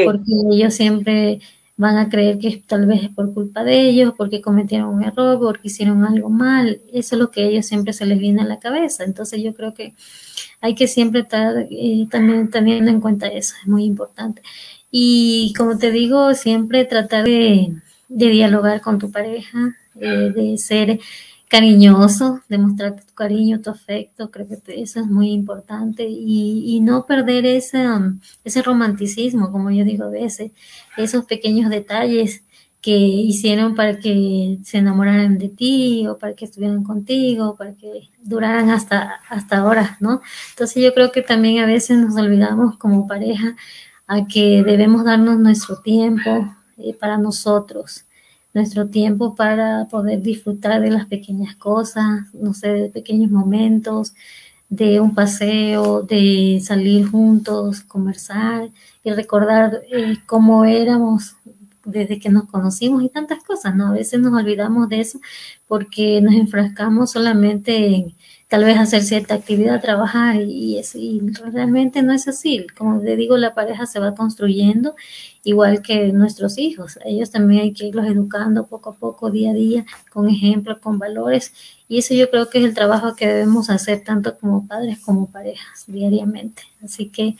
Porque 0.05 0.31
ellos 0.51 0.73
siempre 0.73 1.39
van 1.75 1.97
a 1.97 2.09
creer 2.09 2.39
que 2.39 2.63
tal 2.65 2.87
vez 2.87 3.03
es 3.03 3.09
por 3.09 3.33
culpa 3.33 3.63
de 3.63 3.81
ellos, 3.81 4.13
porque 4.17 4.41
cometieron 4.41 4.89
un 4.89 5.03
error, 5.03 5.39
porque 5.39 5.67
hicieron 5.67 6.03
algo 6.03 6.29
mal. 6.29 6.81
Eso 6.91 7.15
es 7.15 7.19
lo 7.19 7.29
que 7.29 7.43
a 7.43 7.45
ellos 7.45 7.67
siempre 7.67 7.93
se 7.93 8.07
les 8.07 8.17
viene 8.17 8.41
a 8.41 8.45
la 8.45 8.59
cabeza. 8.59 9.03
Entonces 9.03 9.43
yo 9.43 9.53
creo 9.53 9.75
que 9.75 9.93
hay 10.63 10.75
que 10.75 10.87
siempre 10.87 11.21
estar 11.21 11.67
eh, 11.69 12.07
también 12.09 12.49
teniendo 12.49 12.89
en 12.89 13.01
cuenta 13.01 13.27
eso, 13.27 13.53
es 13.61 13.67
muy 13.67 13.83
importante. 13.83 14.41
Y 14.89 15.53
como 15.57 15.77
te 15.77 15.91
digo, 15.91 16.33
siempre 16.35 16.85
tratar 16.85 17.25
de, 17.25 17.75
dialogar 18.07 18.79
con 18.79 18.97
tu 18.97 19.11
pareja, 19.11 19.75
eh, 19.99 20.31
de 20.33 20.57
ser 20.57 21.01
cariñoso, 21.49 22.39
demostrar 22.47 22.95
tu 22.95 23.13
cariño, 23.13 23.59
tu 23.59 23.71
afecto, 23.71 24.31
creo 24.31 24.47
que 24.47 24.81
eso 24.81 25.01
es 25.01 25.05
muy 25.05 25.31
importante 25.31 26.07
y, 26.09 26.79
no 26.81 27.05
perder 27.05 27.45
ese, 27.45 27.85
ese 28.45 28.61
romanticismo, 28.61 29.51
como 29.51 29.69
yo 29.69 29.83
digo 29.83 30.05
a 30.05 30.09
veces, 30.09 30.51
esos 30.95 31.25
pequeños 31.25 31.69
detalles 31.69 32.41
que 32.83 32.91
hicieron 32.91 33.75
para 33.75 33.97
que 33.97 34.59
se 34.63 34.79
enamoraran 34.79 35.37
de 35.37 35.49
ti 35.49 36.05
o 36.07 36.17
para 36.17 36.35
que 36.35 36.45
estuvieran 36.45 36.83
contigo, 36.83 37.55
para 37.55 37.73
que 37.75 38.09
duraran 38.21 38.69
hasta, 38.69 39.21
hasta 39.29 39.57
ahora, 39.59 39.97
¿no? 40.01 40.21
Entonces 40.49 40.83
yo 40.83 40.93
creo 40.93 41.11
que 41.11 41.21
también 41.21 41.63
a 41.63 41.65
veces 41.65 41.97
nos 41.97 42.15
olvidamos 42.17 42.77
como 42.77 43.07
pareja 43.07 43.55
a 44.05 44.27
que 44.27 44.63
debemos 44.63 45.05
darnos 45.05 45.39
nuestro 45.39 45.77
tiempo 45.81 46.53
eh, 46.77 46.93
para 46.93 47.17
nosotros 47.17 48.05
nuestro 48.53 48.87
tiempo 48.87 49.35
para 49.35 49.87
poder 49.89 50.21
disfrutar 50.21 50.79
de 50.81 50.91
las 50.91 51.07
pequeñas 51.07 51.55
cosas, 51.55 52.31
no 52.33 52.53
sé, 52.53 52.69
de 52.69 52.89
pequeños 52.89 53.31
momentos, 53.31 54.13
de 54.69 54.99
un 54.99 55.13
paseo, 55.13 56.01
de 56.03 56.59
salir 56.63 57.07
juntos, 57.07 57.81
conversar 57.81 58.69
y 59.03 59.11
recordar 59.11 59.81
eh, 59.91 60.17
cómo 60.25 60.65
éramos 60.65 61.35
desde 61.85 62.19
que 62.19 62.29
nos 62.29 62.45
conocimos 62.45 63.03
y 63.03 63.09
tantas 63.09 63.43
cosas, 63.43 63.75
¿no? 63.75 63.87
A 63.87 63.91
veces 63.93 64.19
nos 64.19 64.33
olvidamos 64.33 64.89
de 64.89 65.01
eso 65.01 65.19
porque 65.67 66.21
nos 66.21 66.33
enfrascamos 66.33 67.11
solamente 67.11 67.95
en 67.95 68.15
tal 68.47 68.65
vez 68.65 68.77
hacer 68.77 69.01
cierta 69.01 69.33
actividad, 69.33 69.81
trabajar 69.81 70.35
y, 70.39 70.79
y 70.93 71.21
realmente 71.51 72.03
no 72.03 72.13
es 72.13 72.27
así. 72.27 72.67
Como 72.77 73.01
te 73.01 73.15
digo, 73.15 73.35
la 73.35 73.55
pareja 73.55 73.87
se 73.87 73.99
va 73.99 74.13
construyendo 74.13 74.95
igual 75.43 75.81
que 75.81 76.13
nuestros 76.13 76.57
hijos. 76.57 76.99
Ellos 77.03 77.31
también 77.31 77.63
hay 77.63 77.73
que 77.73 77.87
irlos 77.87 78.05
educando 78.05 78.67
poco 78.67 78.91
a 78.91 78.93
poco, 78.93 79.31
día 79.31 79.51
a 79.51 79.53
día, 79.53 79.85
con 80.11 80.29
ejemplos, 80.29 80.77
con 80.79 80.99
valores. 80.99 81.51
Y 81.87 81.97
eso 81.97 82.13
yo 82.13 82.29
creo 82.29 82.49
que 82.49 82.59
es 82.59 82.65
el 82.65 82.73
trabajo 82.75 83.15
que 83.15 83.27
debemos 83.27 83.69
hacer 83.69 84.03
tanto 84.03 84.37
como 84.37 84.67
padres 84.67 84.99
como 84.99 85.31
parejas 85.31 85.85
diariamente. 85.87 86.61
Así 86.83 87.07
que 87.09 87.35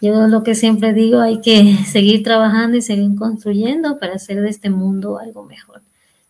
yo 0.00 0.28
lo 0.28 0.42
que 0.42 0.54
siempre 0.54 0.92
digo, 0.92 1.20
hay 1.20 1.40
que 1.40 1.76
seguir 1.86 2.22
trabajando 2.22 2.76
y 2.76 2.82
seguir 2.82 3.14
construyendo 3.16 3.98
para 3.98 4.14
hacer 4.14 4.40
de 4.40 4.50
este 4.50 4.70
mundo 4.70 5.18
algo 5.18 5.44
mejor. 5.44 5.82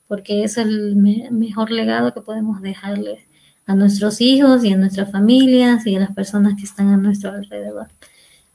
Porque 0.07 0.43
es 0.45 0.57
el 0.57 0.97
mejor 0.97 1.71
legado 1.71 2.14
que 2.14 2.23
podemos 2.23 2.62
dejarles 2.62 3.21
a 3.66 3.75
nuestros 3.75 4.23
hijos 4.23 4.64
y 4.64 4.73
a 4.73 4.77
nuestras 4.79 5.12
familias 5.12 5.87
y 5.87 5.97
a 5.97 6.01
las 6.01 6.14
personas 6.14 6.55
que 6.57 6.64
están 6.64 6.89
a 6.89 6.97
nuestro 6.97 7.31
alrededor. 7.31 7.89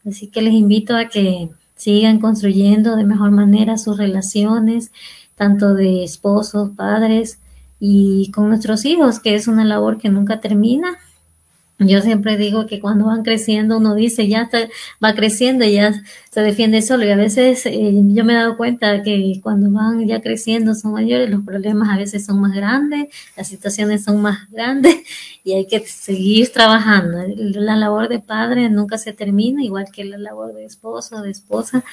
Así 0.05 0.27
que 0.27 0.41
les 0.41 0.53
invito 0.53 0.95
a 0.95 1.05
que 1.05 1.49
sigan 1.75 2.19
construyendo 2.19 2.95
de 2.95 3.03
mejor 3.03 3.29
manera 3.29 3.77
sus 3.77 3.97
relaciones, 3.97 4.91
tanto 5.35 5.75
de 5.75 6.03
esposos, 6.03 6.71
padres 6.71 7.39
y 7.79 8.31
con 8.31 8.49
nuestros 8.49 8.85
hijos, 8.85 9.19
que 9.19 9.35
es 9.35 9.47
una 9.47 9.65
labor 9.65 9.99
que 9.99 10.09
nunca 10.09 10.39
termina 10.39 10.97
yo 11.79 12.01
siempre 12.01 12.37
digo 12.37 12.65
que 12.67 12.79
cuando 12.79 13.05
van 13.05 13.23
creciendo, 13.23 13.77
uno 13.77 13.95
dice, 13.95 14.27
ya 14.27 14.49
va 15.03 15.15
creciendo 15.15 15.65
y 15.65 15.73
ya 15.73 15.93
se 16.29 16.41
defiende 16.41 16.81
solo. 16.81 17.03
Y 17.05 17.09
a 17.09 17.15
veces 17.15 17.65
eh, 17.65 17.93
yo 17.93 18.23
me 18.23 18.33
he 18.33 18.35
dado 18.35 18.57
cuenta 18.57 19.01
que 19.01 19.39
cuando 19.41 19.71
van 19.71 20.07
ya 20.07 20.21
creciendo, 20.21 20.75
son 20.75 20.93
mayores, 20.93 21.29
los 21.29 21.43
problemas 21.43 21.89
a 21.89 21.97
veces 21.97 22.25
son 22.25 22.39
más 22.39 22.53
grandes, 22.53 23.07
las 23.35 23.47
situaciones 23.47 24.03
son 24.03 24.21
más 24.21 24.49
grandes 24.51 24.97
y 25.43 25.53
hay 25.53 25.65
que 25.65 25.79
seguir 25.81 26.51
trabajando. 26.51 27.23
La 27.35 27.75
labor 27.75 28.07
de 28.07 28.19
padre 28.19 28.69
nunca 28.69 28.97
se 28.97 29.13
termina, 29.13 29.63
igual 29.63 29.87
que 29.91 30.05
la 30.05 30.17
labor 30.17 30.53
de 30.53 30.65
esposo, 30.65 31.21
de 31.21 31.31
esposa, 31.31 31.83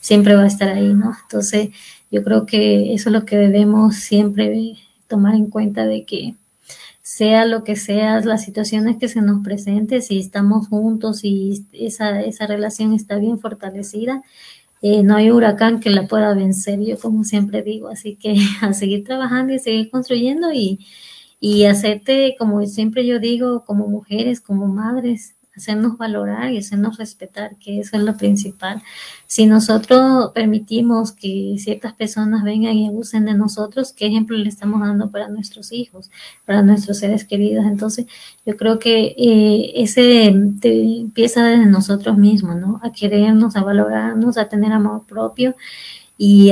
siempre 0.00 0.34
va 0.34 0.44
a 0.44 0.48
estar 0.48 0.68
ahí, 0.70 0.94
¿no? 0.94 1.14
Entonces, 1.22 1.70
yo 2.10 2.22
creo 2.22 2.46
que 2.46 2.94
eso 2.94 3.10
es 3.10 3.12
lo 3.12 3.24
que 3.24 3.36
debemos 3.36 3.96
siempre 3.96 4.76
tomar 5.08 5.34
en 5.34 5.46
cuenta 5.46 5.86
de 5.86 6.04
que 6.04 6.34
sea 7.16 7.46
lo 7.46 7.64
que 7.64 7.76
sea 7.76 8.20
las 8.20 8.44
situaciones 8.44 8.98
que 8.98 9.08
se 9.08 9.22
nos 9.22 9.42
presenten, 9.42 10.02
si 10.02 10.18
estamos 10.18 10.68
juntos 10.68 11.24
y 11.24 11.64
esa, 11.72 12.20
esa 12.20 12.46
relación 12.46 12.92
está 12.92 13.16
bien 13.16 13.38
fortalecida, 13.38 14.22
eh, 14.82 15.02
no 15.02 15.16
hay 15.16 15.30
huracán 15.30 15.80
que 15.80 15.88
la 15.88 16.06
pueda 16.06 16.34
vencer, 16.34 16.78
yo 16.80 16.98
como 16.98 17.24
siempre 17.24 17.62
digo, 17.62 17.88
así 17.88 18.16
que 18.16 18.36
a 18.60 18.74
seguir 18.74 19.04
trabajando 19.04 19.54
y 19.54 19.58
seguir 19.58 19.88
construyendo 19.90 20.52
y, 20.52 20.86
y 21.40 21.64
hacerte, 21.64 22.36
como 22.38 22.66
siempre 22.66 23.06
yo 23.06 23.18
digo, 23.18 23.64
como 23.64 23.88
mujeres, 23.88 24.42
como 24.42 24.66
madres, 24.66 25.35
hacernos 25.56 25.96
valorar 25.96 26.52
y 26.52 26.58
hacernos 26.58 26.98
respetar, 26.98 27.56
que 27.56 27.80
eso 27.80 27.96
es 27.96 28.02
lo 28.02 28.16
principal. 28.16 28.82
Si 29.26 29.46
nosotros 29.46 30.30
permitimos 30.34 31.12
que 31.12 31.56
ciertas 31.58 31.94
personas 31.94 32.44
vengan 32.44 32.74
y 32.74 32.88
abusen 32.88 33.24
de 33.24 33.34
nosotros, 33.34 33.92
¿qué 33.92 34.06
ejemplo 34.06 34.36
le 34.36 34.48
estamos 34.48 34.80
dando 34.80 35.10
para 35.10 35.28
nuestros 35.28 35.72
hijos, 35.72 36.10
para 36.44 36.62
nuestros 36.62 36.98
seres 36.98 37.24
queridos? 37.24 37.64
Entonces, 37.66 38.06
yo 38.44 38.56
creo 38.56 38.78
que 38.78 39.14
eh, 39.16 39.72
ese 39.76 40.26
empieza 40.26 41.44
desde 41.44 41.66
nosotros 41.66 42.18
mismos, 42.18 42.56
¿no? 42.56 42.80
A 42.82 42.92
querernos, 42.92 43.56
a 43.56 43.62
valorarnos, 43.62 44.36
a 44.38 44.48
tener 44.48 44.72
amor 44.72 45.04
propio. 45.06 45.56
Y, 46.18 46.50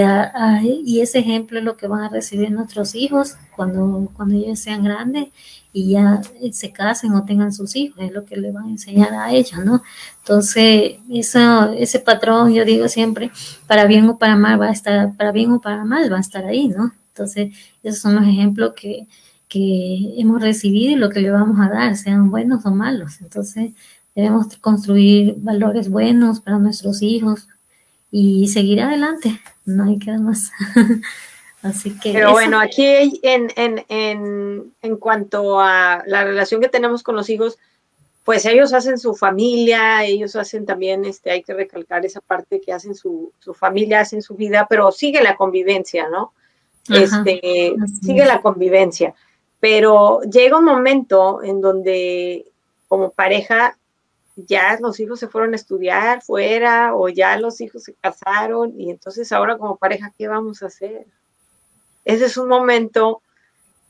y 0.84 1.00
ese 1.00 1.20
ejemplo 1.20 1.58
es 1.58 1.64
lo 1.64 1.76
que 1.76 1.86
van 1.88 2.02
a 2.02 2.10
recibir 2.10 2.50
nuestros 2.50 2.94
hijos 2.94 3.36
cuando, 3.56 4.10
cuando 4.14 4.34
ellos 4.34 4.58
sean 4.58 4.84
grandes 4.84 5.28
y 5.72 5.90
ya 5.90 6.20
eh, 6.40 6.52
se 6.52 6.70
casen 6.70 7.12
o 7.12 7.24
tengan 7.24 7.52
sus 7.52 7.74
hijos, 7.74 7.98
es 8.00 8.12
lo 8.12 8.24
que 8.24 8.36
le 8.36 8.52
van 8.52 8.66
a 8.66 8.70
enseñar 8.70 9.12
a 9.14 9.32
ellos, 9.32 9.64
¿no? 9.64 9.82
Entonces, 10.18 10.96
eso, 11.10 11.72
ese 11.72 11.98
patrón, 11.98 12.52
yo 12.52 12.64
digo 12.64 12.88
siempre, 12.88 13.30
para 13.66 13.86
bien 13.86 14.08
o 14.08 14.18
para 14.18 14.36
mal 14.36 14.60
va 14.60 14.66
a 14.66 14.72
estar, 14.72 15.16
para 15.16 15.32
bien 15.32 15.50
o 15.50 15.60
para 15.60 15.84
mal 15.84 16.12
va 16.12 16.18
a 16.18 16.20
estar 16.20 16.44
ahí, 16.44 16.68
¿no? 16.68 16.92
Entonces, 17.08 17.56
esos 17.82 18.00
son 18.00 18.16
los 18.16 18.24
ejemplos 18.24 18.74
que, 18.76 19.08
que 19.48 20.14
hemos 20.18 20.42
recibido 20.42 20.92
y 20.92 20.96
lo 20.96 21.10
que 21.10 21.20
le 21.20 21.30
vamos 21.30 21.58
a 21.60 21.70
dar, 21.70 21.96
sean 21.96 22.30
buenos 22.30 22.66
o 22.66 22.70
malos. 22.70 23.20
Entonces, 23.20 23.72
debemos 24.14 24.56
construir 24.58 25.36
valores 25.38 25.88
buenos 25.88 26.40
para 26.40 26.58
nuestros 26.58 27.02
hijos 27.02 27.48
y 28.10 28.46
seguir 28.48 28.80
adelante, 28.80 29.40
no 29.64 29.84
hay 29.84 29.98
que 29.98 30.10
dar 30.10 30.20
más. 30.20 30.50
Así 31.62 31.98
que 31.98 32.12
Pero 32.12 32.32
bueno, 32.32 32.60
aquí 32.60 33.18
en, 33.22 33.48
en, 33.56 33.84
en, 33.88 34.74
en 34.82 34.96
cuanto 34.98 35.60
a 35.60 36.02
la 36.06 36.22
relación 36.24 36.60
que 36.60 36.68
tenemos 36.68 37.02
con 37.02 37.16
los 37.16 37.30
hijos, 37.30 37.58
pues 38.22 38.44
ellos 38.44 38.74
hacen 38.74 38.98
su 38.98 39.14
familia, 39.14 40.04
ellos 40.04 40.36
hacen 40.36 40.66
también, 40.66 41.04
este, 41.06 41.30
hay 41.30 41.42
que 41.42 41.54
recalcar 41.54 42.04
esa 42.04 42.20
parte 42.20 42.60
que 42.60 42.72
hacen 42.72 42.94
su, 42.94 43.32
su 43.38 43.54
familia, 43.54 44.00
hacen 44.00 44.20
su 44.20 44.34
vida, 44.34 44.66
pero 44.68 44.92
sigue 44.92 45.22
la 45.22 45.36
convivencia, 45.36 46.08
¿no? 46.08 46.32
este, 46.88 47.74
sigue 48.02 48.24
la 48.24 48.40
convivencia. 48.40 49.14
Pero 49.60 50.20
llega 50.22 50.58
un 50.58 50.64
momento 50.64 51.42
en 51.42 51.60
donde 51.60 52.46
como 52.88 53.10
pareja 53.10 53.78
ya 54.36 54.78
los 54.80 54.98
hijos 55.00 55.20
se 55.20 55.28
fueron 55.28 55.52
a 55.52 55.56
estudiar 55.56 56.22
fuera 56.22 56.94
o 56.94 57.08
ya 57.08 57.38
los 57.38 57.60
hijos 57.60 57.84
se 57.84 57.94
casaron 57.94 58.78
y 58.80 58.90
entonces 58.90 59.30
ahora 59.32 59.58
como 59.58 59.76
pareja, 59.76 60.12
¿qué 60.16 60.28
vamos 60.28 60.62
a 60.62 60.66
hacer? 60.66 61.06
ese 62.04 62.26
es 62.26 62.36
un 62.36 62.48
momento 62.48 63.22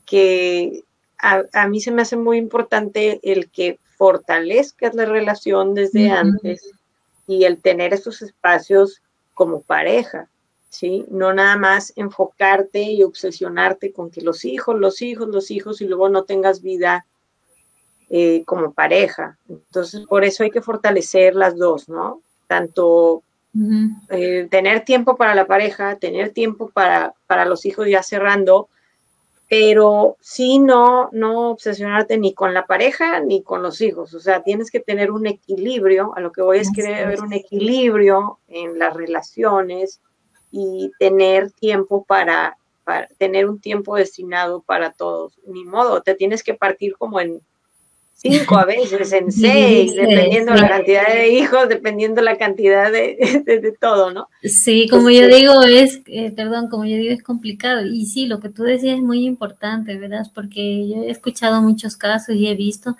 que 0.05 0.83
a, 1.17 1.67
mí 1.67 1.81
se 1.81 1.91
me 1.91 2.03
hace 2.03 2.17
muy 2.17 2.37
importante 2.37 3.19
el 3.23 3.49
que 3.49 3.79
fortalezcas 3.97 4.93
la 4.93 5.05
relación 5.05 5.73
desde 5.73 6.11
antes 6.11 6.71
y 7.25 7.45
el 7.45 7.59
tener 7.61 7.93
esos 7.93 8.21
espacios 8.21 9.01
como 9.33 9.61
pareja, 9.61 10.29
¿sí? 10.69 11.05
No 11.09 11.33
nada 11.33 11.57
más 11.57 11.93
enfocarte 11.95 12.83
y 12.83 13.01
obsesionarte 13.01 13.91
con 13.91 14.11
que 14.11 14.21
los 14.21 14.45
hijos, 14.45 14.77
los 14.77 15.01
hijos, 15.01 15.29
los 15.29 15.49
hijos 15.49 15.81
y 15.81 15.87
luego 15.87 16.09
no 16.09 16.23
tengas 16.23 16.61
vida 16.61 17.05
eh, 18.09 18.43
como 18.45 18.71
pareja. 18.71 19.37
Entonces, 19.49 20.05
por 20.07 20.23
eso 20.23 20.43
hay 20.43 20.51
que 20.51 20.61
fortalecer 20.61 21.35
las 21.35 21.55
dos, 21.57 21.89
¿no? 21.89 22.21
Tanto 22.47 23.23
Eh, 24.09 24.47
tener 24.51 24.83
tiempo 24.83 25.15
para 25.15 25.33
la 25.33 25.47
pareja, 25.47 25.95
tener 25.95 26.31
tiempo 26.31 26.69
para, 26.73 27.13
para 27.25 27.45
los 27.45 27.65
hijos 27.65 27.87
ya 27.87 28.03
cerrando, 28.03 28.67
pero 29.47 30.17
sí 30.19 30.59
no, 30.59 31.07
no 31.13 31.51
obsesionarte 31.51 32.17
ni 32.17 32.33
con 32.33 32.53
la 32.53 32.65
pareja 32.65 33.21
ni 33.21 33.43
con 33.43 33.61
los 33.61 33.79
hijos. 33.79 34.13
O 34.13 34.19
sea, 34.19 34.43
tienes 34.43 34.71
que 34.71 34.81
tener 34.81 35.09
un 35.09 35.25
equilibrio, 35.25 36.13
a 36.17 36.19
lo 36.19 36.33
que 36.33 36.41
voy 36.41 36.57
es 36.57 36.69
que 36.69 36.83
debe 36.83 37.03
haber 37.05 37.21
un 37.21 37.31
equilibrio 37.31 38.39
en 38.49 38.77
las 38.77 38.93
relaciones 38.93 40.01
y 40.51 40.91
tener 40.99 41.51
tiempo 41.51 42.03
para, 42.03 42.57
para 42.83 43.07
tener 43.17 43.47
un 43.47 43.59
tiempo 43.61 43.95
destinado 43.95 44.61
para 44.61 44.91
todos. 44.91 45.39
Ni 45.47 45.63
modo, 45.63 46.01
te 46.01 46.15
tienes 46.15 46.43
que 46.43 46.55
partir 46.55 46.97
como 46.97 47.21
en 47.21 47.39
cinco 48.15 48.57
a 48.57 48.65
veces, 48.65 49.11
en 49.13 49.31
seis, 49.31 49.93
dependiendo 49.93 50.53
la 50.53 50.67
cantidad 50.67 51.07
de 51.07 51.29
hijos, 51.29 51.69
dependiendo 51.69 52.21
la 52.21 52.37
cantidad 52.37 52.91
de, 52.91 53.43
de, 53.45 53.71
todo, 53.79 54.11
¿no? 54.11 54.29
Sí, 54.43 54.87
como 54.89 55.09
yo 55.09 55.27
digo, 55.27 55.61
es, 55.63 56.01
eh, 56.07 56.31
perdón, 56.31 56.69
como 56.69 56.85
yo 56.85 56.97
digo, 56.97 57.13
es 57.13 57.21
complicado. 57.21 57.85
Y 57.85 58.05
sí, 58.05 58.25
lo 58.25 58.39
que 58.39 58.49
tú 58.49 58.63
decías 58.63 58.97
es 58.97 59.03
muy 59.03 59.25
importante, 59.25 59.97
¿verdad? 59.97 60.25
Porque 60.33 60.87
yo 60.87 61.03
he 61.03 61.11
escuchado 61.11 61.61
muchos 61.61 61.97
casos 61.97 62.35
y 62.35 62.47
he 62.47 62.55
visto 62.55 62.97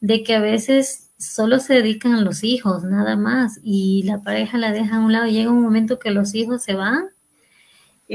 de 0.00 0.22
que 0.22 0.34
a 0.34 0.40
veces 0.40 1.10
solo 1.18 1.58
se 1.58 1.74
dedican 1.74 2.14
a 2.14 2.22
los 2.22 2.42
hijos, 2.42 2.84
nada 2.84 3.16
más, 3.16 3.60
y 3.62 4.02
la 4.04 4.22
pareja 4.22 4.58
la 4.58 4.72
deja 4.72 4.96
a 4.96 5.00
un 5.00 5.12
lado. 5.12 5.26
Llega 5.26 5.50
un 5.50 5.62
momento 5.62 5.98
que 5.98 6.10
los 6.10 6.34
hijos 6.34 6.62
se 6.62 6.74
van 6.74 7.10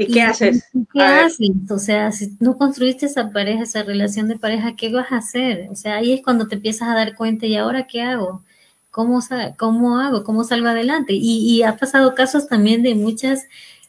¿Y 0.00 0.12
qué 0.12 0.22
haces? 0.22 0.64
¿Qué 0.92 1.02
haces? 1.02 1.50
O 1.70 1.78
sea, 1.78 2.12
si 2.12 2.36
no 2.38 2.56
construiste 2.56 3.06
esa 3.06 3.32
pareja, 3.32 3.64
esa 3.64 3.82
relación 3.82 4.28
de 4.28 4.38
pareja, 4.38 4.76
¿qué 4.76 4.92
vas 4.92 5.10
a 5.10 5.16
hacer? 5.16 5.66
O 5.70 5.74
sea, 5.74 5.96
ahí 5.96 6.12
es 6.12 6.22
cuando 6.22 6.46
te 6.46 6.54
empiezas 6.54 6.88
a 6.88 6.94
dar 6.94 7.16
cuenta, 7.16 7.46
¿y 7.46 7.56
ahora 7.56 7.88
qué 7.88 8.02
hago? 8.02 8.44
¿Cómo, 8.92 9.20
cómo 9.56 9.98
hago? 9.98 10.22
¿Cómo 10.22 10.44
salgo 10.44 10.68
adelante? 10.68 11.14
Y, 11.14 11.64
ha 11.64 11.76
pasado 11.76 12.14
casos 12.14 12.46
también 12.46 12.84
de 12.84 12.94
muchas 12.94 13.48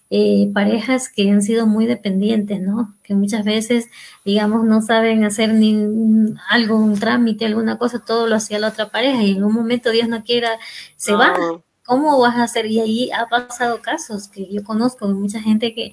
eh, 0.09 0.49
parejas 0.51 1.09
que 1.09 1.29
han 1.29 1.43
sido 1.43 1.67
muy 1.67 1.85
dependientes, 1.85 2.59
¿no? 2.59 2.95
Que 3.03 3.13
muchas 3.13 3.45
veces, 3.45 3.85
digamos, 4.25 4.65
no 4.65 4.81
saben 4.81 5.23
hacer 5.25 5.53
ni 5.53 5.77
algo, 6.49 6.77
un 6.77 6.97
trámite, 6.97 7.45
alguna 7.45 7.77
cosa, 7.77 7.99
todo 7.99 8.25
lo 8.25 8.35
hacía 8.35 8.57
la 8.57 8.69
otra 8.69 8.89
pareja 8.89 9.21
y 9.21 9.33
en 9.33 9.43
un 9.43 9.53
momento 9.53 9.91
Dios 9.91 10.07
no 10.07 10.23
quiera, 10.23 10.57
se 10.95 11.13
va 11.13 11.35
¿Cómo 11.89 12.19
vas 12.19 12.35
a 12.35 12.43
hacer? 12.43 12.67
Y 12.67 12.79
ahí 12.79 13.09
ha 13.11 13.25
pasado 13.25 13.81
casos 13.81 14.27
que 14.27 14.47
yo 14.47 14.63
conozco 14.63 15.07
mucha 15.07 15.41
gente 15.41 15.73
que 15.73 15.91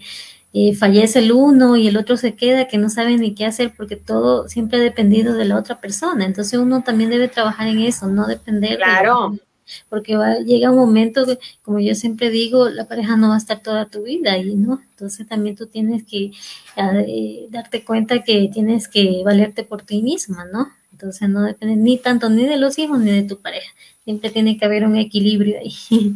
eh, 0.53 0.75
fallece 0.75 1.21
el 1.21 1.33
uno 1.33 1.75
y 1.75 1.89
el 1.89 1.97
otro 1.97 2.19
se 2.19 2.35
queda, 2.37 2.69
que 2.69 2.77
no 2.77 2.91
sabe 2.91 3.17
ni 3.17 3.35
qué 3.35 3.47
hacer 3.47 3.73
porque 3.75 3.97
todo 3.97 4.47
siempre 4.47 4.77
ha 4.77 4.83
dependido 4.83 5.33
de 5.33 5.47
la 5.47 5.57
otra 5.57 5.81
persona. 5.81 6.27
Entonces 6.27 6.59
uno 6.59 6.83
también 6.83 7.09
debe 7.09 7.29
trabajar 7.29 7.69
en 7.69 7.79
eso, 7.81 8.09
no 8.09 8.27
depender. 8.27 8.77
Claro. 8.77 9.39
porque 9.89 10.17
va, 10.17 10.35
llega 10.41 10.71
un 10.71 10.77
momento 10.77 11.25
que, 11.25 11.39
como 11.63 11.81
yo 11.81 11.95
siempre 11.95 12.29
digo, 12.29 12.69
la 12.69 12.87
pareja 12.87 13.17
no 13.17 13.31
va 13.31 13.37
a 13.37 13.39
estar 13.39 13.63
toda 13.63 13.87
tu 13.87 14.03
vida 14.03 14.33
ahí, 14.33 14.55
¿no? 14.55 14.83
Entonces 14.91 15.27
también 15.27 15.57
tú 15.57 15.67
tienes 15.67 16.05
que 16.05 16.33
eh, 16.77 17.47
darte 17.49 17.85
cuenta 17.87 18.23
que 18.23 18.51
tienes 18.53 18.87
que 18.87 19.23
valerte 19.25 19.65
por 19.65 19.81
ti 19.81 20.03
misma, 20.03 20.45
¿no? 20.45 20.69
Entonces 20.97 21.29
no 21.29 21.43
depende 21.43 21.77
ni 21.77 21.99
tanto 21.99 22.31
ni 22.31 22.47
de 22.47 22.57
los 22.57 22.79
hijos 22.79 22.99
ni 22.99 23.11
de 23.11 23.29
tu 23.29 23.39
pareja. 23.43 23.71
Siempre 24.05 24.31
tiene 24.31 24.57
que 24.57 24.65
haber 24.65 24.87
un 24.87 24.97
equilibrio 24.97 25.59
ahí. 25.59 25.75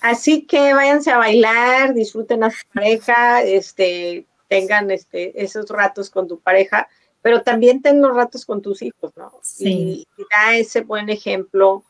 Así 0.00 0.42
que 0.42 0.72
váyanse 0.72 1.10
a 1.10 1.18
bailar, 1.18 1.92
disfruten 1.92 2.44
a 2.44 2.50
su 2.50 2.64
pareja, 2.72 3.42
este, 3.42 4.26
tengan 4.46 4.92
este, 4.92 5.42
esos 5.42 5.68
ratos 5.70 6.08
con 6.08 6.28
tu 6.28 6.38
pareja, 6.38 6.86
pero 7.20 7.42
también 7.42 7.82
ten 7.82 8.00
los 8.00 8.14
ratos 8.14 8.46
con 8.46 8.62
tus 8.62 8.82
hijos, 8.82 9.10
¿no? 9.16 9.32
Sí. 9.42 10.06
Y, 10.16 10.22
da 10.30 10.54
ese 10.54 10.82
buen 10.82 11.08
ejemplo 11.08 11.82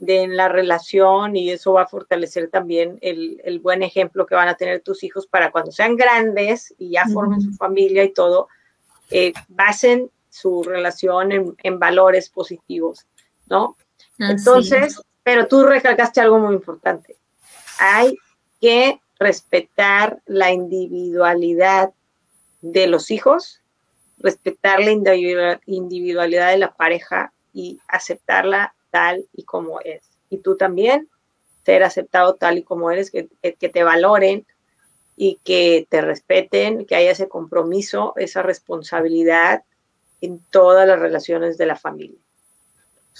de 0.00 0.26
la 0.26 0.48
relación 0.48 1.36
y 1.36 1.50
eso 1.50 1.72
va 1.74 1.82
a 1.82 1.88
fortalecer 1.88 2.50
también 2.50 2.98
el, 3.00 3.60
buen 3.60 3.84
ejemplo 3.84 4.26
que 4.26 4.34
van 4.34 4.48
a 4.48 4.56
tener 4.56 4.80
tus 4.80 5.04
hijos 5.04 5.28
para 5.28 5.52
cuando 5.52 5.70
sean 5.70 5.94
grandes 5.94 6.74
y 6.78 6.90
ya 6.90 7.06
formen 7.06 7.40
su 7.40 7.52
familia 7.52 8.02
y 8.02 8.12
todo, 8.12 8.48
eh, 9.12 9.32
basen 9.46 10.10
su 10.36 10.62
relación 10.62 11.56
en, 11.62 11.78
valores 11.78 12.28
positivos, 12.28 13.06
¿no? 13.48 13.76
Entonces, 14.18 15.00
pero 15.22 15.46
tú 15.46 15.64
recalcaste 15.64 16.20
algo 16.20 16.38
muy 16.38 16.54
importante. 16.54 17.16
Hay 17.78 18.18
que 18.60 19.00
respetar 19.18 20.20
la 20.26 20.52
individualidad 20.52 21.92
de 22.60 22.86
los 22.86 23.10
hijos, 23.10 23.62
respetar 24.18 24.80
la 24.80 24.90
individualidad 25.64 26.50
de 26.50 26.58
la 26.58 26.74
pareja 26.74 27.32
y 27.54 27.80
aceptarla 27.88 28.74
tal 28.90 29.26
y 29.32 29.44
como 29.44 29.80
es. 29.80 30.02
Y 30.28 30.38
tú 30.38 30.56
también 30.56 31.08
ser 31.64 31.82
aceptado 31.82 32.34
tal 32.34 32.58
y 32.58 32.62
como 32.62 32.90
eres, 32.90 33.10
que, 33.10 33.28
que 33.58 33.68
te 33.68 33.82
valoren 33.82 34.46
y 35.16 35.40
que 35.42 35.86
te 35.88 36.02
respeten, 36.02 36.84
que 36.84 36.94
haya 36.94 37.10
ese 37.10 37.28
compromiso, 37.28 38.12
esa 38.16 38.42
responsabilidad 38.42 39.64
en 40.20 40.40
todas 40.50 40.86
las 40.86 40.98
relaciones 40.98 41.58
de 41.58 41.66
la 41.66 41.76
familia. 41.76 42.18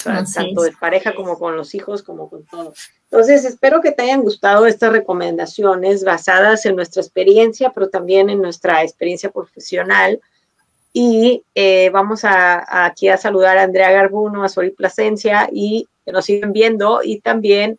tanto 0.05 0.63
de 0.63 0.73
pareja 0.73 1.15
como 1.15 1.39
con 1.39 1.57
los 1.57 1.75
hijos, 1.75 2.03
como 2.03 2.29
con 2.29 2.45
todo. 2.45 2.75
Entonces, 3.05 3.45
espero 3.45 3.81
que 3.81 3.93
te 3.93 4.03
hayan 4.03 4.23
gustado 4.23 4.67
estas 4.67 4.93
recomendaciones 4.93 6.05
basadas 6.05 6.67
en 6.67 6.77
nuestra 6.77 7.03
experiencia, 7.03 7.71
pero 7.71 7.89
también 7.89 8.29
en 8.29 8.43
nuestra 8.43 8.83
experiencia 8.83 9.31
profesional. 9.31 10.21
Y 10.93 11.45
eh, 11.55 11.91
vamos 11.91 12.25
a, 12.25 12.87
aquí 12.87 13.09
a 13.09 13.17
saludar 13.17 13.59
a 13.59 13.63
Andrea 13.63 13.91
Garbuno, 13.91 14.43
a 14.43 14.49
Sori 14.49 14.71
Plasencia 14.71 15.49
y 15.53 15.89
que 16.05 16.13
nos 16.13 16.25
siguen 16.25 16.53
viendo. 16.53 17.01
Y 17.03 17.21
también 17.21 17.79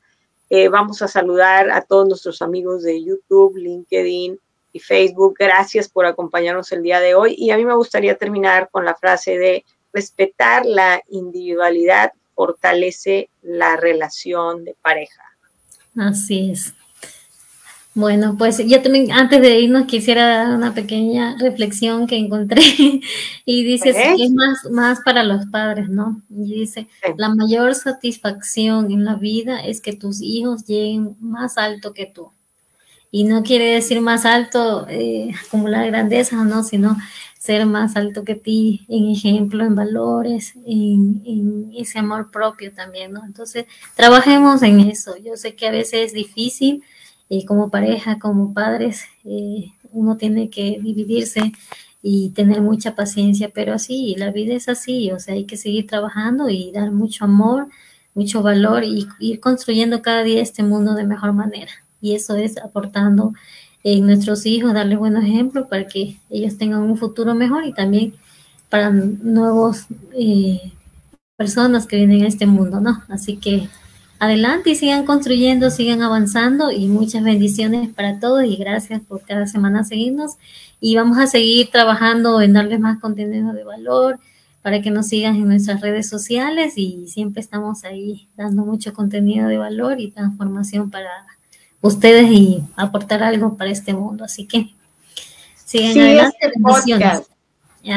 eh, 0.50 0.70
vamos 0.70 1.02
a 1.02 1.08
saludar 1.08 1.70
a 1.70 1.82
todos 1.82 2.08
nuestros 2.08 2.42
amigos 2.42 2.84
de 2.84 3.04
YouTube, 3.04 3.58
LinkedIn, 3.58 4.40
Facebook. 4.80 5.36
Gracias 5.40 5.90
por 5.90 6.06
acompañarnos 6.06 6.72
el 6.72 6.84
día 6.84 7.00
de 7.00 7.16
hoy. 7.16 7.36
Y 7.38 7.52
a 7.52 7.58
mí 7.58 7.66
me 7.66 7.76
gustaría 7.76 8.16
terminar 8.16 8.70
con 8.72 8.86
la 8.86 8.96
frase 8.96 9.38
de 9.38 9.66
respetar 9.94 10.66
la 10.66 11.02
individualidad 11.10 12.12
fortalece 12.36 13.32
la 13.42 13.78
relación 13.78 14.64
de 14.64 14.76
pareja. 14.82 15.24
Así 15.98 16.52
es. 16.52 16.76
Bueno, 17.96 18.36
pues 18.38 18.60
yo 18.64 18.80
también 18.84 19.12
antes 19.12 19.42
de 19.42 19.60
irnos 19.60 19.88
quisiera 19.88 20.28
dar 20.28 20.56
una 20.56 20.76
pequeña 20.76 21.36
reflexión 21.40 22.06
que 22.06 22.16
encontré 22.16 22.62
y 23.46 23.64
dice 23.64 23.92
que 23.92 24.24
es 24.24 24.32
más, 24.32 24.66
más 24.70 25.00
para 25.04 25.24
los 25.24 25.48
padres, 25.48 25.90
¿no? 25.90 26.22
Y 26.30 26.60
dice, 26.60 26.88
la 27.18 27.34
mayor 27.34 27.74
satisfacción 27.74 28.92
en 28.92 29.04
la 29.04 29.16
vida 29.16 29.62
es 29.62 29.82
que 29.82 29.94
tus 29.94 30.22
hijos 30.22 30.64
lleguen 30.66 31.16
más 31.20 31.58
alto 31.58 31.92
que 31.92 32.06
tú 32.06 32.32
y 33.12 33.24
no 33.24 33.44
quiere 33.44 33.74
decir 33.74 34.02
más 34.02 34.26
alto, 34.26 34.88
eh, 34.90 35.32
acumular 35.48 35.88
grandeza, 35.88 36.44
no, 36.44 36.64
sino 36.64 36.98
ser 37.40 37.66
más 37.66 37.96
alto 37.96 38.24
que 38.24 38.36
ti 38.36 38.86
en 38.90 39.10
ejemplo, 39.12 39.64
en 39.64 39.76
valores, 39.76 40.54
en, 40.66 41.72
ese 41.76 42.00
amor 42.00 42.32
propio 42.32 42.74
también, 42.74 43.14
¿no? 43.14 43.24
Entonces, 43.26 43.66
trabajemos 43.96 44.64
en 44.64 44.80
eso. 44.82 45.16
Yo 45.18 45.38
sé 45.38 45.56
que 45.56 45.68
a 45.68 45.72
veces 45.72 46.08
es 46.08 46.14
difícil, 46.14 46.84
eh, 47.30 47.46
como 47.46 47.70
pareja, 47.70 48.20
como 48.20 48.54
padres, 48.54 49.04
eh, 49.24 49.72
uno 49.92 50.18
tiene 50.18 50.50
que 50.50 50.80
dividirse 50.82 51.54
y 52.02 52.32
tener 52.32 52.62
mucha 52.62 52.96
paciencia, 52.96 53.52
pero 53.54 53.74
así, 53.74 54.16
la 54.18 54.32
vida 54.32 54.54
es 54.56 54.70
así, 54.70 55.12
o 55.12 55.20
sea, 55.20 55.36
hay 55.36 55.46
que 55.46 55.58
seguir 55.58 55.88
trabajando 55.88 56.50
y 56.50 56.72
dar 56.72 56.92
mucho 56.92 57.26
amor, 57.26 57.68
mucho 58.14 58.42
valor 58.42 58.84
y 58.84 59.08
ir 59.20 59.40
construyendo 59.40 60.02
cada 60.02 60.24
día 60.24 60.42
este 60.42 60.64
mundo 60.64 60.96
de 60.96 61.06
mejor 61.06 61.34
manera 61.34 61.72
y 62.02 62.16
eso 62.16 62.36
es 62.36 62.58
aportando 62.58 63.34
en 63.84 64.06
nuestros 64.06 64.46
hijos, 64.46 64.74
darles 64.74 65.00
buenos 65.00 65.24
ejemplos 65.24 65.68
para 65.68 65.88
que 65.88 66.18
ellos 66.30 66.58
tengan 66.58 66.82
un 66.82 66.98
futuro 66.98 67.36
mejor 67.36 67.66
y 67.66 67.74
también 67.74 68.14
para 68.70 68.90
nuevos 68.90 69.86
eh, 70.14 70.74
personas 71.38 71.88
que 71.88 71.96
vienen 71.98 72.24
a 72.24 72.28
este 72.28 72.46
mundo, 72.46 72.82
¿no? 72.82 73.04
Así 73.08 73.38
que 73.38 73.70
adelante 74.20 74.72
y 74.72 74.76
sigan 74.76 75.06
construyendo, 75.06 75.70
sigan 75.70 76.02
avanzando 76.02 76.72
y 76.72 76.88
muchas 76.88 77.24
bendiciones 77.24 77.94
para 77.94 78.20
todos 78.20 78.44
y 78.46 78.56
gracias 78.58 79.02
por 79.02 79.22
cada 79.22 79.48
semana 79.48 79.84
seguirnos 79.84 80.34
y 80.80 80.96
vamos 80.96 81.18
a 81.18 81.28
seguir 81.28 81.70
trabajando 81.72 82.42
en 82.42 82.54
darles 82.54 82.80
más 82.80 83.00
contenido 83.00 83.54
de 83.54 83.64
valor 83.64 84.20
para 84.62 84.82
que 84.82 84.92
nos 84.92 85.08
sigan 85.08 85.36
en 85.36 85.48
nuestras 85.48 85.82
redes 85.82 86.10
sociales 86.10 86.74
y 86.78 87.08
siempre 87.08 87.42
estamos 87.42 87.84
ahí 87.84 88.28
dando 88.36 88.66
mucho 88.66 88.94
contenido 88.94 89.48
de 89.48 89.58
valor 89.58 90.00
y 90.00 90.12
transformación 90.12 90.90
para 90.90 91.10
ustedes 91.88 92.30
y 92.30 92.64
aportar 92.76 93.24
algo 93.24 93.58
para 93.58 93.72
este 93.72 93.94
mundo. 93.94 94.24
Así 94.24 94.48
que 94.48 94.74
sigan 95.66 95.98
adelante. 96.00 96.38
Este 96.42 96.60
podcast. 96.60 97.32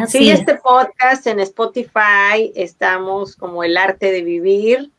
Sí, 0.08 0.30
este 0.30 0.54
podcast 0.56 1.26
en 1.26 1.40
Spotify 1.40 2.52
estamos 2.54 3.34
como 3.34 3.64
El 3.64 3.76
Arte 3.76 4.12
de 4.12 4.22
Vivir 4.22 4.90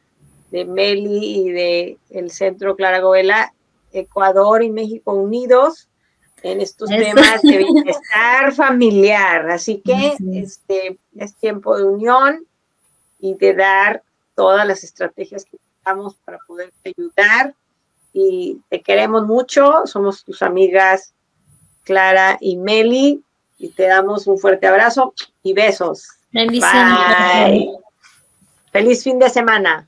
de 0.52 0.66
Meli 0.66 1.48
y 1.48 1.50
de 1.50 1.98
el 2.10 2.30
Centro 2.30 2.76
Clara 2.76 3.00
Govela, 3.00 3.54
Ecuador 3.94 4.64
y 4.64 4.70
México 4.70 5.14
unidos 5.14 5.88
en 6.44 6.60
estos 6.62 6.90
temas 6.90 7.42
de 7.42 7.58
bienestar 7.58 8.54
familiar. 8.54 9.50
Así 9.50 9.82
que 9.82 10.16
este 10.34 11.00
es 11.16 11.36
tiempo 11.36 11.78
de 11.78 11.86
unión 11.86 12.46
y 13.20 13.36
de 13.36 13.54
dar 13.54 14.04
todas 14.36 14.68
las 14.68 14.84
estrategias 14.84 15.46
que 15.46 15.58
necesitamos 15.58 16.16
para 16.26 16.40
poder 16.48 16.72
ayudar 16.84 17.56
y 18.14 18.60
te 18.70 18.82
queremos 18.82 19.26
mucho. 19.26 19.86
Somos 19.86 20.24
tus 20.24 20.42
amigas 20.42 21.14
Clara 21.84 22.38
y 22.40 22.58
Meli 22.58 23.24
y 23.58 23.70
te 23.70 23.88
damos 23.88 24.28
un 24.28 24.38
fuerte 24.38 24.68
abrazo 24.68 25.14
y 25.44 25.54
besos. 25.54 26.08
Bendiciones. 26.32 27.68
Feliz 28.72 29.04
fin 29.04 29.20
de 29.20 29.30
semana. 29.30 29.88